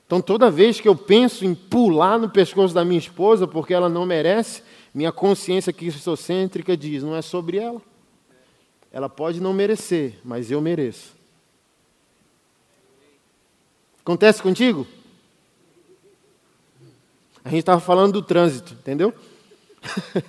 Então, 0.08 0.22
toda 0.22 0.50
vez 0.50 0.80
que 0.80 0.88
eu 0.88 0.96
penso 0.96 1.46
em 1.46 1.54
pular 1.54 2.18
no 2.18 2.30
pescoço 2.30 2.74
da 2.74 2.86
minha 2.86 2.98
esposa 2.98 3.46
porque 3.46 3.74
ela 3.74 3.90
não 3.90 4.06
merece, 4.06 4.64
minha 4.94 5.12
consciência 5.12 5.74
cristocêntrica 5.74 6.78
diz: 6.78 7.04
não 7.04 7.14
é 7.14 7.22
sobre 7.22 7.58
ela. 7.58 7.82
Ela 8.90 9.10
pode 9.10 9.42
não 9.42 9.52
merecer, 9.52 10.18
mas 10.24 10.50
eu 10.50 10.62
mereço. 10.62 11.14
Acontece 14.00 14.42
contigo? 14.42 14.88
A 17.44 17.50
gente 17.50 17.60
estava 17.60 17.82
falando 17.82 18.14
do 18.14 18.22
trânsito, 18.22 18.74
entendeu? 18.74 19.14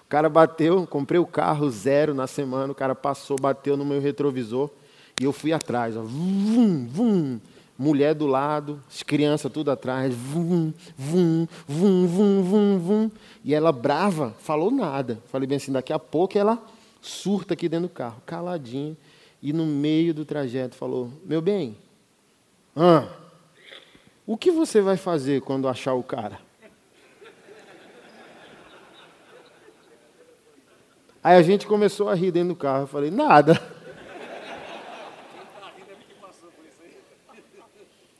o 0.00 0.08
cara 0.08 0.28
bateu, 0.28 0.86
comprei 0.86 1.18
o 1.18 1.26
carro 1.26 1.68
zero 1.70 2.14
na 2.14 2.28
semana, 2.28 2.72
o 2.72 2.76
cara 2.76 2.94
passou, 2.94 3.36
bateu 3.36 3.76
no 3.76 3.84
meu 3.84 4.00
retrovisor 4.00 4.70
e 5.20 5.24
eu 5.24 5.32
fui 5.32 5.52
atrás. 5.52 5.96
Ó, 5.96 6.02
vum, 6.02 6.86
vum 6.86 7.40
mulher 7.78 8.14
do 8.14 8.26
lado, 8.26 8.82
as 8.88 9.02
crianças 9.02 9.52
tudo 9.52 9.70
atrás, 9.70 10.14
vum, 10.14 10.72
vum, 10.96 11.46
vum, 11.66 12.06
vum, 12.06 12.42
vum, 12.42 12.78
vum. 12.78 13.10
E 13.44 13.54
ela 13.54 13.72
brava, 13.72 14.34
falou 14.38 14.70
nada. 14.70 15.20
Falei 15.26 15.46
bem 15.46 15.56
assim, 15.56 15.72
daqui 15.72 15.92
a 15.92 15.98
pouco 15.98 16.38
ela 16.38 16.62
surta 17.00 17.54
aqui 17.54 17.68
dentro 17.68 17.88
do 17.88 17.92
carro, 17.92 18.22
caladinha. 18.24 18.96
E 19.42 19.52
no 19.52 19.66
meio 19.66 20.14
do 20.14 20.24
trajeto 20.24 20.74
falou, 20.74 21.10
meu 21.24 21.40
bem, 21.40 21.76
ah, 22.74 23.06
o 24.26 24.36
que 24.36 24.50
você 24.50 24.80
vai 24.80 24.96
fazer 24.96 25.40
quando 25.42 25.68
achar 25.68 25.94
o 25.94 26.02
cara? 26.02 26.40
Aí 31.22 31.36
a 31.36 31.42
gente 31.42 31.66
começou 31.66 32.08
a 32.08 32.14
rir 32.14 32.30
dentro 32.30 32.50
do 32.50 32.56
carro. 32.56 32.84
Eu 32.84 32.86
falei, 32.86 33.10
nada. 33.10 33.60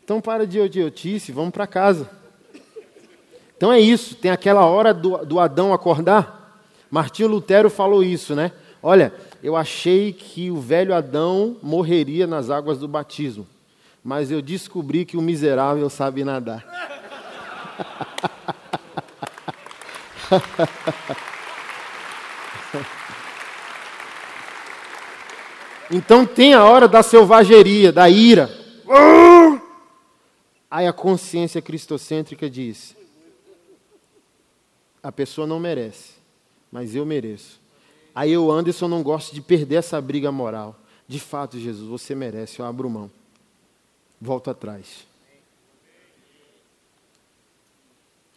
Então 0.06 0.20
para 0.20 0.46
de 0.46 0.60
idiotice, 0.60 1.32
vamos 1.32 1.50
para 1.50 1.66
casa. 1.66 2.08
Então 3.56 3.72
é 3.72 3.80
isso, 3.80 4.14
tem 4.14 4.30
aquela 4.30 4.64
hora 4.64 4.94
do, 4.94 5.18
do 5.26 5.40
Adão 5.40 5.74
acordar. 5.74 6.62
Martinho 6.88 7.28
Lutero 7.28 7.68
falou 7.68 8.04
isso, 8.04 8.32
né? 8.32 8.52
Olha, 8.80 9.12
eu 9.42 9.56
achei 9.56 10.12
que 10.12 10.48
o 10.48 10.60
velho 10.60 10.94
Adão 10.94 11.56
morreria 11.60 12.24
nas 12.24 12.50
águas 12.50 12.78
do 12.78 12.86
batismo, 12.86 13.44
mas 14.04 14.30
eu 14.30 14.40
descobri 14.40 15.04
que 15.04 15.16
o 15.16 15.20
miserável 15.20 15.90
sabe 15.90 16.22
nadar. 16.22 16.64
então 25.90 26.24
tem 26.24 26.54
a 26.54 26.62
hora 26.62 26.86
da 26.86 27.02
selvageria, 27.02 27.90
da 27.90 28.08
ira. 28.08 28.48
Aí 30.76 30.86
a 30.86 30.92
consciência 30.92 31.62
cristocêntrica 31.62 32.50
diz: 32.50 32.94
a 35.02 35.10
pessoa 35.10 35.46
não 35.46 35.58
merece, 35.58 36.12
mas 36.70 36.94
eu 36.94 37.06
mereço. 37.06 37.58
Aí 38.14 38.30
eu, 38.30 38.52
Anderson, 38.52 38.86
não 38.86 39.02
gosto 39.02 39.34
de 39.34 39.40
perder 39.40 39.76
essa 39.76 39.98
briga 40.02 40.30
moral. 40.30 40.78
De 41.08 41.18
fato, 41.18 41.58
Jesus, 41.58 41.88
você 41.88 42.14
merece, 42.14 42.60
eu 42.60 42.66
abro 42.66 42.90
mão. 42.90 43.10
Volto 44.20 44.50
atrás. 44.50 45.06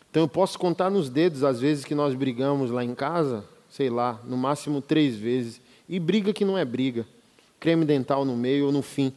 Então 0.10 0.24
eu 0.24 0.30
posso 0.30 0.58
contar 0.58 0.90
nos 0.90 1.10
dedos 1.10 1.44
as 1.44 1.60
vezes 1.60 1.84
que 1.84 1.94
nós 1.94 2.16
brigamos 2.16 2.72
lá 2.72 2.86
em 2.86 2.96
casa, 2.96 3.44
sei 3.70 3.90
lá, 3.90 4.18
no 4.24 4.38
máximo 4.38 4.82
três 4.82 5.18
vezes. 5.18 5.60
E 5.90 6.00
briga 6.00 6.32
que 6.32 6.46
não 6.46 6.58
é 6.58 6.64
briga. 6.64 7.06
Creme 7.60 7.84
dental 7.84 8.24
no 8.24 8.38
meio 8.38 8.68
ou 8.68 8.72
no 8.72 8.82
fim. 8.82 9.14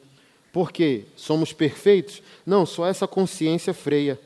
Porque 0.52 1.04
somos 1.16 1.52
perfeitos? 1.52 2.22
Não, 2.44 2.66
só 2.66 2.86
essa 2.86 3.08
consciência 3.08 3.72
freia. 3.72 4.20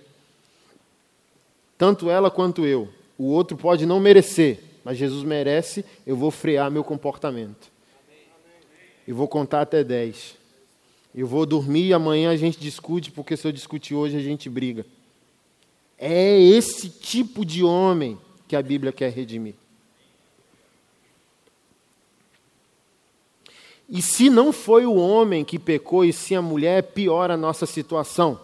Tanto 1.78 2.10
ela 2.10 2.30
quanto 2.30 2.66
eu. 2.66 2.88
O 3.16 3.26
outro 3.26 3.56
pode 3.56 3.86
não 3.86 4.00
merecer, 4.00 4.60
mas 4.84 4.98
Jesus 4.98 5.22
merece, 5.22 5.84
eu 6.06 6.16
vou 6.16 6.30
frear 6.30 6.70
meu 6.70 6.82
comportamento. 6.82 7.70
Eu 9.06 9.14
vou 9.14 9.28
contar 9.28 9.62
até 9.62 9.84
10. 9.84 10.34
Eu 11.14 11.26
vou 11.26 11.46
dormir 11.46 11.86
e 11.86 11.94
amanhã 11.94 12.30
a 12.30 12.36
gente 12.36 12.58
discute, 12.58 13.10
porque 13.10 13.36
se 13.36 13.46
eu 13.46 13.52
discutir 13.52 13.94
hoje 13.94 14.16
a 14.16 14.20
gente 14.20 14.50
briga. 14.50 14.84
É 15.98 16.38
esse 16.38 16.90
tipo 16.90 17.44
de 17.44 17.64
homem 17.64 18.18
que 18.46 18.56
a 18.56 18.60
Bíblia 18.60 18.92
quer 18.92 19.10
redimir. 19.12 19.54
E 23.89 24.03
se 24.03 24.28
não 24.28 24.53
foi 24.53 24.84
o 24.84 24.97
homem 24.97 25.45
que 25.45 25.59
pecou 25.59 26.05
e 26.05 26.12
sim 26.12 26.34
a 26.34 26.43
mulher, 26.43 26.82
piora 26.82 27.34
a 27.34 27.37
nossa 27.37 27.66
situação. 27.66 28.41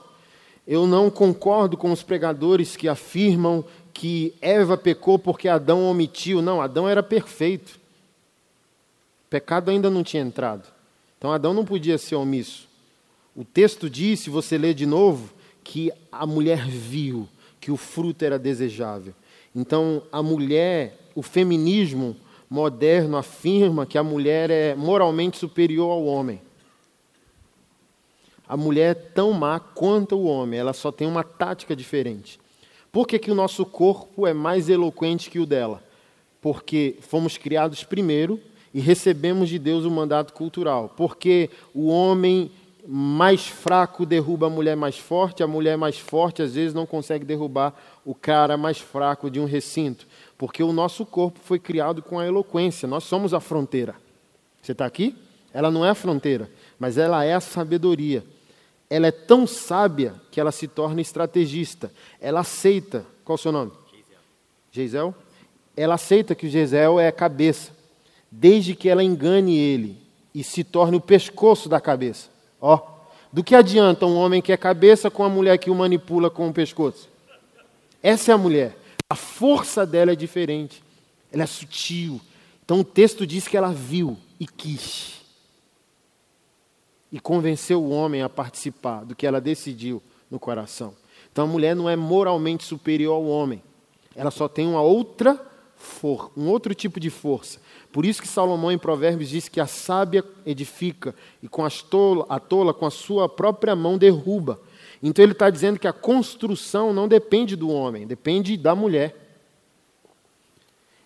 Eu 0.66 0.86
não 0.86 1.10
concordo 1.10 1.76
com 1.76 1.90
os 1.90 2.02
pregadores 2.02 2.76
que 2.76 2.88
afirmam 2.88 3.64
que 3.92 4.34
Eva 4.40 4.76
pecou 4.76 5.18
porque 5.18 5.48
Adão 5.48 5.84
omitiu. 5.90 6.40
Não, 6.40 6.62
Adão 6.62 6.88
era 6.88 7.02
perfeito. 7.02 7.80
O 9.26 9.30
pecado 9.30 9.70
ainda 9.70 9.90
não 9.90 10.04
tinha 10.04 10.22
entrado. 10.22 10.68
Então 11.18 11.32
Adão 11.32 11.52
não 11.52 11.64
podia 11.64 11.98
ser 11.98 12.14
omisso. 12.14 12.68
O 13.34 13.44
texto 13.44 13.90
diz, 13.90 14.20
se 14.20 14.30
você 14.30 14.56
ler 14.56 14.74
de 14.74 14.86
novo, 14.86 15.32
que 15.64 15.90
a 16.10 16.26
mulher 16.26 16.66
viu 16.66 17.28
que 17.60 17.70
o 17.70 17.76
fruto 17.76 18.24
era 18.24 18.38
desejável. 18.38 19.14
Então 19.54 20.02
a 20.12 20.22
mulher, 20.22 20.98
o 21.14 21.22
feminismo, 21.22 22.16
moderno 22.52 23.16
afirma 23.16 23.86
que 23.86 23.96
a 23.96 24.02
mulher 24.02 24.50
é 24.50 24.74
moralmente 24.74 25.38
superior 25.38 25.90
ao 25.90 26.04
homem. 26.04 26.38
A 28.46 28.58
mulher 28.58 28.90
é 28.90 28.94
tão 28.94 29.32
má 29.32 29.58
quanto 29.58 30.16
o 30.16 30.24
homem, 30.24 30.60
ela 30.60 30.74
só 30.74 30.92
tem 30.92 31.08
uma 31.08 31.24
tática 31.24 31.74
diferente. 31.74 32.38
Por 32.92 33.06
que, 33.06 33.18
que 33.18 33.30
o 33.30 33.34
nosso 33.34 33.64
corpo 33.64 34.26
é 34.26 34.34
mais 34.34 34.68
eloquente 34.68 35.30
que 35.30 35.38
o 35.38 35.46
dela? 35.46 35.82
Porque 36.42 36.98
fomos 37.00 37.38
criados 37.38 37.84
primeiro 37.84 38.38
e 38.74 38.80
recebemos 38.80 39.48
de 39.48 39.58
Deus 39.58 39.86
o 39.86 39.90
mandato 39.90 40.34
cultural. 40.34 40.92
Porque 40.94 41.48
o 41.72 41.88
homem 41.88 42.50
mais 42.86 43.46
fraco 43.46 44.04
derruba 44.04 44.48
a 44.48 44.50
mulher 44.50 44.76
mais 44.76 44.98
forte, 44.98 45.42
a 45.42 45.46
mulher 45.46 45.78
mais 45.78 45.98
forte 45.98 46.42
às 46.42 46.54
vezes 46.54 46.74
não 46.74 46.84
consegue 46.84 47.24
derrubar 47.24 47.72
o 48.04 48.14
cara 48.14 48.58
mais 48.58 48.76
fraco 48.76 49.30
de 49.30 49.40
um 49.40 49.46
recinto. 49.46 50.06
Porque 50.42 50.60
o 50.60 50.72
nosso 50.72 51.06
corpo 51.06 51.38
foi 51.40 51.56
criado 51.56 52.02
com 52.02 52.18
a 52.18 52.26
eloquência, 52.26 52.88
nós 52.88 53.04
somos 53.04 53.32
a 53.32 53.38
fronteira. 53.38 53.94
Você 54.60 54.72
está 54.72 54.84
aqui? 54.84 55.14
Ela 55.54 55.70
não 55.70 55.86
é 55.86 55.90
a 55.90 55.94
fronteira, 55.94 56.50
mas 56.80 56.98
ela 56.98 57.24
é 57.24 57.32
a 57.32 57.38
sabedoria. 57.40 58.24
Ela 58.90 59.06
é 59.06 59.12
tão 59.12 59.46
sábia 59.46 60.16
que 60.32 60.40
ela 60.40 60.50
se 60.50 60.66
torna 60.66 61.00
estrategista. 61.00 61.92
Ela 62.20 62.40
aceita. 62.40 63.06
Qual 63.24 63.36
o 63.36 63.38
seu 63.38 63.52
nome? 63.52 63.70
Geisel. 64.72 65.14
Ela 65.76 65.94
aceita 65.94 66.34
que 66.34 66.48
o 66.48 66.50
Geisel 66.50 66.98
é 66.98 67.06
a 67.06 67.12
cabeça, 67.12 67.70
desde 68.28 68.74
que 68.74 68.88
ela 68.88 69.04
engane 69.04 69.56
ele 69.56 69.96
e 70.34 70.42
se 70.42 70.64
torne 70.64 70.96
o 70.96 71.00
pescoço 71.00 71.68
da 71.68 71.80
cabeça. 71.80 72.28
Ó, 72.60 72.80
do 73.32 73.44
que 73.44 73.54
adianta 73.54 74.06
um 74.06 74.16
homem 74.16 74.42
que 74.42 74.50
é 74.50 74.56
cabeça 74.56 75.08
com 75.08 75.22
a 75.22 75.28
mulher 75.28 75.56
que 75.58 75.70
o 75.70 75.74
manipula 75.76 76.28
com 76.28 76.48
o 76.48 76.52
pescoço? 76.52 77.08
Essa 78.02 78.32
é 78.32 78.34
a 78.34 78.38
mulher. 78.38 78.81
A 79.12 79.14
força 79.14 79.84
dela 79.84 80.12
é 80.12 80.16
diferente. 80.16 80.82
Ela 81.30 81.42
é 81.42 81.46
sutil. 81.46 82.18
Então 82.64 82.80
o 82.80 82.84
texto 82.84 83.26
diz 83.26 83.46
que 83.46 83.58
ela 83.58 83.70
viu 83.70 84.16
e 84.40 84.46
quis. 84.46 85.20
E 87.12 87.20
convenceu 87.20 87.82
o 87.82 87.90
homem 87.90 88.22
a 88.22 88.28
participar 88.30 89.04
do 89.04 89.14
que 89.14 89.26
ela 89.26 89.38
decidiu 89.38 90.02
no 90.30 90.40
coração. 90.40 90.94
Então 91.30 91.44
a 91.44 91.46
mulher 91.46 91.76
não 91.76 91.90
é 91.90 91.94
moralmente 91.94 92.64
superior 92.64 93.16
ao 93.16 93.26
homem. 93.26 93.62
Ela 94.16 94.30
só 94.30 94.48
tem 94.48 94.66
uma 94.66 94.80
outra 94.80 95.38
força, 95.76 96.30
um 96.34 96.48
outro 96.48 96.74
tipo 96.74 96.98
de 96.98 97.10
força. 97.10 97.60
Por 97.92 98.06
isso 98.06 98.22
que 98.22 98.26
Salomão 98.26 98.72
em 98.72 98.78
Provérbios 98.78 99.28
diz 99.28 99.46
que 99.46 99.60
a 99.60 99.66
sábia 99.66 100.24
edifica 100.46 101.14
e 101.42 101.48
com 101.48 101.68
tola, 101.90 102.24
a 102.30 102.40
tola 102.40 102.72
com 102.72 102.86
a 102.86 102.90
sua 102.90 103.28
própria 103.28 103.76
mão 103.76 103.98
derruba. 103.98 104.58
Então 105.02 105.24
ele 105.24 105.32
está 105.32 105.50
dizendo 105.50 105.80
que 105.80 105.88
a 105.88 105.92
construção 105.92 106.92
não 106.92 107.08
depende 107.08 107.56
do 107.56 107.68
homem, 107.68 108.06
depende 108.06 108.56
da 108.56 108.74
mulher. 108.74 109.16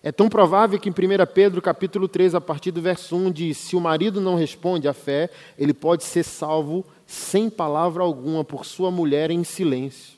É 0.03 0.11
tão 0.11 0.29
provável 0.29 0.79
que 0.79 0.87
em 0.87 0.91
1 0.91 0.95
Pedro 1.33 1.61
capítulo 1.61 2.07
3, 2.07 2.35
a 2.35 2.41
partir 2.41 2.71
do 2.71 2.81
verso 2.81 3.15
1, 3.15 3.31
diz: 3.31 3.57
Se 3.57 3.75
o 3.75 3.81
marido 3.81 4.21
não 4.21 4.35
responde 4.35 4.87
à 4.87 4.93
fé, 4.93 5.29
ele 5.57 5.73
pode 5.73 6.03
ser 6.03 6.23
salvo 6.23 6.85
sem 7.05 7.49
palavra 7.49 8.03
alguma 8.03 8.43
por 8.43 8.65
sua 8.65 8.91
mulher 8.91 9.31
em 9.31 9.43
silêncio. 9.43 10.17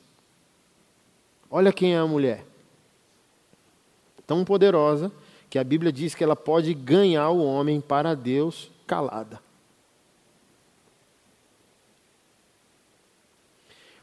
Olha 1.49 1.71
quem 1.71 1.95
é 1.95 1.97
a 1.97 2.05
mulher. 2.05 2.45
Tão 4.27 4.43
poderosa 4.43 5.11
que 5.49 5.57
a 5.57 5.63
Bíblia 5.63 5.91
diz 5.91 6.13
que 6.13 6.23
ela 6.23 6.35
pode 6.35 6.73
ganhar 6.73 7.29
o 7.29 7.43
homem 7.43 7.81
para 7.81 8.13
Deus 8.13 8.69
calada. 8.85 9.41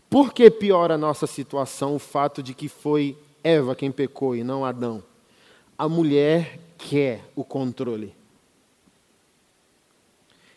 Por 0.08 0.32
que 0.32 0.50
piora 0.50 0.94
a 0.94 0.98
nossa 0.98 1.26
situação 1.26 1.96
o 1.96 1.98
fato 1.98 2.42
de 2.42 2.54
que 2.54 2.68
foi 2.68 3.16
Eva 3.42 3.74
quem 3.74 3.90
pecou 3.90 4.36
e 4.36 4.44
não 4.44 4.64
Adão? 4.64 5.02
A 5.76 5.88
mulher 5.88 6.58
quer 6.78 7.24
o 7.34 7.44
controle. 7.44 8.14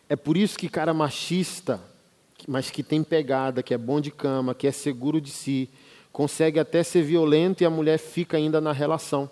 É 0.07 0.15
por 0.15 0.37
isso 0.37 0.57
que 0.57 0.69
cara 0.69 0.93
machista, 0.93 1.79
mas 2.47 2.71
que 2.71 2.81
tem 2.81 3.03
pegada, 3.03 3.61
que 3.61 3.73
é 3.73 3.77
bom 3.77 3.99
de 3.99 4.11
cama, 4.11 4.55
que 4.55 4.65
é 4.67 4.71
seguro 4.71 5.21
de 5.21 5.29
si, 5.29 5.69
consegue 6.11 6.59
até 6.59 6.83
ser 6.83 7.03
violento 7.03 7.61
e 7.61 7.65
a 7.65 7.69
mulher 7.69 7.99
fica 7.99 8.37
ainda 8.37 8.59
na 8.59 8.71
relação. 8.71 9.29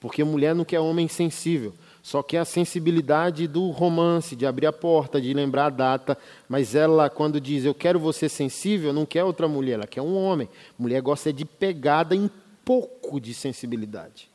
Porque 0.00 0.24
mulher 0.24 0.54
não 0.54 0.64
quer 0.64 0.80
homem 0.80 1.06
sensível, 1.06 1.72
só 2.02 2.20
quer 2.20 2.38
a 2.38 2.44
sensibilidade 2.44 3.46
do 3.46 3.70
romance, 3.70 4.34
de 4.34 4.44
abrir 4.44 4.66
a 4.66 4.72
porta, 4.72 5.20
de 5.20 5.32
lembrar 5.32 5.66
a 5.66 5.70
data. 5.70 6.18
Mas 6.48 6.74
ela, 6.74 7.08
quando 7.08 7.40
diz 7.40 7.64
eu 7.64 7.74
quero 7.74 8.00
você 8.00 8.28
sensível, 8.28 8.92
não 8.92 9.06
quer 9.06 9.22
outra 9.22 9.46
mulher, 9.46 9.74
ela 9.74 9.86
quer 9.86 10.02
um 10.02 10.16
homem. 10.16 10.48
Mulher 10.76 11.00
gosta 11.00 11.32
de 11.32 11.44
pegada 11.44 12.16
em 12.16 12.28
pouco 12.64 13.20
de 13.20 13.32
sensibilidade. 13.32 14.28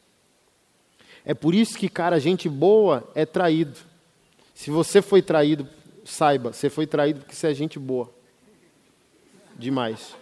É 1.25 1.33
por 1.33 1.53
isso 1.53 1.77
que, 1.77 1.89
cara, 1.89 2.19
gente 2.21 2.47
boa 2.47 3.05
é 3.13 3.25
traído. 3.25 3.77
Se 4.55 4.71
você 4.71 5.01
foi 5.01 5.21
traído, 5.21 5.67
saiba, 6.05 6.53
você 6.53 6.69
foi 6.69 6.87
traído 6.87 7.19
porque 7.19 7.35
você 7.35 7.47
é 7.47 7.53
gente 7.53 7.77
boa. 7.77 8.09
Demais. 9.59 10.15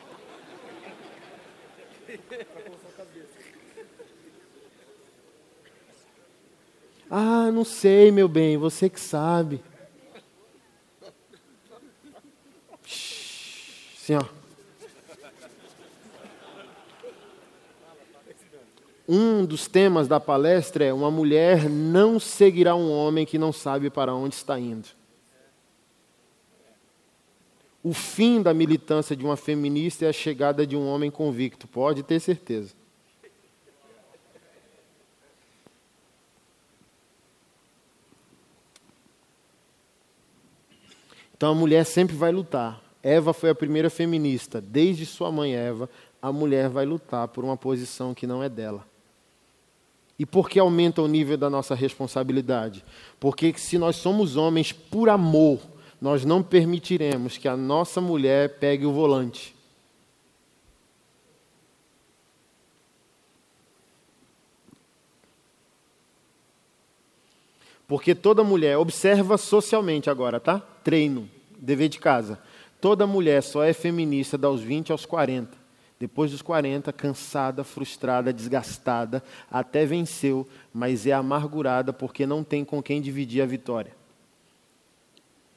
Ah, 7.10 7.52
não 7.52 7.64
sei, 7.64 8.12
meu 8.12 8.28
bem, 8.28 8.58
você 8.58 8.90
que 8.90 9.00
sabe. 9.00 9.62
Sim, 14.06 14.16
ó. 14.16 14.26
Um 19.08 19.46
dos 19.46 19.68
temas 19.68 20.08
da 20.08 20.20
palestra 20.20 20.84
é: 20.84 20.94
uma 20.94 21.12
mulher 21.12 21.70
não 21.70 22.20
seguirá 22.20 22.76
um 22.76 22.92
homem 22.92 23.26
que 23.26 23.38
não 23.38 23.54
sabe 23.54 23.90
para 23.90 24.14
onde 24.14 24.36
está 24.36 24.60
indo. 24.60 24.88
O 27.84 27.94
fim 27.94 28.42
da 28.42 28.52
militância 28.52 29.16
de 29.16 29.24
uma 29.24 29.38
feminista 29.38 30.06
é 30.06 30.10
a 30.10 30.14
chegada 30.14 30.66
de 30.66 30.76
um 30.76 30.88
homem 30.88 31.12
convicto, 31.12 31.68
pode 31.68 32.02
ter 32.02 32.20
certeza. 32.20 32.74
Então 41.36 41.52
a 41.52 41.56
mulher 41.56 41.86
sempre 41.86 42.16
vai 42.16 42.32
lutar. 42.32 42.82
Eva 43.04 43.34
foi 43.34 43.50
a 43.50 43.56
primeira 43.56 43.90
feminista. 43.90 44.62
Desde 44.62 45.06
sua 45.06 45.32
mãe 45.32 45.54
Eva, 45.54 45.90
a 46.22 46.32
mulher 46.32 46.70
vai 46.70 46.86
lutar 46.86 47.28
por 47.28 47.44
uma 47.44 47.58
posição 47.58 48.14
que 48.14 48.26
não 48.26 48.42
é 48.42 48.50
dela. 48.50 48.86
E 50.18 50.26
por 50.26 50.50
que 50.50 50.60
aumenta 50.60 51.02
o 51.02 51.08
nível 51.08 51.38
da 51.38 51.50
nossa 51.50 51.76
responsabilidade? 51.76 52.86
Porque 53.20 53.54
se 53.58 53.78
nós 53.78 53.98
somos 53.98 54.38
homens 54.38 54.72
por 54.72 55.10
amor, 55.10 55.60
nós 56.02 56.24
não 56.24 56.42
permitiremos 56.42 57.38
que 57.38 57.48
a 57.48 57.58
nossa 57.58 58.00
mulher 58.00 58.58
pegue 58.58 58.86
o 58.86 58.94
volante. 58.94 59.55
Porque 67.88 68.16
toda 68.16 68.44
mulher, 68.44 68.78
observa 68.78 69.38
socialmente 69.38 70.10
agora, 70.10 70.40
tá? 70.40 70.60
Treino, 70.84 71.30
dever 71.58 71.90
de 71.90 72.00
casa. 72.00 72.40
Toda 72.82 73.08
mulher 73.08 73.42
só 73.42 73.64
é 73.64 73.74
feminista 73.74 74.38
dos 74.38 74.62
20 74.62 74.92
aos 74.92 75.06
40. 75.06 75.66
Depois 76.00 76.32
dos 76.32 76.42
40, 76.42 76.92
cansada, 76.92 77.64
frustrada, 77.64 78.34
desgastada, 78.34 79.24
até 79.50 79.86
venceu, 79.86 80.48
mas 80.74 81.08
é 81.08 81.14
amargurada 81.14 81.94
porque 81.94 82.26
não 82.26 82.44
tem 82.44 82.66
com 82.66 82.84
quem 82.84 83.02
dividir 83.02 83.42
a 83.42 83.46
vitória. 83.46 83.96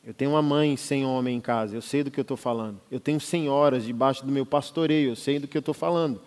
Eu 0.04 0.14
tenho 0.14 0.30
uma 0.30 0.42
mãe 0.42 0.76
sem 0.76 1.04
homem 1.04 1.36
em 1.36 1.40
casa, 1.40 1.76
eu 1.76 1.82
sei 1.82 2.02
do 2.02 2.10
que 2.10 2.20
eu 2.20 2.22
estou 2.22 2.36
falando. 2.36 2.80
Eu 2.90 3.00
tenho 3.00 3.20
senhoras 3.20 3.84
debaixo 3.84 4.24
do 4.24 4.32
meu 4.32 4.46
pastoreio, 4.46 5.10
eu 5.10 5.16
sei 5.16 5.38
do 5.38 5.48
que 5.48 5.56
eu 5.56 5.60
estou 5.60 5.74
falando. 5.74 6.20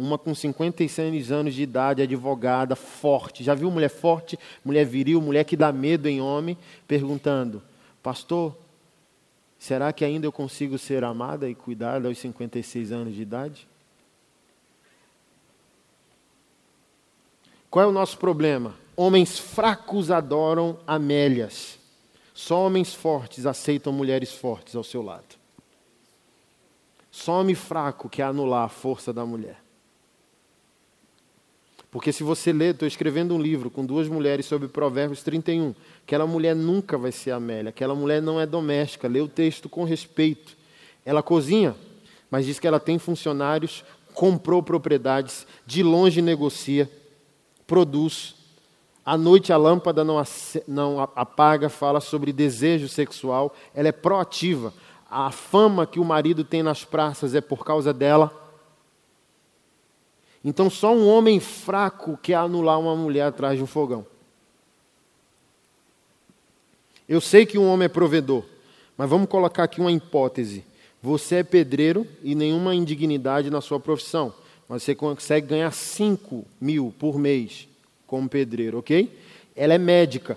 Uma 0.00 0.16
com 0.16 0.32
56 0.32 1.32
anos 1.32 1.54
de 1.54 1.64
idade, 1.64 2.02
advogada, 2.02 2.76
forte. 2.76 3.42
Já 3.42 3.52
viu 3.52 3.68
mulher 3.68 3.88
forte, 3.88 4.38
mulher 4.64 4.86
viril, 4.86 5.20
mulher 5.20 5.42
que 5.42 5.56
dá 5.56 5.72
medo 5.72 6.06
em 6.06 6.20
homem, 6.20 6.56
perguntando: 6.86 7.60
Pastor, 8.00 8.56
será 9.58 9.92
que 9.92 10.04
ainda 10.04 10.24
eu 10.24 10.30
consigo 10.30 10.78
ser 10.78 11.02
amada 11.02 11.50
e 11.50 11.54
cuidada 11.54 12.06
aos 12.06 12.16
56 12.16 12.92
anos 12.92 13.12
de 13.12 13.22
idade? 13.22 13.66
Qual 17.68 17.84
é 17.84 17.88
o 17.88 17.92
nosso 17.92 18.18
problema? 18.18 18.76
Homens 18.96 19.36
fracos 19.36 20.12
adoram 20.12 20.78
amélias. 20.86 21.76
Só 22.32 22.64
homens 22.64 22.94
fortes 22.94 23.46
aceitam 23.46 23.92
mulheres 23.92 24.32
fortes 24.32 24.76
ao 24.76 24.84
seu 24.84 25.02
lado. 25.02 25.34
Só 27.10 27.40
homem 27.40 27.56
fraco 27.56 28.08
quer 28.08 28.22
anular 28.22 28.64
a 28.64 28.68
força 28.68 29.12
da 29.12 29.26
mulher. 29.26 29.67
Porque 31.98 32.12
se 32.12 32.22
você 32.22 32.52
ler, 32.52 32.74
estou 32.74 32.86
escrevendo 32.86 33.34
um 33.34 33.42
livro 33.42 33.68
com 33.68 33.84
duas 33.84 34.06
mulheres 34.06 34.46
sobre 34.46 34.68
Provérbios 34.68 35.24
31. 35.24 35.74
Aquela 36.06 36.28
mulher 36.28 36.54
nunca 36.54 36.96
vai 36.96 37.10
ser 37.10 37.32
Amélia, 37.32 37.70
aquela 37.70 37.92
mulher 37.92 38.22
não 38.22 38.40
é 38.40 38.46
doméstica. 38.46 39.08
Lê 39.08 39.20
o 39.20 39.26
texto 39.26 39.68
com 39.68 39.82
respeito. 39.82 40.56
Ela 41.04 41.24
cozinha, 41.24 41.74
mas 42.30 42.46
diz 42.46 42.60
que 42.60 42.68
ela 42.68 42.78
tem 42.78 43.00
funcionários, 43.00 43.84
comprou 44.14 44.62
propriedades, 44.62 45.44
de 45.66 45.82
longe 45.82 46.22
negocia, 46.22 46.88
produz. 47.66 48.36
À 49.04 49.16
noite 49.16 49.52
a 49.52 49.56
lâmpada 49.56 50.04
não, 50.04 50.22
não 50.68 51.00
apaga, 51.00 51.68
fala 51.68 52.00
sobre 52.00 52.32
desejo 52.32 52.86
sexual, 52.86 53.52
ela 53.74 53.88
é 53.88 53.92
proativa. 53.92 54.72
A 55.10 55.32
fama 55.32 55.84
que 55.84 55.98
o 55.98 56.04
marido 56.04 56.44
tem 56.44 56.62
nas 56.62 56.84
praças 56.84 57.34
é 57.34 57.40
por 57.40 57.64
causa 57.64 57.92
dela. 57.92 58.47
Então, 60.44 60.70
só 60.70 60.94
um 60.94 61.08
homem 61.08 61.40
fraco 61.40 62.18
quer 62.22 62.34
anular 62.34 62.78
uma 62.78 62.94
mulher 62.94 63.22
atrás 63.22 63.56
de 63.56 63.62
um 63.62 63.66
fogão. 63.66 64.06
Eu 67.08 67.20
sei 67.20 67.46
que 67.46 67.58
um 67.58 67.66
homem 67.66 67.86
é 67.86 67.88
provedor, 67.88 68.44
mas 68.96 69.08
vamos 69.08 69.28
colocar 69.28 69.64
aqui 69.64 69.80
uma 69.80 69.90
hipótese. 69.90 70.64
Você 71.02 71.36
é 71.36 71.42
pedreiro 71.42 72.06
e 72.22 72.34
nenhuma 72.34 72.74
indignidade 72.74 73.50
na 73.50 73.60
sua 73.60 73.80
profissão, 73.80 74.32
mas 74.68 74.82
você 74.82 74.94
consegue 74.94 75.46
ganhar 75.46 75.72
5 75.72 76.44
mil 76.60 76.94
por 76.98 77.18
mês 77.18 77.66
como 78.06 78.28
pedreiro, 78.28 78.78
ok? 78.78 79.10
Ela 79.56 79.74
é 79.74 79.78
médica 79.78 80.36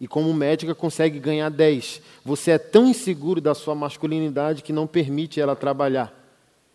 e, 0.00 0.06
como 0.06 0.32
médica, 0.32 0.74
consegue 0.74 1.18
ganhar 1.18 1.48
10. 1.48 2.00
Você 2.24 2.52
é 2.52 2.58
tão 2.58 2.86
inseguro 2.86 3.40
da 3.40 3.54
sua 3.54 3.74
masculinidade 3.74 4.62
que 4.62 4.72
não 4.72 4.86
permite 4.86 5.40
ela 5.40 5.56
trabalhar 5.56 6.12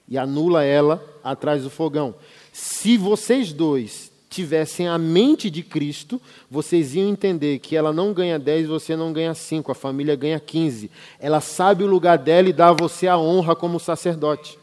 e 0.07 0.17
anula 0.17 0.63
ela 0.63 1.03
atrás 1.23 1.63
do 1.63 1.69
fogão. 1.69 2.15
Se 2.61 2.97
vocês 2.97 3.53
dois 3.53 4.11
tivessem 4.29 4.85
a 4.85 4.97
mente 4.97 5.49
de 5.49 5.63
Cristo, 5.63 6.21
vocês 6.51 6.93
iam 6.93 7.07
entender 7.07 7.59
que 7.59 7.73
ela 7.73 7.93
não 7.93 8.11
ganha 8.11 8.37
10, 8.37 8.67
você 8.67 8.97
não 8.97 9.13
ganha 9.13 9.33
5, 9.33 9.71
a 9.71 9.75
família 9.75 10.13
ganha 10.13 10.41
15. 10.41 10.91
Ela 11.21 11.39
sabe 11.39 11.85
o 11.85 11.87
lugar 11.87 12.17
dela 12.17 12.49
e 12.49 12.53
dá 12.53 12.67
a 12.67 12.73
você 12.73 13.07
a 13.07 13.17
honra 13.17 13.55
como 13.55 13.79
sacerdote. 13.79 14.59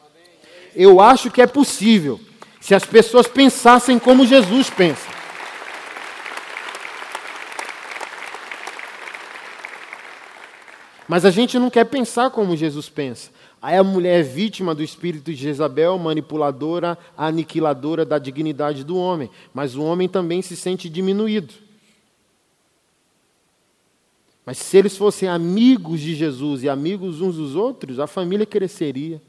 Eu 0.75 1.01
acho 1.01 1.31
que 1.31 1.41
é 1.41 1.47
possível, 1.47 2.21
se 2.61 2.75
as 2.75 2.85
pessoas 2.85 3.27
pensassem 3.27 3.99
como 3.99 4.27
Jesus 4.27 4.69
pensa. 4.69 5.09
Mas 11.09 11.25
a 11.25 11.31
gente 11.31 11.59
não 11.59 11.71
quer 11.71 11.85
pensar 11.85 12.29
como 12.29 12.57
Jesus 12.59 12.91
pensa. 12.91 13.31
Aí 13.67 13.77
a 13.77 13.83
mulher 13.83 14.21
é 14.21 14.23
vítima 14.23 14.77
do 14.77 14.81
espírito 14.81 15.33
de 15.33 15.35
Jezabel, 15.35 15.99
manipuladora, 15.99 16.97
aniquiladora 17.17 18.05
da 18.05 18.17
dignidade 18.17 18.85
do 18.85 18.97
homem. 18.97 19.29
Mas 19.53 19.75
o 19.75 19.83
homem 19.83 20.09
também 20.09 20.41
se 20.41 20.55
sente 20.55 20.89
diminuído. 20.89 21.53
Mas 24.45 24.59
se 24.59 24.77
eles 24.77 24.97
fossem 24.97 25.29
amigos 25.29 26.01
de 26.01 26.15
Jesus 26.15 26.63
e 26.63 26.69
amigos 26.69 27.21
uns 27.21 27.35
dos 27.35 27.57
outros, 27.57 27.99
a 27.99 28.07
família 28.07 28.47
cresceria. 28.47 29.21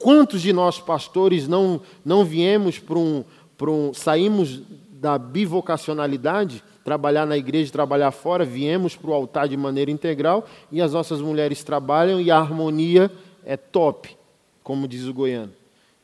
Quantos 0.00 0.42
de 0.42 0.52
nós, 0.52 0.78
pastores, 0.78 1.48
não, 1.48 1.80
não 2.04 2.24
viemos 2.24 2.78
para 2.78 3.00
um, 3.00 3.24
um. 3.62 3.92
saímos 3.92 4.62
da 4.92 5.18
bivocacionalidade, 5.18 6.62
trabalhar 6.84 7.26
na 7.26 7.36
igreja, 7.36 7.72
trabalhar 7.72 8.12
fora, 8.12 8.44
viemos 8.44 8.94
para 8.94 9.10
o 9.10 9.12
altar 9.12 9.48
de 9.48 9.56
maneira 9.56 9.90
integral 9.90 10.46
e 10.70 10.80
as 10.80 10.92
nossas 10.92 11.20
mulheres 11.20 11.64
trabalham 11.64 12.20
e 12.20 12.30
a 12.30 12.38
harmonia 12.38 13.10
é 13.44 13.56
top, 13.56 14.16
como 14.62 14.86
diz 14.88 15.06
o 15.06 15.14
goiano. 15.14 15.52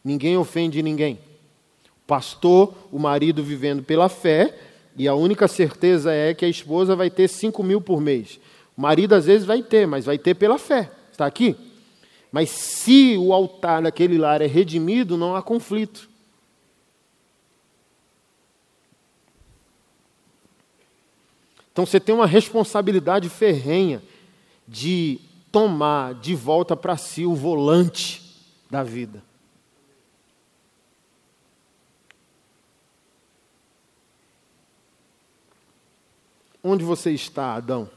Ninguém 0.04 0.36
ofende 0.36 0.82
ninguém. 0.82 1.18
Pastor, 2.06 2.72
o 2.92 2.98
marido 2.98 3.42
vivendo 3.42 3.82
pela 3.82 4.08
fé, 4.08 4.56
e 4.96 5.06
a 5.08 5.14
única 5.14 5.46
certeza 5.46 6.12
é 6.12 6.32
que 6.32 6.44
a 6.44 6.48
esposa 6.48 6.96
vai 6.96 7.10
ter 7.10 7.28
5 7.28 7.62
mil 7.62 7.80
por 7.80 8.00
mês. 8.00 8.40
O 8.76 8.80
marido 8.80 9.14
às 9.14 9.26
vezes 9.26 9.46
vai 9.46 9.62
ter, 9.62 9.86
mas 9.86 10.04
vai 10.04 10.16
ter 10.16 10.34
pela 10.34 10.58
fé. 10.58 10.90
Está 11.10 11.26
aqui? 11.26 11.56
Mas 12.30 12.50
se 12.50 13.16
o 13.16 13.32
altar 13.32 13.82
daquele 13.82 14.18
lar 14.18 14.40
é 14.40 14.46
redimido, 14.46 15.16
não 15.16 15.34
há 15.34 15.42
conflito. 15.42 16.08
Então 21.72 21.84
você 21.84 22.00
tem 22.00 22.14
uma 22.14 22.26
responsabilidade 22.26 23.28
ferrenha 23.28 24.02
de 24.66 25.20
tomar 25.56 26.12
de 26.12 26.34
volta 26.34 26.76
para 26.76 26.98
si 26.98 27.24
o 27.24 27.34
volante 27.34 28.22
da 28.70 28.82
vida. 28.82 29.24
Onde 36.62 36.84
você 36.84 37.10
está, 37.12 37.54
Adão? 37.54 37.88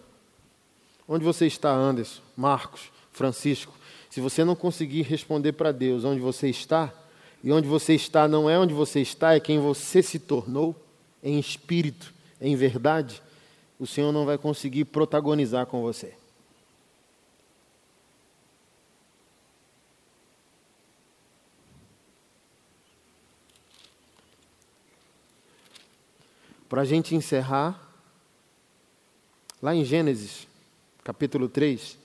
Onde 1.06 1.26
você 1.26 1.48
está, 1.48 1.70
Anderson, 1.70 2.22
Marcos, 2.38 2.84
Francisco? 3.12 3.74
Se 4.10 4.22
você 4.22 4.46
não 4.46 4.56
conseguir 4.56 5.02
responder 5.02 5.52
para 5.52 5.74
Deus 5.74 6.06
onde 6.06 6.22
você 6.22 6.50
está, 6.50 6.94
e 7.44 7.52
onde 7.52 7.68
você 7.68 7.94
está 7.94 8.26
não 8.26 8.50
é 8.50 8.58
onde 8.58 8.74
você 8.74 9.02
está, 9.02 9.36
é 9.36 9.40
quem 9.42 9.60
você 9.60 10.02
se 10.02 10.18
tornou, 10.18 10.74
em 11.22 11.38
espírito, 11.38 12.14
em 12.40 12.56
verdade, 12.56 13.22
o 13.78 13.86
Senhor 13.86 14.14
não 14.14 14.26
vai 14.26 14.38
conseguir 14.38 14.86
protagonizar 14.86 15.66
com 15.66 15.82
você. 15.82 16.19
Para 26.70 26.84
a 26.84 26.86
gente 26.86 27.16
encerrar, 27.16 27.90
Lá 29.62 29.76
em 29.76 29.84
Gênesis, 29.84 30.48
capítulo 31.04 31.50
3, 31.50 31.98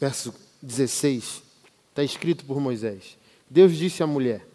verso 0.00 0.34
16, 0.62 1.42
está 1.90 2.02
escrito 2.02 2.44
por 2.46 2.58
Moisés: 2.58 3.18
Deus 3.50 3.76
disse 3.76 4.02
à 4.02 4.06
mulher: 4.06 4.46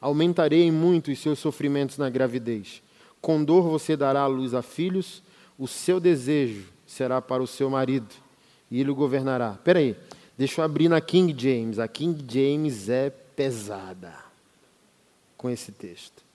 Aumentarei 0.00 0.62
em 0.62 0.72
muito 0.72 1.12
os 1.12 1.18
seus 1.20 1.38
sofrimentos 1.38 1.96
na 1.96 2.10
gravidez. 2.10 2.82
Com 3.20 3.44
dor 3.44 3.62
você 3.62 3.96
dará 3.96 4.22
à 4.22 4.26
luz 4.26 4.52
a 4.52 4.62
filhos, 4.62 5.22
o 5.56 5.68
seu 5.68 6.00
desejo 6.00 6.64
será 6.86 7.22
para 7.22 7.42
o 7.42 7.46
seu 7.46 7.70
marido, 7.70 8.12
e 8.68 8.80
ele 8.80 8.90
o 8.90 8.96
governará. 8.96 9.52
Espera 9.52 9.78
aí, 9.78 9.96
deixa 10.36 10.60
eu 10.60 10.64
abrir 10.64 10.88
na 10.88 11.00
King 11.00 11.34
James. 11.40 11.78
A 11.78 11.86
King 11.86 12.24
James 12.28 12.88
é 12.88 13.10
pesada 13.10 14.12
com 15.36 15.48
esse 15.48 15.70
texto. 15.70 16.27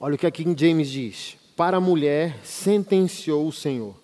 Olha 0.00 0.14
o 0.14 0.18
que 0.18 0.26
a 0.26 0.30
King 0.30 0.54
James 0.58 0.90
diz: 0.90 1.36
Para 1.56 1.78
a 1.78 1.80
mulher 1.80 2.38
sentenciou 2.44 3.46
o 3.46 3.52
Senhor: 3.52 3.94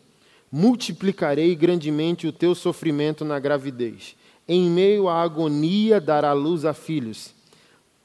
Multiplicarei 0.50 1.54
grandemente 1.54 2.26
o 2.26 2.32
teu 2.32 2.54
sofrimento 2.54 3.24
na 3.24 3.38
gravidez. 3.38 4.16
Em 4.46 4.68
meio 4.68 5.08
à 5.08 5.22
agonia 5.22 6.00
dará 6.00 6.32
luz 6.32 6.64
a 6.64 6.74
filhos. 6.74 7.32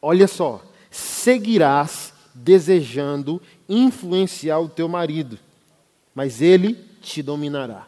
Olha 0.01 0.27
só, 0.27 0.63
seguirás 0.89 2.13
desejando 2.33 3.41
influenciar 3.67 4.59
o 4.59 4.69
teu 4.69 4.87
marido, 4.87 5.37
mas 6.15 6.41
ele 6.41 6.77
te 7.01 7.21
dominará. 7.21 7.87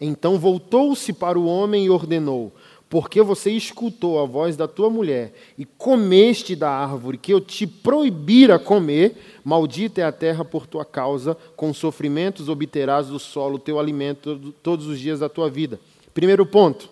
Então 0.00 0.38
voltou-se 0.38 1.12
para 1.12 1.38
o 1.38 1.46
homem 1.46 1.86
e 1.86 1.90
ordenou: 1.90 2.52
porque 2.88 3.20
você 3.20 3.50
escutou 3.50 4.18
a 4.18 4.24
voz 4.24 4.56
da 4.56 4.66
tua 4.66 4.88
mulher 4.88 5.34
e 5.58 5.64
comeste 5.64 6.56
da 6.56 6.70
árvore 6.70 7.18
que 7.18 7.32
eu 7.32 7.40
te 7.40 7.66
proibira 7.66 8.58
comer, 8.58 9.16
maldita 9.44 10.00
é 10.00 10.04
a 10.04 10.12
terra 10.12 10.44
por 10.44 10.66
tua 10.66 10.84
causa, 10.84 11.36
com 11.54 11.74
sofrimentos 11.74 12.48
obterás 12.48 13.08
do 13.08 13.18
solo 13.18 13.56
o 13.56 13.58
teu 13.58 13.78
alimento 13.78 14.54
todos 14.62 14.86
os 14.86 14.98
dias 14.98 15.20
da 15.20 15.28
tua 15.28 15.50
vida. 15.50 15.78
Primeiro 16.14 16.46
ponto. 16.46 16.88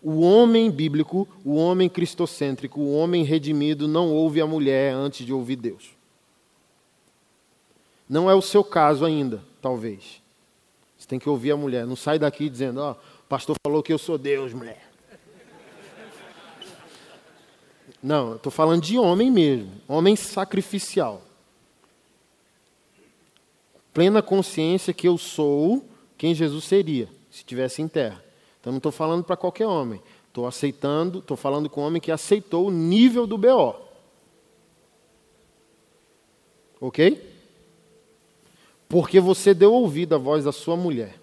O 0.00 0.20
homem 0.20 0.70
bíblico, 0.70 1.26
o 1.44 1.56
homem 1.56 1.88
cristocêntrico, 1.88 2.78
o 2.78 2.94
homem 2.94 3.24
redimido 3.24 3.88
não 3.88 4.12
ouve 4.12 4.40
a 4.40 4.46
mulher 4.46 4.92
antes 4.92 5.24
de 5.24 5.32
ouvir 5.32 5.56
Deus. 5.56 5.94
Não 8.08 8.30
é 8.30 8.34
o 8.34 8.42
seu 8.42 8.62
caso 8.62 9.04
ainda, 9.04 9.42
talvez. 9.62 10.22
Você 10.96 11.08
tem 11.08 11.18
que 11.18 11.28
ouvir 11.28 11.52
a 11.52 11.56
mulher. 11.56 11.86
Não 11.86 11.96
sai 11.96 12.18
daqui 12.18 12.48
dizendo, 12.48 12.80
ó, 12.80 12.92
oh, 12.92 12.96
o 13.24 13.28
pastor 13.28 13.56
falou 13.66 13.82
que 13.82 13.92
eu 13.92 13.98
sou 13.98 14.18
Deus, 14.18 14.52
mulher. 14.52 14.90
Não, 18.02 18.36
estou 18.36 18.52
falando 18.52 18.82
de 18.82 18.98
homem 18.98 19.30
mesmo, 19.30 19.72
homem 19.88 20.14
sacrificial. 20.14 21.22
Plena 23.94 24.20
consciência 24.20 24.92
que 24.92 25.08
eu 25.08 25.16
sou 25.16 25.88
quem 26.18 26.34
Jesus 26.34 26.64
seria, 26.64 27.06
se 27.30 27.38
estivesse 27.38 27.80
em 27.80 27.88
terra. 27.88 28.22
Então 28.60 28.72
não 28.72 28.78
estou 28.78 28.92
falando 28.92 29.24
para 29.24 29.36
qualquer 29.38 29.66
homem. 29.66 30.02
Estou 30.28 30.46
aceitando, 30.46 31.20
estou 31.20 31.36
falando 31.36 31.70
com 31.70 31.80
um 31.80 31.84
homem 31.84 32.02
que 32.02 32.12
aceitou 32.12 32.66
o 32.66 32.70
nível 32.70 33.26
do 33.26 33.38
BO. 33.38 33.74
Ok? 36.78 37.34
Porque 38.86 39.18
você 39.18 39.54
deu 39.54 39.72
ouvido 39.72 40.14
à 40.14 40.18
voz 40.18 40.44
da 40.44 40.52
sua 40.52 40.76
mulher. 40.76 41.18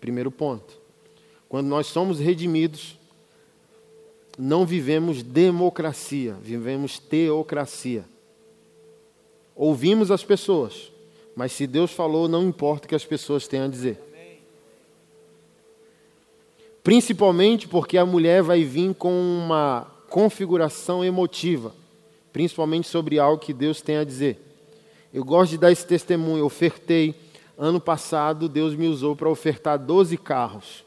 Primeiro 0.00 0.30
ponto. 0.30 0.77
Quando 1.48 1.68
nós 1.68 1.86
somos 1.86 2.18
redimidos, 2.18 2.98
não 4.38 4.66
vivemos 4.66 5.22
democracia, 5.22 6.36
vivemos 6.42 6.98
teocracia. 6.98 8.04
Ouvimos 9.56 10.10
as 10.10 10.22
pessoas, 10.22 10.92
mas 11.34 11.52
se 11.52 11.66
Deus 11.66 11.90
falou, 11.90 12.28
não 12.28 12.46
importa 12.46 12.86
o 12.86 12.88
que 12.88 12.94
as 12.94 13.04
pessoas 13.04 13.48
tenham 13.48 13.66
a 13.66 13.68
dizer. 13.68 14.00
Principalmente 16.84 17.66
porque 17.66 17.98
a 17.98 18.06
mulher 18.06 18.42
vai 18.42 18.62
vir 18.62 18.94
com 18.94 19.10
uma 19.10 19.86
configuração 20.08 21.04
emotiva, 21.04 21.74
principalmente 22.32 22.88
sobre 22.88 23.18
algo 23.18 23.42
que 23.42 23.52
Deus 23.52 23.82
tem 23.82 23.96
a 23.96 24.04
dizer. 24.04 24.38
Eu 25.12 25.24
gosto 25.24 25.50
de 25.52 25.58
dar 25.58 25.72
esse 25.72 25.86
testemunho. 25.86 26.38
Eu 26.38 26.46
ofertei, 26.46 27.14
ano 27.56 27.80
passado, 27.80 28.48
Deus 28.48 28.74
me 28.74 28.86
usou 28.86 29.16
para 29.16 29.28
ofertar 29.28 29.78
12 29.78 30.16
carros. 30.16 30.84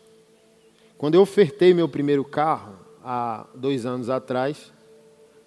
Quando 1.01 1.15
eu 1.15 1.21
ofertei 1.21 1.73
meu 1.73 1.89
primeiro 1.89 2.23
carro, 2.23 2.75
há 3.03 3.47
dois 3.55 3.87
anos 3.87 4.07
atrás, 4.07 4.71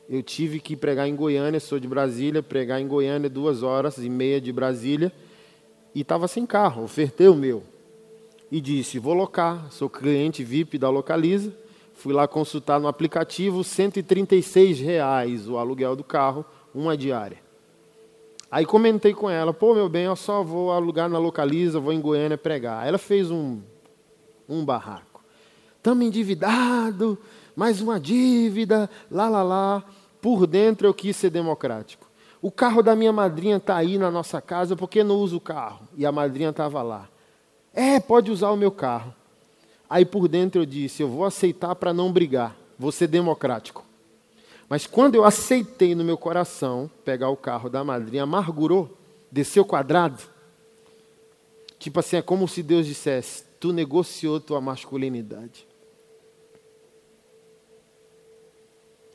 eu 0.08 0.20
tive 0.20 0.58
que 0.58 0.74
pregar 0.74 1.06
em 1.06 1.14
Goiânia, 1.14 1.60
sou 1.60 1.78
de 1.78 1.86
Brasília, 1.86 2.42
pregar 2.42 2.80
em 2.80 2.88
Goiânia 2.88 3.30
duas 3.30 3.62
horas 3.62 3.98
e 3.98 4.10
meia 4.10 4.40
de 4.40 4.52
Brasília, 4.52 5.12
e 5.94 6.00
estava 6.00 6.26
sem 6.26 6.44
carro, 6.44 6.82
ofertei 6.82 7.28
o 7.28 7.36
meu. 7.36 7.62
E 8.50 8.60
disse, 8.60 8.98
vou 8.98 9.14
locar, 9.14 9.70
sou 9.70 9.88
cliente 9.88 10.42
VIP 10.42 10.76
da 10.76 10.90
Localiza, 10.90 11.56
fui 11.92 12.12
lá 12.12 12.26
consultar 12.26 12.80
no 12.80 12.88
aplicativo, 12.88 13.62
136 13.62 14.80
reais 14.80 15.48
o 15.48 15.56
aluguel 15.56 15.94
do 15.94 16.02
carro, 16.02 16.44
uma 16.74 16.96
diária. 16.96 17.38
Aí 18.50 18.66
comentei 18.66 19.14
com 19.14 19.30
ela, 19.30 19.54
pô, 19.54 19.72
meu 19.72 19.88
bem, 19.88 20.06
eu 20.06 20.16
só 20.16 20.42
vou 20.42 20.72
alugar 20.72 21.08
na 21.08 21.18
Localiza, 21.20 21.78
vou 21.78 21.92
em 21.92 22.00
Goiânia 22.00 22.36
pregar. 22.36 22.84
Ela 22.84 22.98
fez 22.98 23.30
um, 23.30 23.60
um 24.48 24.64
barraco 24.64 25.13
estamos 25.84 26.06
endividados, 26.06 27.18
mais 27.54 27.82
uma 27.82 28.00
dívida, 28.00 28.88
lá, 29.10 29.28
lá, 29.28 29.42
lá. 29.42 29.84
Por 30.18 30.46
dentro 30.46 30.86
eu 30.86 30.94
quis 30.94 31.14
ser 31.14 31.28
democrático. 31.28 32.08
O 32.40 32.50
carro 32.50 32.82
da 32.82 32.96
minha 32.96 33.12
madrinha 33.12 33.58
está 33.58 33.76
aí 33.76 33.98
na 33.98 34.10
nossa 34.10 34.40
casa, 34.40 34.74
por 34.74 34.88
que 34.88 35.04
não 35.04 35.16
usa 35.16 35.36
o 35.36 35.40
carro? 35.40 35.86
E 35.94 36.06
a 36.06 36.10
madrinha 36.10 36.48
estava 36.48 36.80
lá. 36.80 37.06
É, 37.74 38.00
pode 38.00 38.30
usar 38.30 38.50
o 38.50 38.56
meu 38.56 38.70
carro. 38.70 39.14
Aí 39.88 40.06
por 40.06 40.26
dentro 40.26 40.62
eu 40.62 40.64
disse: 40.64 41.02
eu 41.02 41.08
vou 41.08 41.26
aceitar 41.26 41.74
para 41.74 41.92
não 41.92 42.10
brigar, 42.10 42.56
vou 42.78 42.90
ser 42.90 43.06
democrático. 43.06 43.84
Mas 44.70 44.86
quando 44.86 45.16
eu 45.16 45.24
aceitei 45.26 45.94
no 45.94 46.02
meu 46.02 46.16
coração 46.16 46.90
pegar 47.04 47.28
o 47.28 47.36
carro 47.36 47.68
da 47.68 47.84
madrinha, 47.84 48.22
amargurou, 48.22 48.96
desceu 49.30 49.66
quadrado. 49.66 50.22
Tipo 51.78 52.00
assim, 52.00 52.16
é 52.16 52.22
como 52.22 52.48
se 52.48 52.62
Deus 52.62 52.86
dissesse: 52.86 53.44
tu 53.60 53.70
negociou 53.70 54.40
tua 54.40 54.62
masculinidade. 54.62 55.73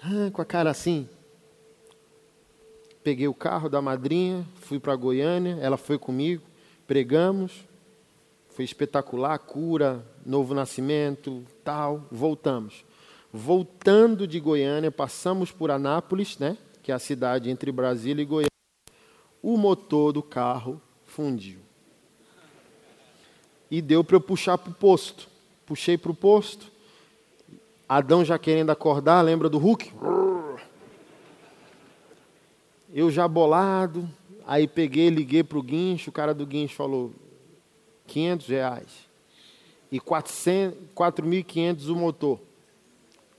Ah, 0.02 0.32
com 0.32 0.42
a 0.42 0.46
cara 0.46 0.70
assim. 0.70 1.08
Peguei 3.04 3.28
o 3.28 3.34
carro 3.34 3.70
da 3.70 3.82
madrinha, 3.82 4.46
fui 4.56 4.80
para 4.80 4.96
Goiânia, 4.96 5.58
ela 5.62 5.78
foi 5.78 5.98
comigo, 5.98 6.44
pregamos, 6.86 7.66
foi 8.50 8.66
espetacular, 8.66 9.38
cura, 9.40 10.06
novo 10.26 10.54
nascimento, 10.54 11.46
tal, 11.64 12.06
voltamos. 12.12 12.84
Voltando 13.32 14.28
de 14.28 14.40
Goiânia, 14.40 14.92
passamos 14.92 15.52
por 15.52 15.72
Anápolis, 15.72 16.38
né, 16.38 16.58
que 16.84 16.92
é 16.92 16.96
a 16.96 17.00
cidade 17.00 17.50
entre 17.50 17.72
Brasília 17.72 18.22
e 18.22 18.26
Goiânia. 18.26 18.50
O 19.42 19.56
motor 19.56 20.12
do 20.12 20.22
carro 20.22 20.82
fundiu. 21.06 21.60
E 23.72 23.82
deu 23.82 24.04
para 24.04 24.16
eu 24.16 24.22
puxar 24.22 24.58
para 24.58 24.72
o 24.72 24.76
posto. 24.76 25.30
Puxei 25.66 25.98
para 25.98 26.12
o 26.12 26.16
posto. 26.16 26.72
Adão 27.90 28.24
já 28.24 28.38
querendo 28.38 28.70
acordar, 28.70 29.20
lembra 29.24 29.50
do 29.50 29.58
Hulk? 29.58 29.92
Eu 32.94 33.10
já 33.10 33.28
bolado, 33.28 34.08
aí 34.46 34.68
peguei, 34.68 35.10
liguei 35.10 35.44
para 35.44 35.58
o 35.58 35.64
guincho, 35.64 36.12
o 36.12 36.14
cara 36.14 36.32
do 36.32 36.46
guincho 36.46 36.76
falou, 36.76 37.12
500 38.06 38.48
reais. 38.48 39.10
E 39.92 40.00
4.500 40.00 41.90
o 41.90 41.96
motor. 41.96 42.40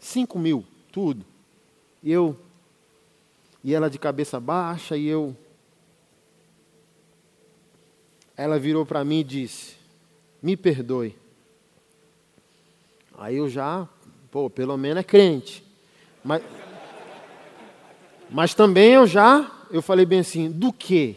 5 0.01 0.36
mil, 0.36 0.64
tudo. 0.90 1.24
E 2.02 2.10
eu, 2.10 2.36
e 3.62 3.72
ela 3.72 3.89
de 3.89 4.01
cabeça 4.01 4.40
baixa, 4.40 4.97
e 4.97 5.06
eu. 5.06 5.36
Ela 8.36 8.59
virou 8.59 8.85
para 8.85 9.05
mim 9.05 9.20
e 9.20 9.24
disse: 9.24 9.77
Me 10.43 10.56
perdoe. 10.56 11.14
Aí 13.16 13.36
eu 13.36 13.48
já, 13.48 13.86
pô, 14.31 14.48
pelo 14.48 14.77
menos 14.77 15.01
é 15.01 15.02
crente. 15.02 15.65
Mas, 16.23 16.43
mas 18.31 18.55
também 18.55 18.93
eu 18.93 19.07
já, 19.07 19.51
eu 19.70 19.82
falei 19.82 20.07
bem 20.07 20.20
assim, 20.20 20.51
do 20.51 20.73
que? 20.73 21.16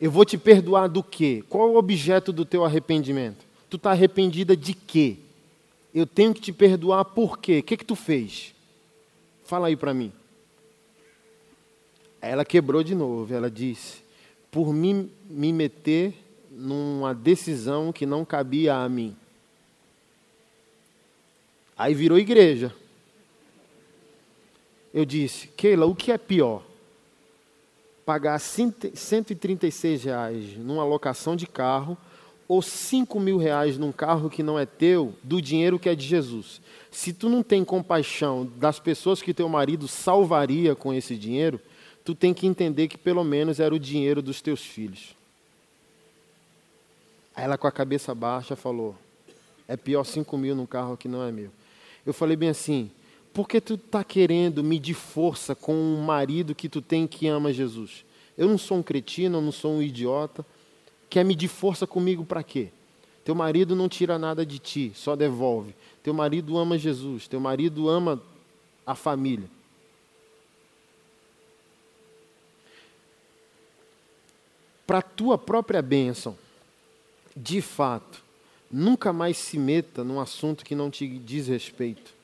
Eu 0.00 0.10
vou 0.10 0.24
te 0.24 0.36
perdoar 0.36 0.88
do 0.88 1.02
quê? 1.02 1.42
Qual 1.48 1.68
é 1.68 1.72
o 1.72 1.76
objeto 1.76 2.32
do 2.32 2.44
teu 2.44 2.64
arrependimento? 2.64 3.44
Tu 3.68 3.76
está 3.76 3.90
arrependida 3.90 4.56
de 4.56 4.74
quê? 4.74 5.16
Eu 5.94 6.06
tenho 6.06 6.34
que 6.34 6.40
te 6.40 6.52
perdoar 6.52 7.04
por 7.06 7.38
quê? 7.38 7.60
O 7.60 7.62
que, 7.62 7.76
que 7.76 7.84
tu 7.84 7.96
fez? 7.96 8.54
Fala 9.44 9.68
aí 9.68 9.76
para 9.76 9.94
mim. 9.94 10.12
Ela 12.20 12.44
quebrou 12.44 12.82
de 12.82 12.94
novo. 12.94 13.32
Ela 13.32 13.50
disse: 13.50 14.02
por 14.50 14.72
mim 14.72 15.10
me 15.28 15.52
meter 15.52 16.14
numa 16.50 17.14
decisão 17.14 17.92
que 17.92 18.06
não 18.06 18.24
cabia 18.24 18.74
a 18.76 18.88
mim. 18.88 19.14
Aí 21.76 21.94
virou 21.94 22.18
igreja. 22.18 22.74
Eu 24.94 25.04
disse, 25.04 25.48
Keila, 25.48 25.84
o 25.86 25.94
que 25.94 26.10
é 26.10 26.16
pior? 26.16 26.62
Pagar 28.04 28.38
136 28.38 30.04
reais 30.04 30.56
numa 30.56 30.84
locação 30.84 31.36
de 31.36 31.46
carro 31.46 31.98
ou 32.48 32.62
5 32.62 33.18
mil 33.20 33.36
reais 33.36 33.76
num 33.76 33.92
carro 33.92 34.30
que 34.30 34.42
não 34.42 34.58
é 34.58 34.64
teu, 34.64 35.12
do 35.22 35.42
dinheiro 35.42 35.78
que 35.78 35.88
é 35.88 35.94
de 35.94 36.06
Jesus. 36.06 36.60
Se 36.90 37.12
tu 37.12 37.28
não 37.28 37.42
tem 37.42 37.64
compaixão 37.64 38.50
das 38.56 38.78
pessoas 38.78 39.20
que 39.20 39.34
teu 39.34 39.48
marido 39.48 39.88
salvaria 39.88 40.74
com 40.74 40.94
esse 40.94 41.16
dinheiro, 41.16 41.60
tu 42.04 42.14
tem 42.14 42.32
que 42.32 42.46
entender 42.46 42.88
que 42.88 42.96
pelo 42.96 43.24
menos 43.24 43.60
era 43.60 43.74
o 43.74 43.80
dinheiro 43.80 44.22
dos 44.22 44.40
teus 44.40 44.60
filhos. 44.60 45.14
Aí 47.34 47.44
ela 47.44 47.58
com 47.58 47.66
a 47.66 47.72
cabeça 47.72 48.14
baixa 48.14 48.56
falou, 48.56 48.96
é 49.68 49.76
pior 49.76 50.04
5 50.04 50.38
mil 50.38 50.54
num 50.54 50.64
carro 50.64 50.96
que 50.96 51.08
não 51.08 51.22
é 51.22 51.30
meu. 51.30 51.50
Eu 52.06 52.14
falei 52.14 52.36
bem 52.36 52.50
assim, 52.50 52.90
por 53.34 53.48
que 53.48 53.60
tu 53.60 53.74
está 53.74 54.04
querendo 54.04 54.62
medir 54.62 54.94
força 54.94 55.54
com 55.54 55.74
um 55.74 56.00
marido 56.00 56.54
que 56.54 56.68
tu 56.68 56.80
tem 56.80 57.06
que 57.06 57.26
ama 57.26 57.52
Jesus? 57.52 58.04
Eu 58.38 58.48
não 58.48 58.56
sou 58.56 58.78
um 58.78 58.82
cretino, 58.82 59.38
eu 59.38 59.42
não 59.42 59.52
sou 59.52 59.72
um 59.72 59.82
idiota. 59.82 60.46
Quer 61.10 61.24
medir 61.24 61.48
força 61.48 61.86
comigo 61.86 62.24
para 62.24 62.42
quê? 62.42 62.68
Teu 63.24 63.34
marido 63.34 63.74
não 63.74 63.88
tira 63.88 64.18
nada 64.18 64.46
de 64.46 64.58
ti, 64.60 64.92
só 64.94 65.16
devolve. 65.16 65.74
Teu 66.02 66.14
marido 66.14 66.56
ama 66.56 66.78
Jesus, 66.78 67.26
teu 67.26 67.40
marido 67.40 67.88
ama 67.88 68.22
a 68.86 68.94
família. 68.94 69.50
Para 74.86 75.02
tua 75.02 75.36
própria 75.36 75.82
bênção, 75.82 76.38
de 77.36 77.60
fato, 77.60 78.22
nunca 78.70 79.12
mais 79.12 79.36
se 79.36 79.58
meta 79.58 80.02
num 80.02 80.20
assunto 80.20 80.64
que 80.64 80.74
não 80.74 80.90
te 80.90 81.06
diz 81.06 81.48
respeito. 81.48 82.14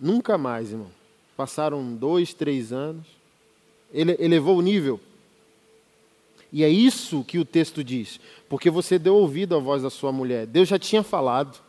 Nunca 0.00 0.38
mais, 0.38 0.70
irmão. 0.70 0.90
Passaram 1.36 1.94
dois, 1.94 2.32
três 2.32 2.72
anos. 2.72 3.06
Ele 3.92 4.16
elevou 4.18 4.56
o 4.56 4.62
nível. 4.62 4.98
E 6.52 6.64
é 6.64 6.68
isso 6.68 7.24
que 7.24 7.38
o 7.38 7.44
texto 7.44 7.84
diz. 7.84 8.18
Porque 8.48 8.70
você 8.70 8.98
deu 8.98 9.14
ouvido 9.14 9.54
à 9.54 9.58
voz 9.58 9.82
da 9.82 9.90
sua 9.90 10.10
mulher. 10.10 10.46
Deus 10.46 10.68
já 10.68 10.78
tinha 10.78 11.02
falado. 11.02 11.60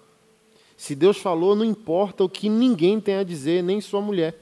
Se 0.78 0.96
Deus 0.96 1.18
falou, 1.18 1.56
não 1.56 1.66
importa 1.66 2.24
o 2.24 2.30
que 2.30 2.50
ninguém 2.50 3.00
tem 3.00 3.16
a 3.16 3.24
dizer, 3.24 3.62
nem 3.62 3.80
sua 3.80 4.02
mulher. 4.02 4.36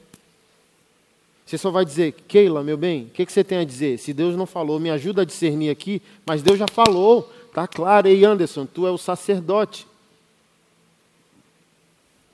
Você 1.46 1.58
só 1.58 1.72
vai 1.72 1.84
dizer, 1.84 2.14
Keila, 2.28 2.64
meu 2.64 2.78
bem, 2.78 3.06
o 3.06 3.10
que, 3.10 3.26
que 3.26 3.32
você 3.32 3.44
tem 3.44 3.58
a 3.58 3.64
dizer? 3.64 3.98
Se 3.98 4.14
Deus 4.14 4.36
não 4.36 4.46
falou, 4.46 4.80
me 4.80 4.92
ajuda 4.92 5.24
a 5.24 5.26
discernir 5.26 5.72
aqui, 5.72 6.00
mas 6.24 6.44
Deus 6.44 6.60
já 6.60 6.68
falou, 6.72 7.30
tá 7.60 7.68
claro. 7.68 8.08
Ei, 8.08 8.24
Anderson, 8.24 8.66
tu 8.66 8.88
é 8.88 8.92
o 8.92 8.98
sacerdote. 8.98 9.86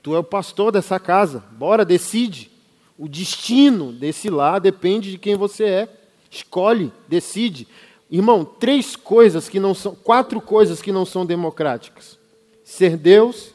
Tu 0.00 0.14
é 0.14 0.18
o 0.20 0.24
pastor 0.24 0.70
dessa 0.70 1.00
casa. 1.00 1.42
Bora, 1.50 1.84
decide. 1.84 2.48
O 2.96 3.08
destino 3.08 3.92
desse 3.92 4.30
lar 4.30 4.60
depende 4.60 5.10
de 5.10 5.18
quem 5.18 5.34
você 5.34 5.64
é. 5.64 5.88
Escolhe, 6.30 6.92
decide. 7.08 7.66
Irmão, 8.08 8.44
três 8.44 8.94
coisas 8.94 9.48
que 9.48 9.58
não 9.58 9.74
são, 9.74 9.96
quatro 9.96 10.40
coisas 10.40 10.80
que 10.80 10.92
não 10.92 11.04
são 11.04 11.26
democráticas: 11.26 12.16
ser 12.62 12.96
Deus, 12.96 13.50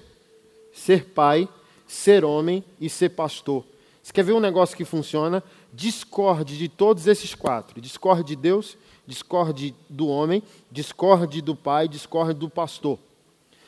ser 0.74 1.06
pai, 1.06 1.48
ser 1.88 2.26
homem 2.26 2.66
e 2.82 2.90
ser 2.90 3.10
pastor. 3.10 3.64
Você 4.04 4.12
quer 4.12 4.26
ver 4.26 4.34
um 4.34 4.42
negócio 4.42 4.76
que 4.76 4.84
funciona? 4.84 5.42
Discorde 5.72 6.58
de 6.58 6.68
todos 6.68 7.08
esses 7.08 7.34
quatro: 7.34 7.80
discorde 7.80 8.26
de 8.26 8.36
Deus, 8.36 8.78
discorde 9.08 9.74
do 9.90 10.08
homem, 10.08 10.44
discorde 10.72 11.42
do 11.42 11.56
pai, 11.56 11.88
discorde 11.88 12.40
do 12.40 12.50
pastor. 12.50 12.98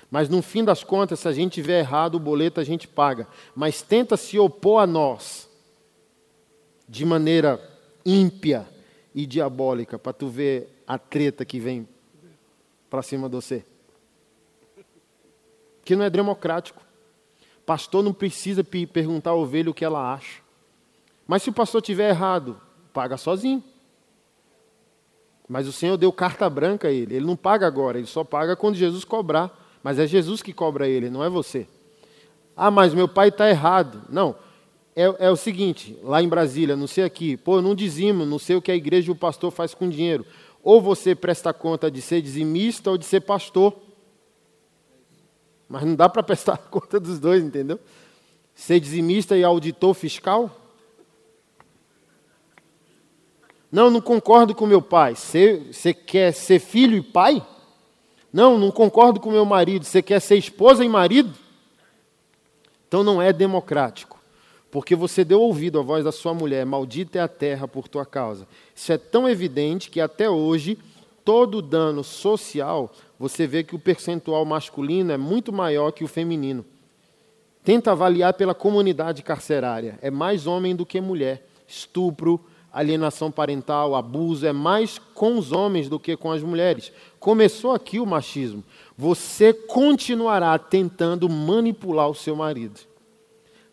Mas 0.09 0.29
no 0.29 0.41
fim 0.41 0.63
das 0.63 0.83
contas, 0.83 1.19
se 1.19 1.27
a 1.27 1.31
gente 1.31 1.53
tiver 1.53 1.79
errado, 1.79 2.15
o 2.15 2.19
boleto 2.19 2.59
a 2.59 2.63
gente 2.63 2.87
paga. 2.87 3.27
Mas 3.55 3.81
tenta 3.81 4.15
se 4.15 4.39
opor 4.39 4.81
a 4.81 4.87
nós 4.87 5.49
de 6.87 7.05
maneira 7.05 7.59
ímpia 8.05 8.67
e 9.13 9.25
diabólica, 9.25 9.97
para 9.97 10.13
tu 10.13 10.27
ver 10.27 10.83
a 10.87 10.97
treta 10.97 11.43
que 11.43 11.59
vem 11.59 11.87
para 12.89 13.01
cima 13.01 13.27
de 13.27 13.35
você. 13.35 13.65
Que 15.83 15.95
não 15.95 16.05
é 16.05 16.09
democrático. 16.09 16.81
Pastor 17.65 18.03
não 18.03 18.13
precisa 18.13 18.63
perguntar 18.63 19.31
à 19.31 19.35
ovelha 19.35 19.71
o 19.71 19.73
que 19.73 19.85
ela 19.85 20.13
acha. 20.13 20.41
Mas 21.25 21.41
se 21.41 21.49
o 21.49 21.53
pastor 21.53 21.81
tiver 21.81 22.09
errado, 22.09 22.59
paga 22.93 23.17
sozinho. 23.17 23.63
Mas 25.47 25.67
o 25.67 25.71
Senhor 25.71 25.97
deu 25.97 26.11
carta 26.11 26.49
branca 26.49 26.87
a 26.87 26.91
ele. 26.91 27.15
Ele 27.15 27.25
não 27.25 27.35
paga 27.35 27.67
agora, 27.67 27.97
ele 27.97 28.07
só 28.07 28.23
paga 28.23 28.55
quando 28.55 28.75
Jesus 28.75 29.03
cobrar. 29.03 29.59
Mas 29.83 29.99
é 29.99 30.07
Jesus 30.07 30.41
que 30.41 30.53
cobra 30.53 30.87
ele, 30.87 31.09
não 31.09 31.23
é 31.23 31.29
você. 31.29 31.67
Ah, 32.55 32.71
mas 32.71 32.93
meu 32.93 33.07
pai 33.07 33.27
está 33.27 33.49
errado. 33.49 34.03
Não. 34.09 34.35
É, 34.95 35.25
é, 35.25 35.29
o 35.29 35.35
seguinte, 35.35 35.97
lá 36.03 36.21
em 36.21 36.27
Brasília, 36.27 36.75
não 36.75 36.87
sei 36.87 37.03
aqui, 37.03 37.35
pô, 37.35 37.61
não 37.61 37.73
dizimo, 37.73 38.25
não 38.25 38.37
sei 38.37 38.55
o 38.55 38.61
que 38.61 38.71
a 38.71 38.75
igreja 38.75 39.09
e 39.09 39.11
o 39.11 39.15
pastor 39.15 39.51
faz 39.51 39.73
com 39.73 39.89
dinheiro. 39.89 40.25
Ou 40.63 40.79
você 40.79 41.15
presta 41.15 41.51
conta 41.51 41.91
de 41.91 42.01
ser 42.01 42.21
dizimista 42.21 42.91
ou 42.91 42.97
de 42.97 43.05
ser 43.05 43.21
pastor. 43.21 43.75
Mas 45.67 45.83
não 45.83 45.95
dá 45.95 46.07
para 46.07 46.21
prestar 46.23 46.57
conta 46.57 46.99
dos 46.99 47.19
dois, 47.19 47.43
entendeu? 47.43 47.79
Ser 48.55 48.79
dizimista 48.79 49.35
e 49.35 49.43
auditor 49.43 49.93
fiscal? 49.93 50.62
Não, 53.73 53.89
não 53.89 54.01
concordo 54.01 54.53
com 54.53 54.67
meu 54.67 54.83
pai. 54.83 55.15
Você, 55.15 55.95
quer 55.95 56.31
ser 56.31 56.59
filho 56.59 56.95
e 56.95 57.01
pai? 57.01 57.43
Não, 58.31 58.55
não 58.59 58.69
concordo 58.69 59.19
com 59.19 59.31
meu 59.31 59.45
marido. 59.45 59.83
Você 59.83 59.99
quer 59.99 60.19
ser 60.19 60.37
esposa 60.37 60.85
e 60.85 60.87
marido? 60.87 61.33
Então 62.87 63.03
não 63.03 63.19
é 63.19 63.33
democrático. 63.33 64.21
Porque 64.69 64.95
você 64.95 65.25
deu 65.25 65.41
ouvido 65.41 65.79
à 65.79 65.81
voz 65.81 66.03
da 66.03 66.11
sua 66.11 66.35
mulher, 66.35 66.63
maldita 66.67 67.17
é 67.17 67.21
a 67.23 67.27
terra 67.27 67.67
por 67.67 67.87
tua 67.87 68.05
causa. 68.05 68.47
Isso 68.75 68.93
é 68.93 68.97
tão 68.99 69.27
evidente 69.27 69.89
que 69.89 69.99
até 69.99 70.29
hoje, 70.29 70.77
todo 71.25 71.59
dano 71.59 72.03
social, 72.03 72.91
você 73.17 73.47
vê 73.47 73.63
que 73.63 73.75
o 73.75 73.79
percentual 73.79 74.45
masculino 74.45 75.11
é 75.11 75.17
muito 75.17 75.51
maior 75.51 75.91
que 75.91 76.03
o 76.03 76.07
feminino. 76.07 76.63
Tenta 77.63 77.91
avaliar 77.91 78.35
pela 78.35 78.53
comunidade 78.53 79.23
carcerária. 79.23 79.97
É 79.99 80.11
mais 80.11 80.45
homem 80.45 80.75
do 80.75 80.85
que 80.85 81.01
mulher. 81.01 81.47
Estupro, 81.67 82.39
alienação 82.73 83.31
parental, 83.31 83.95
abuso, 83.95 84.47
é 84.47 84.51
mais 84.51 84.97
com 84.97 85.37
os 85.37 85.51
homens 85.51 85.87
do 85.87 85.99
que 85.99 86.17
com 86.17 86.31
as 86.31 86.41
mulheres. 86.41 86.91
Começou 87.19 87.71
aqui 87.71 87.99
o 87.99 88.05
machismo. 88.05 88.63
Você 88.97 89.53
continuará 89.53 90.57
tentando 90.57 91.29
manipular 91.29 92.09
o 92.09 92.15
seu 92.15 92.35
marido. 92.35 92.79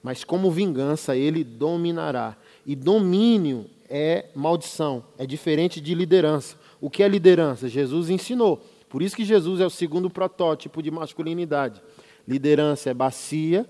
Mas 0.03 0.23
como 0.23 0.51
vingança, 0.51 1.17
ele 1.17 1.43
dominará. 1.43 2.37
E 2.67 2.77
domínio 2.77 3.67
é 3.89 4.27
maldição, 4.35 5.03
é 5.19 5.27
diferente 5.27 5.81
de 5.81 5.95
liderança. 5.95 6.57
O 6.81 6.91
que 6.91 7.03
é 7.03 7.09
liderança? 7.09 7.69
Jesus 7.69 8.11
ensinou. 8.11 8.63
Por 8.89 9.03
isso 9.03 9.17
que 9.17 9.25
Jesus 9.25 9.61
é 9.61 9.67
o 9.67 9.71
segundo 9.71 10.11
protótipo 10.11 10.83
de 10.83 10.91
masculinidade. 10.91 11.83
Liderança 12.29 12.91
é 12.91 12.95
bacia, 12.95 13.69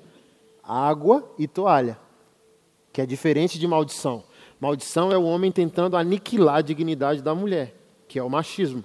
água 0.62 1.28
e 1.38 1.46
toalha, 1.46 1.98
que 2.92 3.00
é 3.00 3.06
diferente 3.06 3.58
de 3.58 3.66
maldição. 3.66 4.24
Maldição 4.60 5.10
é 5.10 5.16
o 5.16 5.24
homem 5.24 5.50
tentando 5.50 5.96
aniquilar 5.96 6.56
a 6.56 6.60
dignidade 6.60 7.22
da 7.22 7.34
mulher, 7.34 7.74
que 8.06 8.18
é 8.18 8.22
o 8.22 8.28
machismo. 8.28 8.84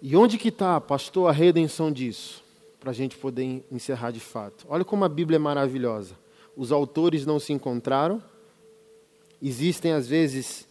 E 0.00 0.14
onde 0.14 0.38
que 0.38 0.48
está, 0.48 0.80
pastor, 0.80 1.28
a 1.28 1.32
redenção 1.32 1.90
disso? 1.90 2.44
Para 2.78 2.90
a 2.90 2.94
gente 2.94 3.16
poder 3.16 3.66
encerrar 3.72 4.10
de 4.12 4.20
fato. 4.20 4.64
Olha 4.68 4.84
como 4.84 5.04
a 5.04 5.08
Bíblia 5.08 5.36
é 5.36 5.38
maravilhosa. 5.38 6.16
Os 6.56 6.70
autores 6.70 7.26
não 7.26 7.40
se 7.40 7.52
encontraram. 7.52 8.22
Existem, 9.42 9.92
às 9.92 10.06
vezes, 10.06 10.68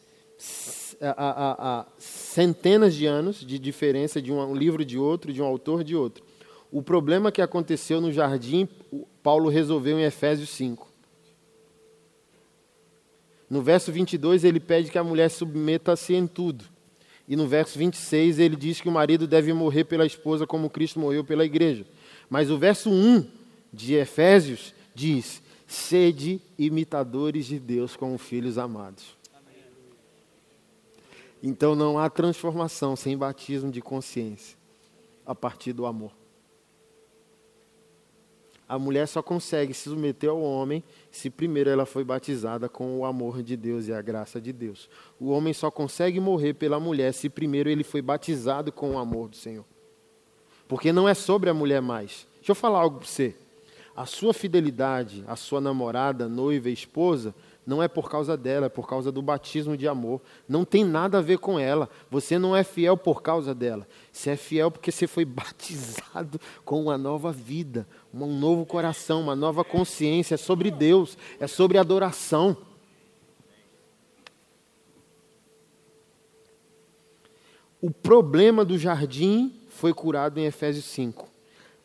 a, 1.01 1.85
centenas 1.97 2.95
de 2.95 3.05
anos 3.05 3.45
de 3.45 3.59
diferença 3.59 4.21
de 4.21 4.31
um 4.31 4.55
livro 4.55 4.83
de 4.83 4.97
outro, 4.97 5.31
de 5.31 5.41
um 5.41 5.45
autor 5.45 5.83
de 5.83 5.95
outro. 5.95 6.23
O 6.71 6.81
problema 6.81 7.31
que 7.31 7.41
aconteceu 7.41 8.01
no 8.01 8.11
jardim, 8.11 8.67
Paulo 9.23 9.49
resolveu 9.49 9.99
em 9.99 10.03
Efésios 10.03 10.49
5. 10.49 10.87
No 13.49 13.61
verso 13.61 13.91
22, 13.91 14.43
ele 14.43 14.59
pede 14.59 14.91
que 14.91 14.97
a 14.97 15.03
mulher 15.03 15.29
submeta-se 15.29 16.13
em 16.13 16.27
tudo. 16.27 16.65
E 17.27 17.35
no 17.35 17.47
verso 17.47 17.77
26 17.77 18.39
ele 18.39 18.55
diz 18.55 18.79
que 18.79 18.87
o 18.87 18.91
marido 18.91 19.27
deve 19.27 19.51
morrer 19.53 19.83
pela 19.83 20.05
esposa 20.05 20.47
como 20.47 20.69
Cristo 20.69 20.99
morreu 20.99 21.23
pela 21.23 21.45
igreja. 21.45 21.85
Mas 22.29 22.49
o 22.49 22.57
verso 22.57 22.89
1 22.89 23.25
de 23.71 23.95
Efésios 23.95 24.73
diz: 24.95 25.41
sede 25.65 26.41
imitadores 26.57 27.45
de 27.45 27.59
Deus 27.59 27.95
como 27.95 28.17
filhos 28.17 28.57
amados. 28.57 29.16
Então 31.41 31.75
não 31.75 31.99
há 31.99 32.09
transformação 32.09 32.95
sem 32.95 33.17
batismo 33.17 33.71
de 33.71 33.81
consciência 33.81 34.57
a 35.25 35.35
partir 35.35 35.73
do 35.73 35.85
amor. 35.85 36.11
A 38.69 38.77
mulher 38.77 39.07
só 39.07 39.21
consegue 39.21 39.73
se 39.73 39.89
submeter 39.89 40.29
ao 40.29 40.41
homem 40.41 40.83
se 41.09 41.29
primeiro 41.29 41.69
ela 41.69 41.85
foi 41.85 42.03
batizada 42.03 42.67
com 42.67 42.99
o 42.99 43.05
amor 43.05 43.41
de 43.41 43.55
Deus 43.55 43.87
e 43.87 43.93
a 43.93 44.01
graça 44.01 44.41
de 44.41 44.51
Deus. 44.51 44.89
O 45.19 45.29
homem 45.29 45.53
só 45.53 45.71
consegue 45.71 46.19
morrer 46.19 46.53
pela 46.53 46.79
mulher 46.79 47.13
se 47.13 47.29
primeiro 47.29 47.69
ele 47.69 47.83
foi 47.83 48.01
batizado 48.01 48.69
com 48.71 48.95
o 48.95 48.97
amor 48.97 49.29
do 49.29 49.37
Senhor. 49.37 49.63
Porque 50.67 50.91
não 50.91 51.07
é 51.07 51.13
sobre 51.13 51.49
a 51.49 51.53
mulher 51.53 51.81
mais. 51.81 52.27
Deixa 52.37 52.51
eu 52.51 52.55
falar 52.55 52.79
algo 52.79 52.97
para 52.99 53.07
você. 53.07 53.33
A 53.95 54.05
sua 54.05 54.33
fidelidade, 54.33 55.23
a 55.27 55.37
sua 55.37 55.61
namorada, 55.61 56.27
noiva, 56.27 56.69
esposa, 56.69 57.33
não 57.67 57.83
é 57.83 57.89
por 57.89 58.09
causa 58.09 58.37
dela, 58.37 58.67
é 58.67 58.69
por 58.69 58.87
causa 58.87 59.11
do 59.11 59.21
batismo 59.21 59.75
de 59.75 59.89
amor. 59.89 60.21
Não 60.47 60.63
tem 60.63 60.85
nada 60.85 61.17
a 61.17 61.21
ver 61.21 61.37
com 61.37 61.59
ela. 61.59 61.89
Você 62.09 62.39
não 62.39 62.55
é 62.55 62.63
fiel 62.63 62.95
por 62.95 63.21
causa 63.21 63.53
dela. 63.53 63.85
Você 64.09 64.29
é 64.29 64.37
fiel 64.37 64.71
porque 64.71 64.89
você 64.89 65.05
foi 65.05 65.25
batizado 65.27 66.39
com 66.63 66.81
uma 66.81 66.97
nova 66.97 67.29
vida, 67.29 67.85
um 68.13 68.39
novo 68.39 68.65
coração, 68.65 69.19
uma 69.19 69.35
nova 69.35 69.65
consciência. 69.65 70.35
É 70.35 70.37
sobre 70.37 70.71
Deus, 70.71 71.17
é 71.41 71.45
sobre 71.45 71.77
adoração. 71.77 72.55
O 77.81 77.91
problema 77.91 78.63
do 78.63 78.77
jardim 78.77 79.53
foi 79.67 79.93
curado 79.93 80.39
em 80.39 80.45
Efésios 80.45 80.85
5. 80.85 81.27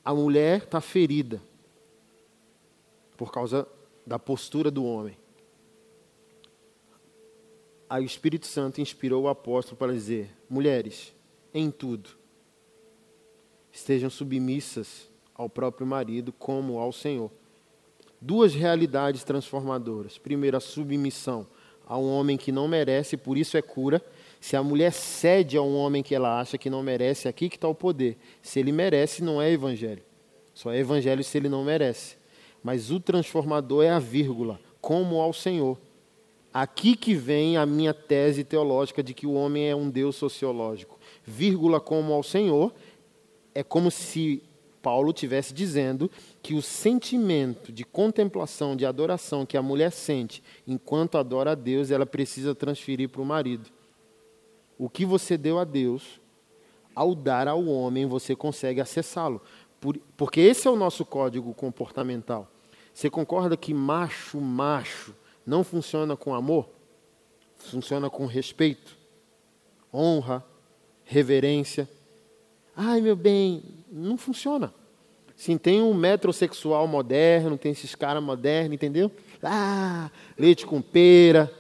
A 0.05 0.15
mulher 0.15 0.59
está 0.59 0.81
ferida 0.81 1.43
por 3.17 3.33
causa 3.33 3.67
da 4.07 4.17
postura 4.17 4.71
do 4.71 4.85
homem 4.85 5.21
aí 7.93 8.05
o 8.05 8.07
Espírito 8.07 8.47
Santo 8.47 8.81
inspirou 8.81 9.25
o 9.25 9.29
apóstolo 9.29 9.77
para 9.77 9.93
dizer: 9.93 10.31
mulheres, 10.49 11.13
em 11.53 11.71
tudo, 11.71 12.09
estejam 13.71 14.09
submissas 14.09 15.11
ao 15.35 15.47
próprio 15.47 15.87
marido 15.87 16.33
como 16.33 16.79
ao 16.79 16.91
Senhor. 16.91 17.31
Duas 18.19 18.55
realidades 18.55 19.25
transformadoras. 19.25 20.17
Primeiro, 20.17 20.57
a 20.57 20.61
submissão 20.61 21.47
a 21.87 21.99
um 21.99 22.09
homem 22.09 22.39
que 22.39 22.51
não 22.51 22.67
merece, 22.67 23.19
por 23.19 23.37
isso 23.37 23.59
é 23.59 23.63
cura. 23.63 24.03
Se 24.41 24.57
a 24.57 24.63
mulher 24.63 24.93
cede 24.93 25.59
a 25.59 25.63
um 25.63 25.77
homem 25.77 26.03
que 26.03 26.15
ela 26.15 26.41
acha 26.41 26.57
que 26.57 26.71
não 26.71 26.83
merece, 26.83 27.29
aqui 27.29 27.51
que 27.51 27.57
está 27.57 27.69
o 27.69 27.75
poder. 27.75 28.17
Se 28.41 28.59
ele 28.59 28.73
merece, 28.73 29.23
não 29.23 29.43
é 29.43 29.51
evangelho. 29.51 30.03
Só 30.55 30.73
é 30.73 30.79
evangelho 30.79 31.23
se 31.23 31.37
ele 31.37 31.49
não 31.49 31.63
merece. 31.63 32.17
Mas 32.63 32.91
o 32.91 32.99
transformador 32.99 33.85
é 33.85 33.91
a 33.91 33.99
vírgula, 33.99 34.59
como 34.81 35.21
ao 35.21 35.35
Senhor. 35.35 35.77
Aqui 36.53 36.97
que 36.97 37.15
vem 37.15 37.57
a 37.57 37.65
minha 37.65 37.95
tese 37.95 38.45
teológica 38.45 39.03
de 39.03 39.15
que 39.15 39.27
o 39.27 39.33
homem 39.33 39.71
é 39.71 39.75
um 39.75 39.89
Deus 39.89 40.17
sociológico. 40.17 40.99
Vírgula 41.25 41.81
como 41.81 42.13
ao 42.13 42.23
Senhor, 42.23 42.75
é 43.55 43.63
como 43.63 43.91
se 43.91 44.43
Paulo 44.83 45.13
tivesse 45.13 45.55
dizendo 45.55 46.11
que 46.43 46.55
o 46.55 46.61
sentimento 46.61 47.73
de 47.73 47.85
contemplação, 47.85 48.77
de 48.77 48.85
adoração 48.85 49.47
que 49.47 49.57
a 49.57 49.63
mulher 49.63 49.93
sente 49.93 50.43
enquanto 50.67 51.17
adora 51.17 51.53
a 51.53 51.55
Deus, 51.55 51.91
ela 51.91 52.05
precisa 52.05 52.55
transferir 52.55 53.09
para 53.09 53.23
o 53.23 53.27
marido. 53.27 53.71
O 54.77 54.91
que 54.91 55.07
você 55.07 55.39
deu 55.39 55.59
a 55.59 55.65
Deus, 55.65 56.21
ao 56.95 57.15
dar 57.15 57.47
ao 57.47 57.65
homem, 57.65 58.05
você 58.05 58.35
consegue 58.35 58.81
acessá-lo. 58.81 59.41
Por, 59.81 59.97
porque 60.17 60.41
esse 60.41 60.67
é 60.67 60.71
o 60.71 60.77
nosso 60.77 61.05
código 61.05 61.55
comportamental. 61.55 62.49
Você 62.93 63.09
concorda 63.09 63.57
que 63.57 63.73
macho, 63.73 64.41
macho, 64.41 65.15
não 65.47 65.65
funciona 65.65 66.17
com 66.17 66.35
amor, 66.35 66.69
funciona 67.57 68.09
com 68.09 68.27
respeito, 68.27 68.97
honra, 69.93 70.45
reverência. 71.05 71.89
Ai, 72.77 73.01
meu 73.01 73.17
bem, 73.17 73.63
não 73.91 74.17
funciona. 74.17 74.73
Sim, 75.37 75.59
tem 75.59 75.83
um 75.83 75.93
metrosexual 75.93 76.87
moderno, 76.87 77.59
tem 77.59 77.73
esses 77.73 77.95
caras 77.95 78.23
modernos, 78.23 78.75
entendeu? 78.75 79.11
Ah, 79.43 80.11
leite 80.39 80.65
com 80.65 80.81
pera. 80.81 81.53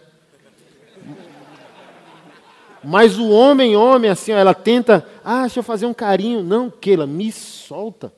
Mas 2.84 3.18
o 3.18 3.30
homem, 3.30 3.76
homem, 3.76 4.10
assim, 4.10 4.32
ela 4.32 4.54
tenta, 4.54 5.06
ah, 5.24 5.42
deixa 5.42 5.60
eu 5.60 5.64
fazer 5.64 5.86
um 5.86 5.94
carinho. 5.94 6.42
Não, 6.42 6.70
Keila, 6.70 7.06
me 7.06 7.30
solta. 7.30 8.12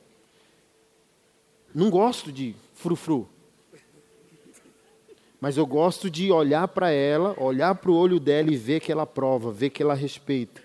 Não 1.74 1.90
gosto 1.90 2.32
de 2.32 2.54
frufru. 2.74 3.28
Mas 5.44 5.58
eu 5.58 5.66
gosto 5.66 6.08
de 6.08 6.32
olhar 6.32 6.66
para 6.68 6.90
ela, 6.90 7.34
olhar 7.38 7.74
para 7.74 7.90
o 7.90 7.94
olho 7.94 8.18
dela 8.18 8.50
e 8.50 8.56
ver 8.56 8.80
que 8.80 8.90
ela 8.90 9.04
prova, 9.04 9.52
ver 9.52 9.68
que 9.68 9.82
ela 9.82 9.92
respeita. 9.92 10.62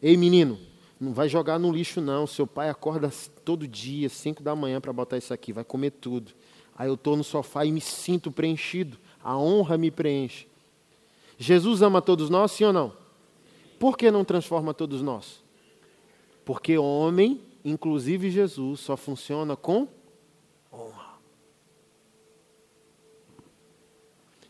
Ei, 0.00 0.16
menino, 0.16 0.56
não 1.00 1.12
vai 1.12 1.28
jogar 1.28 1.58
no 1.58 1.72
lixo 1.72 2.00
não. 2.00 2.28
Seu 2.28 2.46
pai 2.46 2.70
acorda 2.70 3.10
todo 3.44 3.66
dia, 3.66 4.08
5 4.08 4.40
da 4.40 4.54
manhã, 4.54 4.80
para 4.80 4.92
botar 4.92 5.18
isso 5.18 5.34
aqui, 5.34 5.52
vai 5.52 5.64
comer 5.64 5.90
tudo. 5.90 6.30
Aí 6.78 6.86
eu 6.86 6.94
estou 6.94 7.16
no 7.16 7.24
sofá 7.24 7.64
e 7.64 7.72
me 7.72 7.80
sinto 7.80 8.30
preenchido. 8.30 8.98
A 9.20 9.36
honra 9.36 9.76
me 9.76 9.90
preenche. 9.90 10.46
Jesus 11.36 11.82
ama 11.82 12.00
todos 12.00 12.30
nós, 12.30 12.52
sim 12.52 12.62
ou 12.62 12.72
não? 12.72 12.92
Por 13.80 13.98
que 13.98 14.12
não 14.12 14.24
transforma 14.24 14.72
todos 14.72 15.02
nós? 15.02 15.42
Porque 16.44 16.78
homem, 16.78 17.40
inclusive 17.64 18.30
Jesus, 18.30 18.78
só 18.78 18.96
funciona 18.96 19.56
com 19.56 19.88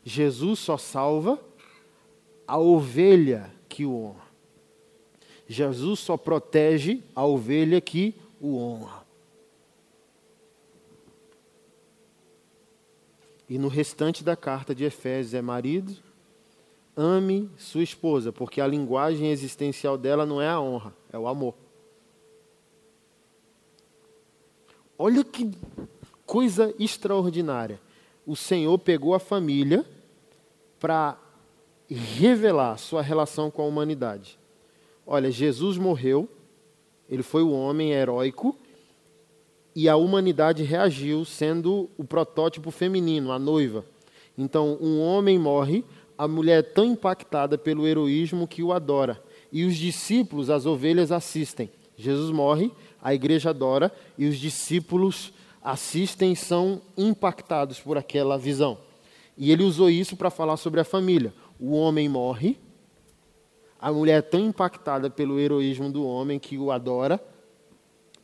Jesus 0.05 0.59
só 0.59 0.77
salva 0.77 1.41
a 2.47 2.59
ovelha 2.59 3.51
que 3.69 3.87
o 3.87 3.95
honra. 3.95 4.25
Jesus 5.49 6.01
só 6.01 6.17
protege 6.17 7.03
a 7.15 7.25
ovelha 7.25 7.81
que 7.81 8.15
o 8.41 8.59
honra. 8.59 9.03
E 13.49 13.59
no 13.59 13.69
restante 13.69 14.23
da 14.23 14.37
carta 14.37 14.75
de 14.75 14.85
Efésios 14.85 15.35
é 15.35 15.41
marido, 15.43 15.97
ame 16.97 17.51
sua 17.59 17.83
esposa, 17.83 18.33
porque 18.33 18.61
a 18.61 18.67
linguagem 18.67 19.31
existencial 19.31 19.97
dela 19.97 20.25
não 20.27 20.41
é 20.41 20.49
a 20.49 20.61
honra, 20.61 20.95
é 21.13 21.19
o 21.19 21.27
amor. 21.27 21.55
Olha 24.99 25.25
que 25.25 25.51
coisa 26.25 26.75
extraordinária. 26.79 27.81
O 28.27 28.37
Senhor 28.37 28.79
pegou 28.79 29.15
a 29.15 29.19
família 29.19 29.85
para 30.85 31.17
revelar 31.89 32.77
sua 32.77 33.01
relação 33.01 33.51
com 33.51 33.63
a 33.63 33.65
humanidade. 33.65 34.39
Olha, 35.07 35.31
Jesus 35.31 35.79
morreu, 35.79 36.29
ele 37.09 37.23
foi 37.23 37.43
o 37.43 37.53
homem 37.53 37.93
heróico, 37.93 38.55
e 39.75 39.89
a 39.89 39.97
humanidade 39.97 40.63
reagiu, 40.63 41.25
sendo 41.25 41.89
o 41.97 42.05
protótipo 42.05 42.71
feminino, 42.71 43.33
a 43.33 43.39
noiva. 43.39 43.83
Então, 44.37 44.77
um 44.79 45.01
homem 45.01 45.39
morre, 45.39 45.87
a 46.19 46.29
mulher 46.29 46.59
é 46.59 46.63
tão 46.63 46.85
impactada 46.85 47.57
pelo 47.57 47.87
heroísmo 47.87 48.47
que 48.47 48.63
o 48.63 48.71
adora. 48.71 49.19
E 49.51 49.65
os 49.65 49.77
discípulos, 49.77 50.51
as 50.51 50.67
ovelhas, 50.67 51.11
assistem. 51.11 51.71
Jesus 51.97 52.31
morre, 52.31 52.71
a 53.03 53.15
igreja 53.15 53.49
adora, 53.49 53.91
e 54.19 54.29
os 54.29 54.37
discípulos 54.37 55.33
assistem 55.63 56.33
e 56.33 56.37
são 56.37 56.83
impactados 56.95 57.81
por 57.81 57.97
aquela 57.97 58.37
visão. 58.37 58.77
E 59.37 59.51
ele 59.51 59.63
usou 59.63 59.91
isso 59.91 60.17
para 60.17 60.31
falar 60.31 60.57
sobre 60.57 60.81
a 60.81 60.85
família. 60.85 61.33
O 61.59 61.73
homem 61.73 62.09
morre, 62.09 62.57
a 63.81 63.93
mulher 63.93 64.19
é 64.19 64.23
tão 64.23 64.41
impactada 64.41 65.11
pelo 65.11 65.39
heroísmo 65.39 65.91
do 65.91 66.07
homem 66.07 66.39
que 66.39 66.57
o 66.57 66.71
adora, 66.71 67.23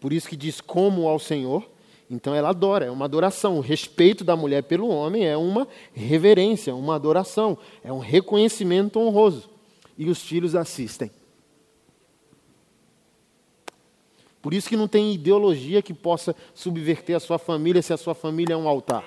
por 0.00 0.12
isso 0.12 0.28
que 0.28 0.36
diz 0.36 0.60
como 0.60 1.06
ao 1.06 1.18
Senhor. 1.18 1.68
Então 2.10 2.34
ela 2.34 2.48
adora, 2.48 2.86
é 2.86 2.90
uma 2.90 3.04
adoração. 3.04 3.58
O 3.58 3.60
respeito 3.60 4.24
da 4.24 4.34
mulher 4.34 4.62
pelo 4.62 4.88
homem 4.88 5.26
é 5.26 5.36
uma 5.36 5.68
reverência, 5.92 6.74
uma 6.74 6.94
adoração, 6.94 7.58
é 7.84 7.92
um 7.92 7.98
reconhecimento 7.98 8.98
honroso. 8.98 9.50
E 9.98 10.08
os 10.08 10.22
filhos 10.22 10.56
assistem. 10.56 11.10
Por 14.40 14.54
isso 14.54 14.68
que 14.68 14.76
não 14.76 14.88
tem 14.88 15.12
ideologia 15.12 15.82
que 15.82 15.92
possa 15.92 16.34
subverter 16.54 17.14
a 17.14 17.20
sua 17.20 17.38
família 17.38 17.82
se 17.82 17.92
a 17.92 17.98
sua 17.98 18.14
família 18.14 18.54
é 18.54 18.56
um 18.56 18.66
altar. 18.66 19.04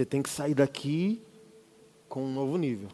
Você 0.00 0.06
tem 0.06 0.22
que 0.22 0.30
sair 0.30 0.54
daqui 0.54 1.22
com 2.08 2.24
um 2.24 2.32
novo 2.32 2.56
nível. 2.56 2.88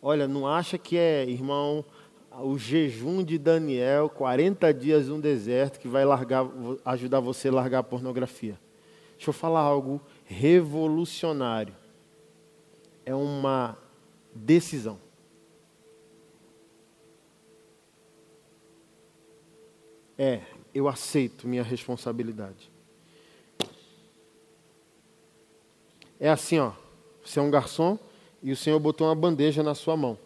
Olha, 0.00 0.26
não 0.26 0.46
acha 0.46 0.78
que 0.78 0.96
é, 0.96 1.28
irmão, 1.28 1.84
o 2.40 2.56
jejum 2.56 3.22
de 3.22 3.36
Daniel, 3.36 4.08
40 4.08 4.72
dias 4.72 5.08
no 5.08 5.20
deserto, 5.20 5.78
que 5.78 5.86
vai 5.86 6.06
largar, 6.06 6.46
ajudar 6.86 7.20
você 7.20 7.48
a 7.48 7.52
largar 7.52 7.80
a 7.80 7.82
pornografia. 7.82 8.58
Deixa 9.16 9.28
eu 9.28 9.34
falar 9.34 9.60
algo 9.60 10.00
revolucionário. 10.24 11.76
É 13.04 13.14
uma 13.14 13.76
decisão. 14.34 14.98
É, 20.16 20.40
eu 20.78 20.88
aceito 20.88 21.48
minha 21.48 21.62
responsabilidade. 21.62 22.70
É 26.20 26.28
assim, 26.28 26.58
ó. 26.58 26.72
Você 27.24 27.38
é 27.38 27.42
um 27.42 27.50
garçom 27.50 27.98
e 28.42 28.52
o 28.52 28.56
Senhor 28.56 28.78
botou 28.78 29.06
uma 29.06 29.14
bandeja 29.14 29.62
na 29.62 29.74
sua 29.74 29.96
mão. 29.96 30.18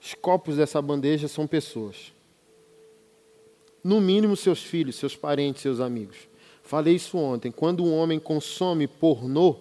Os 0.00 0.14
copos 0.14 0.56
dessa 0.56 0.80
bandeja 0.80 1.28
são 1.28 1.46
pessoas. 1.46 2.12
No 3.82 4.00
mínimo, 4.00 4.36
seus 4.36 4.62
filhos, 4.62 4.96
seus 4.96 5.16
parentes, 5.16 5.62
seus 5.62 5.80
amigos. 5.80 6.28
Falei 6.62 6.94
isso 6.94 7.16
ontem. 7.16 7.50
Quando 7.50 7.82
um 7.82 7.96
homem 7.96 8.20
consome 8.20 8.86
pornô, 8.86 9.56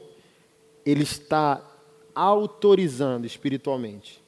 ele 0.85 1.03
está 1.03 1.65
autorizando 2.13 3.25
espiritualmente. 3.25 4.21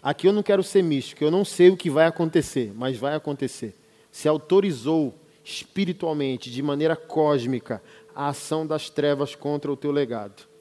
Aqui 0.00 0.28
eu 0.28 0.32
não 0.32 0.42
quero 0.42 0.62
ser 0.62 0.82
místico, 0.82 1.24
eu 1.24 1.30
não 1.30 1.44
sei 1.44 1.70
o 1.70 1.76
que 1.76 1.90
vai 1.90 2.06
acontecer, 2.06 2.72
mas 2.74 2.96
vai 2.96 3.14
acontecer. 3.14 3.74
Se 4.12 4.28
autorizou 4.28 5.14
espiritualmente, 5.44 6.50
de 6.50 6.62
maneira 6.62 6.96
cósmica, 6.96 7.82
a 8.14 8.28
ação 8.28 8.66
das 8.66 8.90
trevas 8.90 9.34
contra 9.34 9.70
o 9.70 9.76
teu 9.76 9.92
legado. 9.92 10.54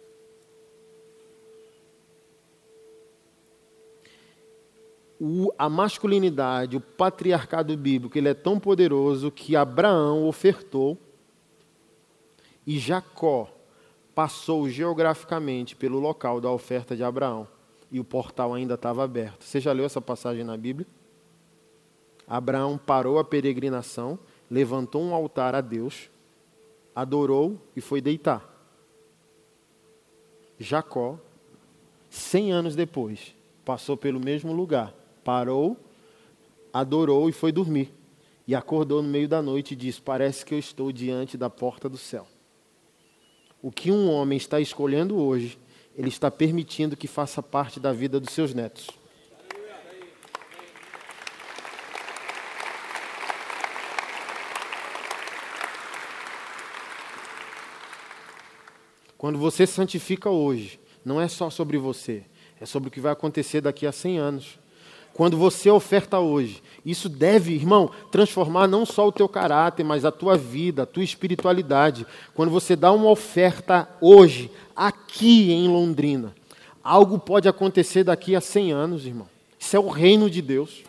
o, 5.26 5.54
a 5.58 5.70
masculinidade, 5.70 6.76
o 6.76 6.82
patriarcado 6.82 7.78
bíblico, 7.78 8.18
ele 8.18 8.28
é 8.28 8.34
tão 8.34 8.60
poderoso 8.60 9.32
que 9.32 9.56
Abraão 9.56 10.28
ofertou 10.28 10.98
e 12.68 12.78
Jacó 12.78 13.50
passou 14.14 14.68
geograficamente 14.68 15.78
pelo 15.78 15.98
local 15.98 16.42
da 16.42 16.52
oferta 16.52 16.94
de 16.94 17.06
Abraão 17.06 17.48
e 17.90 18.02
o 18.02 18.04
portal 18.04 18.54
ainda 18.54 18.74
estava 18.74 19.02
aberto. 19.02 19.46
Você 19.46 19.62
já 19.62 19.72
leu 19.72 19.86
essa 19.86 20.02
passagem 20.02 20.44
na 20.44 20.58
Bíblia? 20.58 20.86
Abraão 22.28 22.78
parou 22.78 23.18
a 23.18 23.24
peregrinação, 23.24 24.20
levantou 24.54 25.02
um 25.02 25.14
altar 25.14 25.56
a 25.56 25.62
Deus, 25.62 26.10
adorou 26.96 27.60
e 27.76 27.82
foi 27.82 28.00
deitar. 28.00 28.50
Jacó, 30.60 31.18
cem 32.10 32.52
anos 32.52 32.76
depois, 32.76 33.36
passou 33.66 33.98
pelo 33.98 34.20
mesmo 34.20 34.54
lugar 34.54 34.94
parou, 35.24 35.78
adorou 36.72 37.30
e 37.30 37.32
foi 37.32 37.52
dormir. 37.52 37.92
E 38.46 38.54
acordou 38.54 39.02
no 39.02 39.08
meio 39.08 39.28
da 39.28 39.42
noite 39.42 39.72
e 39.72 39.76
disse: 39.76 40.02
Parece 40.02 40.46
que 40.46 40.54
eu 40.54 40.60
estou 40.60 40.92
diante 40.92 41.38
da 41.38 41.50
porta 41.50 41.88
do 41.88 41.98
céu. 41.98 42.28
O 43.62 43.72
que 43.72 43.90
um 43.90 44.12
homem 44.12 44.36
está 44.36 44.60
escolhendo 44.60 45.18
hoje, 45.18 45.58
ele 45.96 46.10
está 46.10 46.30
permitindo 46.30 46.98
que 46.98 47.08
faça 47.08 47.42
parte 47.42 47.80
da 47.80 47.94
vida 47.94 48.20
dos 48.20 48.34
seus 48.34 48.54
netos. 48.54 48.90
Quando 59.24 59.40
você 59.40 59.66
santifica 59.66 60.30
hoje, 60.30 60.78
não 61.06 61.22
é 61.22 61.30
só 61.30 61.50
sobre 61.50 61.78
você, 61.78 62.24
é 62.60 62.66
sobre 62.66 62.90
o 62.90 62.92
que 62.92 63.00
vai 63.00 63.14
acontecer 63.14 63.62
daqui 63.62 63.88
a 63.88 63.92
100 63.94 64.18
anos. 64.18 64.60
Quando 65.14 65.38
você 65.38 65.70
oferta 65.70 66.20
hoje, 66.20 66.62
isso 66.86 67.08
deve, 67.08 67.54
irmão, 67.54 67.90
transformar 68.12 68.68
não 68.68 68.86
só 68.86 69.08
o 69.08 69.14
teu 69.14 69.30
caráter, 69.30 69.86
mas 69.86 70.04
a 70.04 70.12
tua 70.12 70.36
vida, 70.36 70.84
a 70.84 70.86
tua 70.86 71.06
espiritualidade. 71.06 72.06
Quando 72.34 72.50
você 72.50 72.76
dá 72.76 72.92
uma 72.92 73.10
oferta 73.10 73.88
hoje, 74.02 74.52
aqui 74.76 75.54
em 75.54 75.70
Londrina, 75.70 76.36
algo 76.84 77.18
pode 77.18 77.48
acontecer 77.48 78.04
daqui 78.04 78.36
a 78.36 78.42
100 78.42 78.74
anos, 78.74 79.06
irmão. 79.06 79.30
Isso 79.58 79.74
é 79.74 79.80
o 79.80 79.88
reino 79.88 80.30
de 80.30 80.42
Deus. 80.42 80.84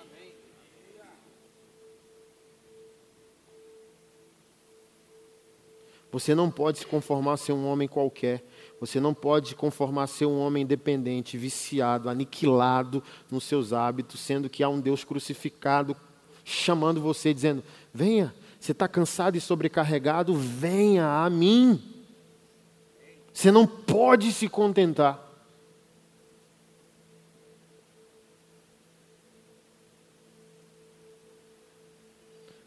Você 6.15 6.32
não 6.32 6.49
pode 6.49 6.78
se 6.78 6.86
conformar 6.86 7.32
a 7.32 7.36
ser 7.36 7.53
um 7.53 7.66
homem 7.66 7.89
qualquer. 7.89 8.47
Você 8.78 9.01
não 9.01 9.12
pode 9.12 9.57
conformar 9.57 10.05
a 10.05 10.07
ser 10.07 10.27
um 10.27 10.39
homem 10.39 10.65
dependente, 10.65 11.36
viciado, 11.36 12.09
aniquilado 12.09 13.03
nos 13.28 13.43
seus 13.43 13.73
hábitos, 13.73 14.20
sendo 14.20 14.49
que 14.49 14.62
há 14.62 14.69
um 14.69 14.78
Deus 14.78 15.03
crucificado 15.03 15.97
chamando 16.45 17.01
você, 17.01 17.35
dizendo: 17.35 17.65
Venha, 17.93 18.32
você 18.61 18.70
está 18.70 18.86
cansado 18.86 19.35
e 19.35 19.41
sobrecarregado, 19.41 20.36
venha 20.36 21.05
a 21.05 21.28
mim. 21.28 21.82
Você 23.32 23.51
não 23.51 23.66
pode 23.66 24.31
se 24.31 24.49
contentar. 24.49 25.24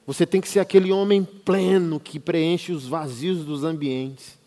Você 0.08 0.26
tem 0.26 0.40
que 0.40 0.48
ser 0.48 0.62
aquele 0.62 0.90
homem 0.90 1.22
pleno 1.26 2.00
que 2.00 2.18
preenche 2.18 2.72
os 2.72 2.88
vazios 2.88 3.44
dos 3.44 3.66
ambientes. 3.66 4.38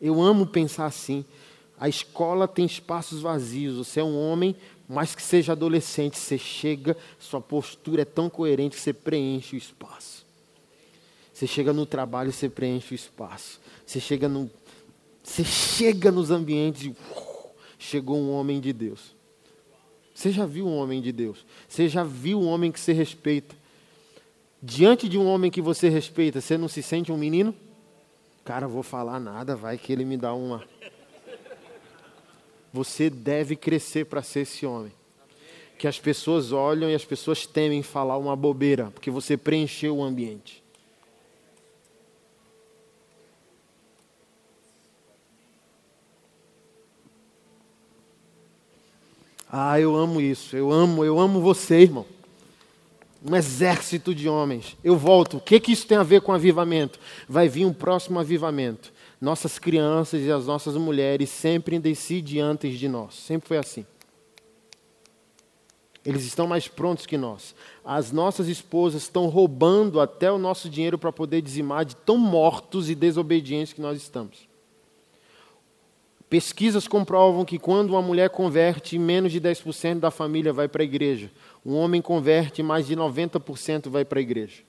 Eu 0.00 0.22
amo 0.22 0.46
pensar 0.46 0.86
assim. 0.86 1.26
A 1.78 1.90
escola 1.90 2.48
tem 2.48 2.64
espaços 2.64 3.20
vazios. 3.20 3.76
Você 3.76 4.00
é 4.00 4.04
um 4.04 4.18
homem, 4.18 4.56
mas 4.88 5.14
que 5.14 5.22
seja 5.22 5.52
adolescente. 5.52 6.16
Você 6.16 6.38
chega, 6.38 6.96
sua 7.18 7.38
postura 7.38 8.00
é 8.00 8.06
tão 8.06 8.30
coerente 8.30 8.76
que 8.76 8.82
você 8.82 8.94
preenche 8.94 9.54
o 9.54 9.58
espaço. 9.58 10.24
Você 11.34 11.46
chega 11.46 11.74
no 11.74 11.84
trabalho, 11.84 12.32
você 12.32 12.48
preenche 12.48 12.94
o 12.94 12.96
espaço. 12.96 13.60
Você 13.84 14.00
chega 14.00 14.26
no, 14.26 14.50
você 15.22 15.44
chega 15.44 16.10
nos 16.10 16.30
ambientes 16.30 16.84
e 16.86 16.96
chegou 17.78 18.16
um 18.16 18.30
homem 18.30 18.58
de 18.58 18.72
Deus. 18.72 19.14
Você 20.14 20.30
já 20.30 20.46
viu 20.46 20.66
um 20.66 20.78
homem 20.78 21.02
de 21.02 21.12
Deus? 21.12 21.44
Você 21.68 21.90
já 21.90 22.04
viu 22.04 22.40
um 22.40 22.46
homem 22.46 22.72
que 22.72 22.80
você 22.80 22.94
respeita? 22.94 23.54
Diante 24.66 25.10
de 25.10 25.18
um 25.18 25.26
homem 25.26 25.50
que 25.50 25.60
você 25.60 25.90
respeita, 25.90 26.40
você 26.40 26.56
não 26.56 26.68
se 26.68 26.82
sente 26.82 27.12
um 27.12 27.18
menino? 27.18 27.54
Cara, 28.42 28.66
vou 28.66 28.82
falar 28.82 29.20
nada, 29.20 29.54
vai 29.54 29.76
que 29.76 29.92
ele 29.92 30.06
me 30.06 30.16
dá 30.16 30.32
uma. 30.32 30.64
Você 32.72 33.10
deve 33.10 33.56
crescer 33.56 34.06
para 34.06 34.22
ser 34.22 34.40
esse 34.40 34.64
homem. 34.64 34.90
Que 35.78 35.86
as 35.86 36.00
pessoas 36.00 36.50
olham 36.50 36.88
e 36.88 36.94
as 36.94 37.04
pessoas 37.04 37.44
temem 37.46 37.82
falar 37.82 38.16
uma 38.16 38.34
bobeira, 38.34 38.90
porque 38.90 39.10
você 39.10 39.36
preencheu 39.36 39.98
o 39.98 40.02
ambiente. 40.02 40.64
Ah, 49.46 49.78
eu 49.78 49.94
amo 49.94 50.22
isso. 50.22 50.56
Eu 50.56 50.72
amo, 50.72 51.04
eu 51.04 51.20
amo 51.20 51.42
você, 51.42 51.80
irmão 51.80 52.13
um 53.24 53.34
exército 53.34 54.14
de 54.14 54.28
homens. 54.28 54.76
Eu 54.84 54.96
volto. 54.96 55.38
O 55.38 55.40
que, 55.40 55.58
que 55.58 55.72
isso 55.72 55.86
tem 55.86 55.96
a 55.96 56.02
ver 56.02 56.20
com 56.20 56.32
avivamento? 56.32 57.00
Vai 57.26 57.48
vir 57.48 57.64
um 57.64 57.72
próximo 57.72 58.20
avivamento. 58.20 58.92
Nossas 59.18 59.58
crianças 59.58 60.20
e 60.20 60.30
as 60.30 60.46
nossas 60.46 60.76
mulheres 60.76 61.30
sempre 61.30 61.78
decidem 61.78 62.40
antes 62.40 62.78
de 62.78 62.86
nós. 62.86 63.14
Sempre 63.14 63.48
foi 63.48 63.56
assim. 63.56 63.86
Eles 66.04 66.26
estão 66.26 66.46
mais 66.46 66.68
prontos 66.68 67.06
que 67.06 67.16
nós. 67.16 67.54
As 67.82 68.12
nossas 68.12 68.46
esposas 68.46 69.02
estão 69.02 69.26
roubando 69.28 70.00
até 70.00 70.30
o 70.30 70.36
nosso 70.36 70.68
dinheiro 70.68 70.98
para 70.98 71.10
poder 71.10 71.40
dizimar 71.40 71.86
de 71.86 71.96
tão 71.96 72.18
mortos 72.18 72.90
e 72.90 72.94
desobedientes 72.94 73.72
que 73.72 73.80
nós 73.80 73.96
estamos. 73.96 74.46
Pesquisas 76.28 76.88
comprovam 76.88 77.44
que 77.44 77.58
quando 77.58 77.90
uma 77.90 78.02
mulher 78.02 78.28
converte, 78.28 78.98
menos 78.98 79.32
de 79.32 79.40
10% 79.40 80.00
da 80.00 80.10
família 80.10 80.52
vai 80.52 80.68
para 80.68 80.82
a 80.82 80.84
igreja. 80.84 81.30
Um 81.64 81.76
homem 81.76 82.02
converte, 82.02 82.62
mais 82.62 82.86
de 82.86 82.94
90% 82.94 83.88
vai 83.88 84.04
para 84.04 84.18
a 84.18 84.22
igreja. 84.22 84.62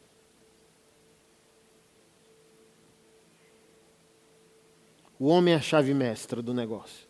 O 5.19 5.27
homem 5.27 5.53
é 5.53 5.57
a 5.57 5.61
chave 5.61 5.93
mestra 5.93 6.41
do 6.41 6.53
negócio. 6.53 7.05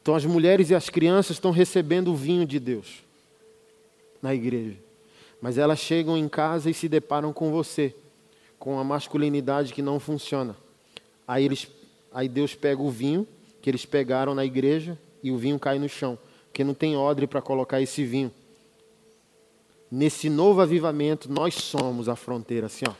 Então 0.00 0.14
as 0.14 0.24
mulheres 0.24 0.70
e 0.70 0.74
as 0.74 0.88
crianças 0.88 1.36
estão 1.36 1.50
recebendo 1.50 2.08
o 2.08 2.16
vinho 2.16 2.46
de 2.46 2.58
Deus 2.58 3.04
na 4.22 4.34
igreja. 4.34 4.78
Mas 5.42 5.58
elas 5.58 5.78
chegam 5.78 6.16
em 6.16 6.28
casa 6.28 6.70
e 6.70 6.74
se 6.74 6.88
deparam 6.88 7.32
com 7.32 7.50
você, 7.50 7.94
com 8.58 8.78
a 8.78 8.84
masculinidade 8.84 9.74
que 9.74 9.82
não 9.82 10.00
funciona. 10.00 10.56
Aí, 11.28 11.44
eles, 11.44 11.68
aí 12.12 12.28
Deus 12.28 12.54
pega 12.54 12.80
o 12.80 12.90
vinho 12.90 13.26
que 13.60 13.68
eles 13.68 13.84
pegaram 13.84 14.34
na 14.34 14.44
igreja 14.44 14.98
e 15.22 15.30
o 15.30 15.38
vinho 15.38 15.58
cai 15.58 15.78
no 15.78 15.88
chão, 15.88 16.18
porque 16.46 16.64
não 16.64 16.74
tem 16.74 16.96
odre 16.96 17.26
para 17.26 17.42
colocar 17.42 17.80
esse 17.80 18.04
vinho. 18.04 18.32
Nesse 19.90 20.30
novo 20.30 20.60
avivamento, 20.60 21.30
nós 21.30 21.54
somos 21.54 22.08
a 22.08 22.16
fronteira, 22.16 22.66
assim, 22.66 22.84
ó. 22.88 22.92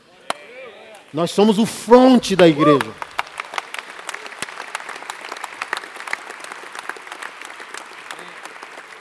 Nós 1.13 1.31
somos 1.31 1.57
o 1.57 1.65
fronte 1.65 2.35
da 2.35 2.47
igreja. 2.47 2.93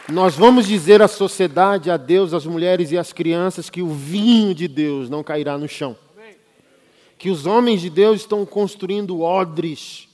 Nós 0.08 0.34
vamos 0.34 0.66
dizer 0.66 1.00
à 1.00 1.06
sociedade, 1.06 1.90
a 1.90 1.96
Deus, 1.96 2.34
às 2.34 2.44
mulheres 2.44 2.90
e 2.90 2.98
às 2.98 3.12
crianças 3.12 3.70
que 3.70 3.80
o 3.80 3.88
vinho 3.88 4.54
de 4.54 4.66
Deus 4.66 5.08
não 5.08 5.22
cairá 5.22 5.56
no 5.56 5.68
chão. 5.68 5.96
Que 7.16 7.30
os 7.30 7.46
homens 7.46 7.80
de 7.80 7.90
Deus 7.90 8.22
estão 8.22 8.44
construindo 8.44 9.20
odres 9.20 10.08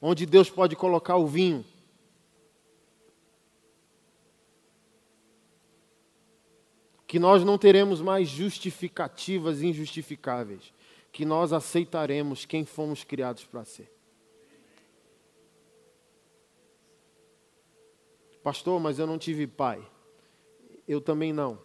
onde 0.00 0.24
Deus 0.26 0.48
pode 0.48 0.74
colocar 0.76 1.16
o 1.16 1.26
vinho. 1.26 1.64
Que 7.10 7.18
nós 7.18 7.42
não 7.44 7.58
teremos 7.58 8.00
mais 8.00 8.28
justificativas 8.28 9.62
injustificáveis 9.62 10.72
que 11.10 11.24
nós 11.24 11.52
aceitaremos 11.52 12.46
quem 12.46 12.64
fomos 12.64 13.02
criados 13.02 13.44
para 13.44 13.64
ser. 13.64 13.92
Pastor, 18.44 18.78
mas 18.78 19.00
eu 19.00 19.08
não 19.08 19.18
tive 19.18 19.44
pai. 19.48 19.84
Eu 20.86 21.00
também 21.00 21.32
não. 21.32 21.60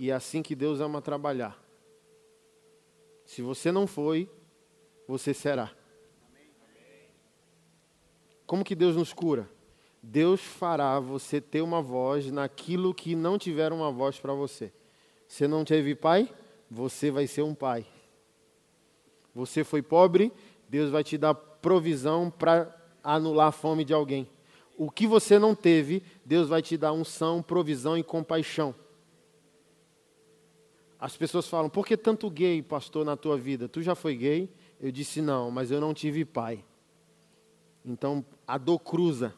E 0.00 0.10
é 0.10 0.14
assim 0.14 0.42
que 0.42 0.56
Deus 0.56 0.80
ama 0.80 1.00
trabalhar. 1.00 1.56
Se 3.24 3.40
você 3.40 3.70
não 3.70 3.86
foi, 3.86 4.28
você 5.06 5.32
será. 5.32 5.72
Como 8.44 8.64
que 8.64 8.74
Deus 8.74 8.96
nos 8.96 9.12
cura? 9.12 9.48
Deus 10.02 10.40
fará 10.40 10.98
você 10.98 11.40
ter 11.40 11.62
uma 11.62 11.80
voz 11.80 12.32
naquilo 12.32 12.92
que 12.92 13.14
não 13.14 13.38
tiver 13.38 13.72
uma 13.72 13.92
voz 13.92 14.18
para 14.18 14.32
você. 14.32 14.72
Você 15.28 15.46
não 15.46 15.64
teve 15.64 15.94
pai? 15.94 16.28
Você 16.70 17.10
vai 17.10 17.26
ser 17.26 17.42
um 17.42 17.54
pai. 17.54 17.86
Você 19.34 19.62
foi 19.62 19.82
pobre, 19.82 20.32
Deus 20.68 20.90
vai 20.90 21.04
te 21.04 21.16
dar 21.18 21.34
provisão 21.34 22.30
para 22.30 22.74
anular 23.04 23.48
a 23.48 23.52
fome 23.52 23.84
de 23.84 23.92
alguém. 23.92 24.28
O 24.76 24.90
que 24.90 25.06
você 25.06 25.38
não 25.38 25.54
teve, 25.54 26.02
Deus 26.24 26.48
vai 26.48 26.62
te 26.62 26.76
dar 26.76 26.92
unção, 26.92 27.42
provisão 27.42 27.96
e 27.96 28.02
compaixão. 28.02 28.74
As 30.98 31.16
pessoas 31.16 31.46
falam, 31.46 31.70
por 31.70 31.86
que 31.86 31.96
tanto 31.96 32.28
gay, 32.30 32.62
pastor, 32.62 33.04
na 33.04 33.16
tua 33.16 33.36
vida? 33.36 33.68
Tu 33.68 33.82
já 33.82 33.94
foi 33.94 34.16
gay? 34.16 34.50
Eu 34.80 34.90
disse, 34.90 35.20
não, 35.20 35.50
mas 35.50 35.70
eu 35.70 35.80
não 35.80 35.94
tive 35.94 36.24
pai. 36.24 36.64
Então, 37.84 38.24
a 38.46 38.58
dor 38.58 38.78
cruza. 38.80 39.34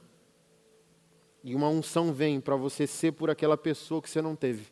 E 1.42 1.54
uma 1.54 1.68
unção 1.68 2.12
vem 2.12 2.40
para 2.40 2.56
você 2.56 2.86
ser 2.86 3.12
por 3.12 3.28
aquela 3.28 3.56
pessoa 3.56 4.00
que 4.00 4.08
você 4.08 4.22
não 4.22 4.36
teve. 4.36 4.66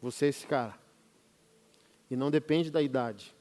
Você 0.00 0.26
é 0.26 0.28
esse 0.28 0.46
cara. 0.46 0.78
E 2.10 2.16
não 2.16 2.30
depende 2.30 2.70
da 2.70 2.80
idade. 2.80 3.34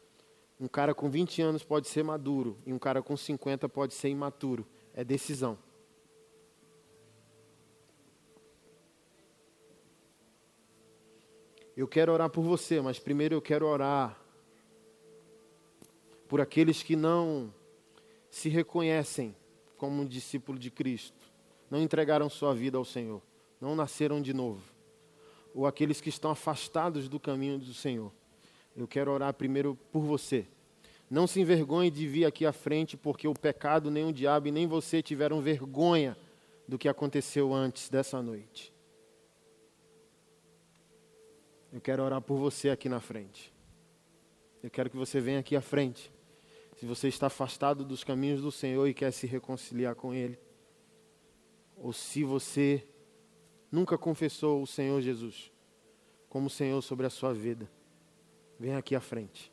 Um 0.59 0.67
cara 0.67 0.93
com 0.93 1.09
20 1.09 1.41
anos 1.41 1.63
pode 1.63 1.87
ser 1.87 2.03
maduro 2.03 2.57
e 2.65 2.73
um 2.73 2.79
cara 2.79 3.01
com 3.01 3.15
50 3.15 3.69
pode 3.69 3.93
ser 3.93 4.09
imaturo. 4.09 4.65
É 4.93 5.03
decisão. 5.03 5.57
Eu 11.75 11.87
quero 11.87 12.11
orar 12.11 12.29
por 12.29 12.41
você, 12.41 12.81
mas 12.81 12.97
primeiro 12.97 13.35
eu 13.35 13.41
quero 13.41 13.67
orar 13.67 14.19
por 16.27 16.41
aqueles 16.41 16.81
que 16.81 16.95
não 16.95 17.53
se 18.31 18.49
reconhecem 18.49 19.35
como 19.77 20.01
um 20.01 20.05
discípulo 20.05 20.57
de 20.57 20.71
Cristo, 20.71 21.31
não 21.69 21.79
entregaram 21.79 22.27
sua 22.31 22.53
vida 22.53 22.79
ao 22.79 22.83
Senhor, 22.83 23.21
não 23.61 23.75
nasceram 23.75 24.19
de 24.19 24.33
novo 24.33 24.76
ou 25.57 25.65
aqueles 25.65 25.99
que 25.99 26.09
estão 26.09 26.29
afastados 26.29 27.09
do 27.09 27.19
caminho 27.19 27.57
do 27.57 27.73
Senhor. 27.73 28.13
Eu 28.75 28.87
quero 28.87 29.09
orar 29.09 29.33
primeiro 29.33 29.75
por 29.91 30.03
você. 30.03 30.45
Não 31.09 31.25
se 31.25 31.41
envergonhe 31.41 31.89
de 31.89 32.07
vir 32.07 32.25
aqui 32.25 32.45
à 32.45 32.53
frente, 32.53 32.95
porque 32.95 33.27
o 33.27 33.33
pecado, 33.33 33.89
nem 33.89 34.05
o 34.05 34.13
diabo 34.13 34.47
e 34.47 34.51
nem 34.51 34.67
você 34.67 35.01
tiveram 35.01 35.41
vergonha 35.41 36.15
do 36.67 36.77
que 36.77 36.87
aconteceu 36.87 37.55
antes 37.55 37.89
dessa 37.89 38.21
noite. 38.21 38.71
Eu 41.73 41.81
quero 41.81 42.03
orar 42.03 42.21
por 42.21 42.37
você 42.37 42.69
aqui 42.69 42.87
na 42.87 42.99
frente. 42.99 43.51
Eu 44.61 44.69
quero 44.69 44.91
que 44.91 44.97
você 44.97 45.19
venha 45.19 45.39
aqui 45.39 45.55
à 45.55 45.61
frente. 45.61 46.11
Se 46.79 46.85
você 46.85 47.07
está 47.07 47.27
afastado 47.27 47.83
dos 47.83 48.03
caminhos 48.03 48.43
do 48.43 48.51
Senhor 48.51 48.85
e 48.85 48.93
quer 48.93 49.09
se 49.09 49.25
reconciliar 49.25 49.95
com 49.95 50.13
Ele, 50.13 50.37
ou 51.75 51.91
se 51.91 52.23
você 52.23 52.87
nunca 53.71 53.97
confessou 53.97 54.61
o 54.61 54.67
Senhor 54.67 55.01
Jesus 55.01 55.51
como 56.29 56.49
Senhor 56.49 56.81
sobre 56.81 57.07
a 57.07 57.09
sua 57.09 57.33
vida, 57.33 57.69
vem 58.59 58.75
aqui 58.75 58.95
à 58.95 58.99
frente. 58.99 59.51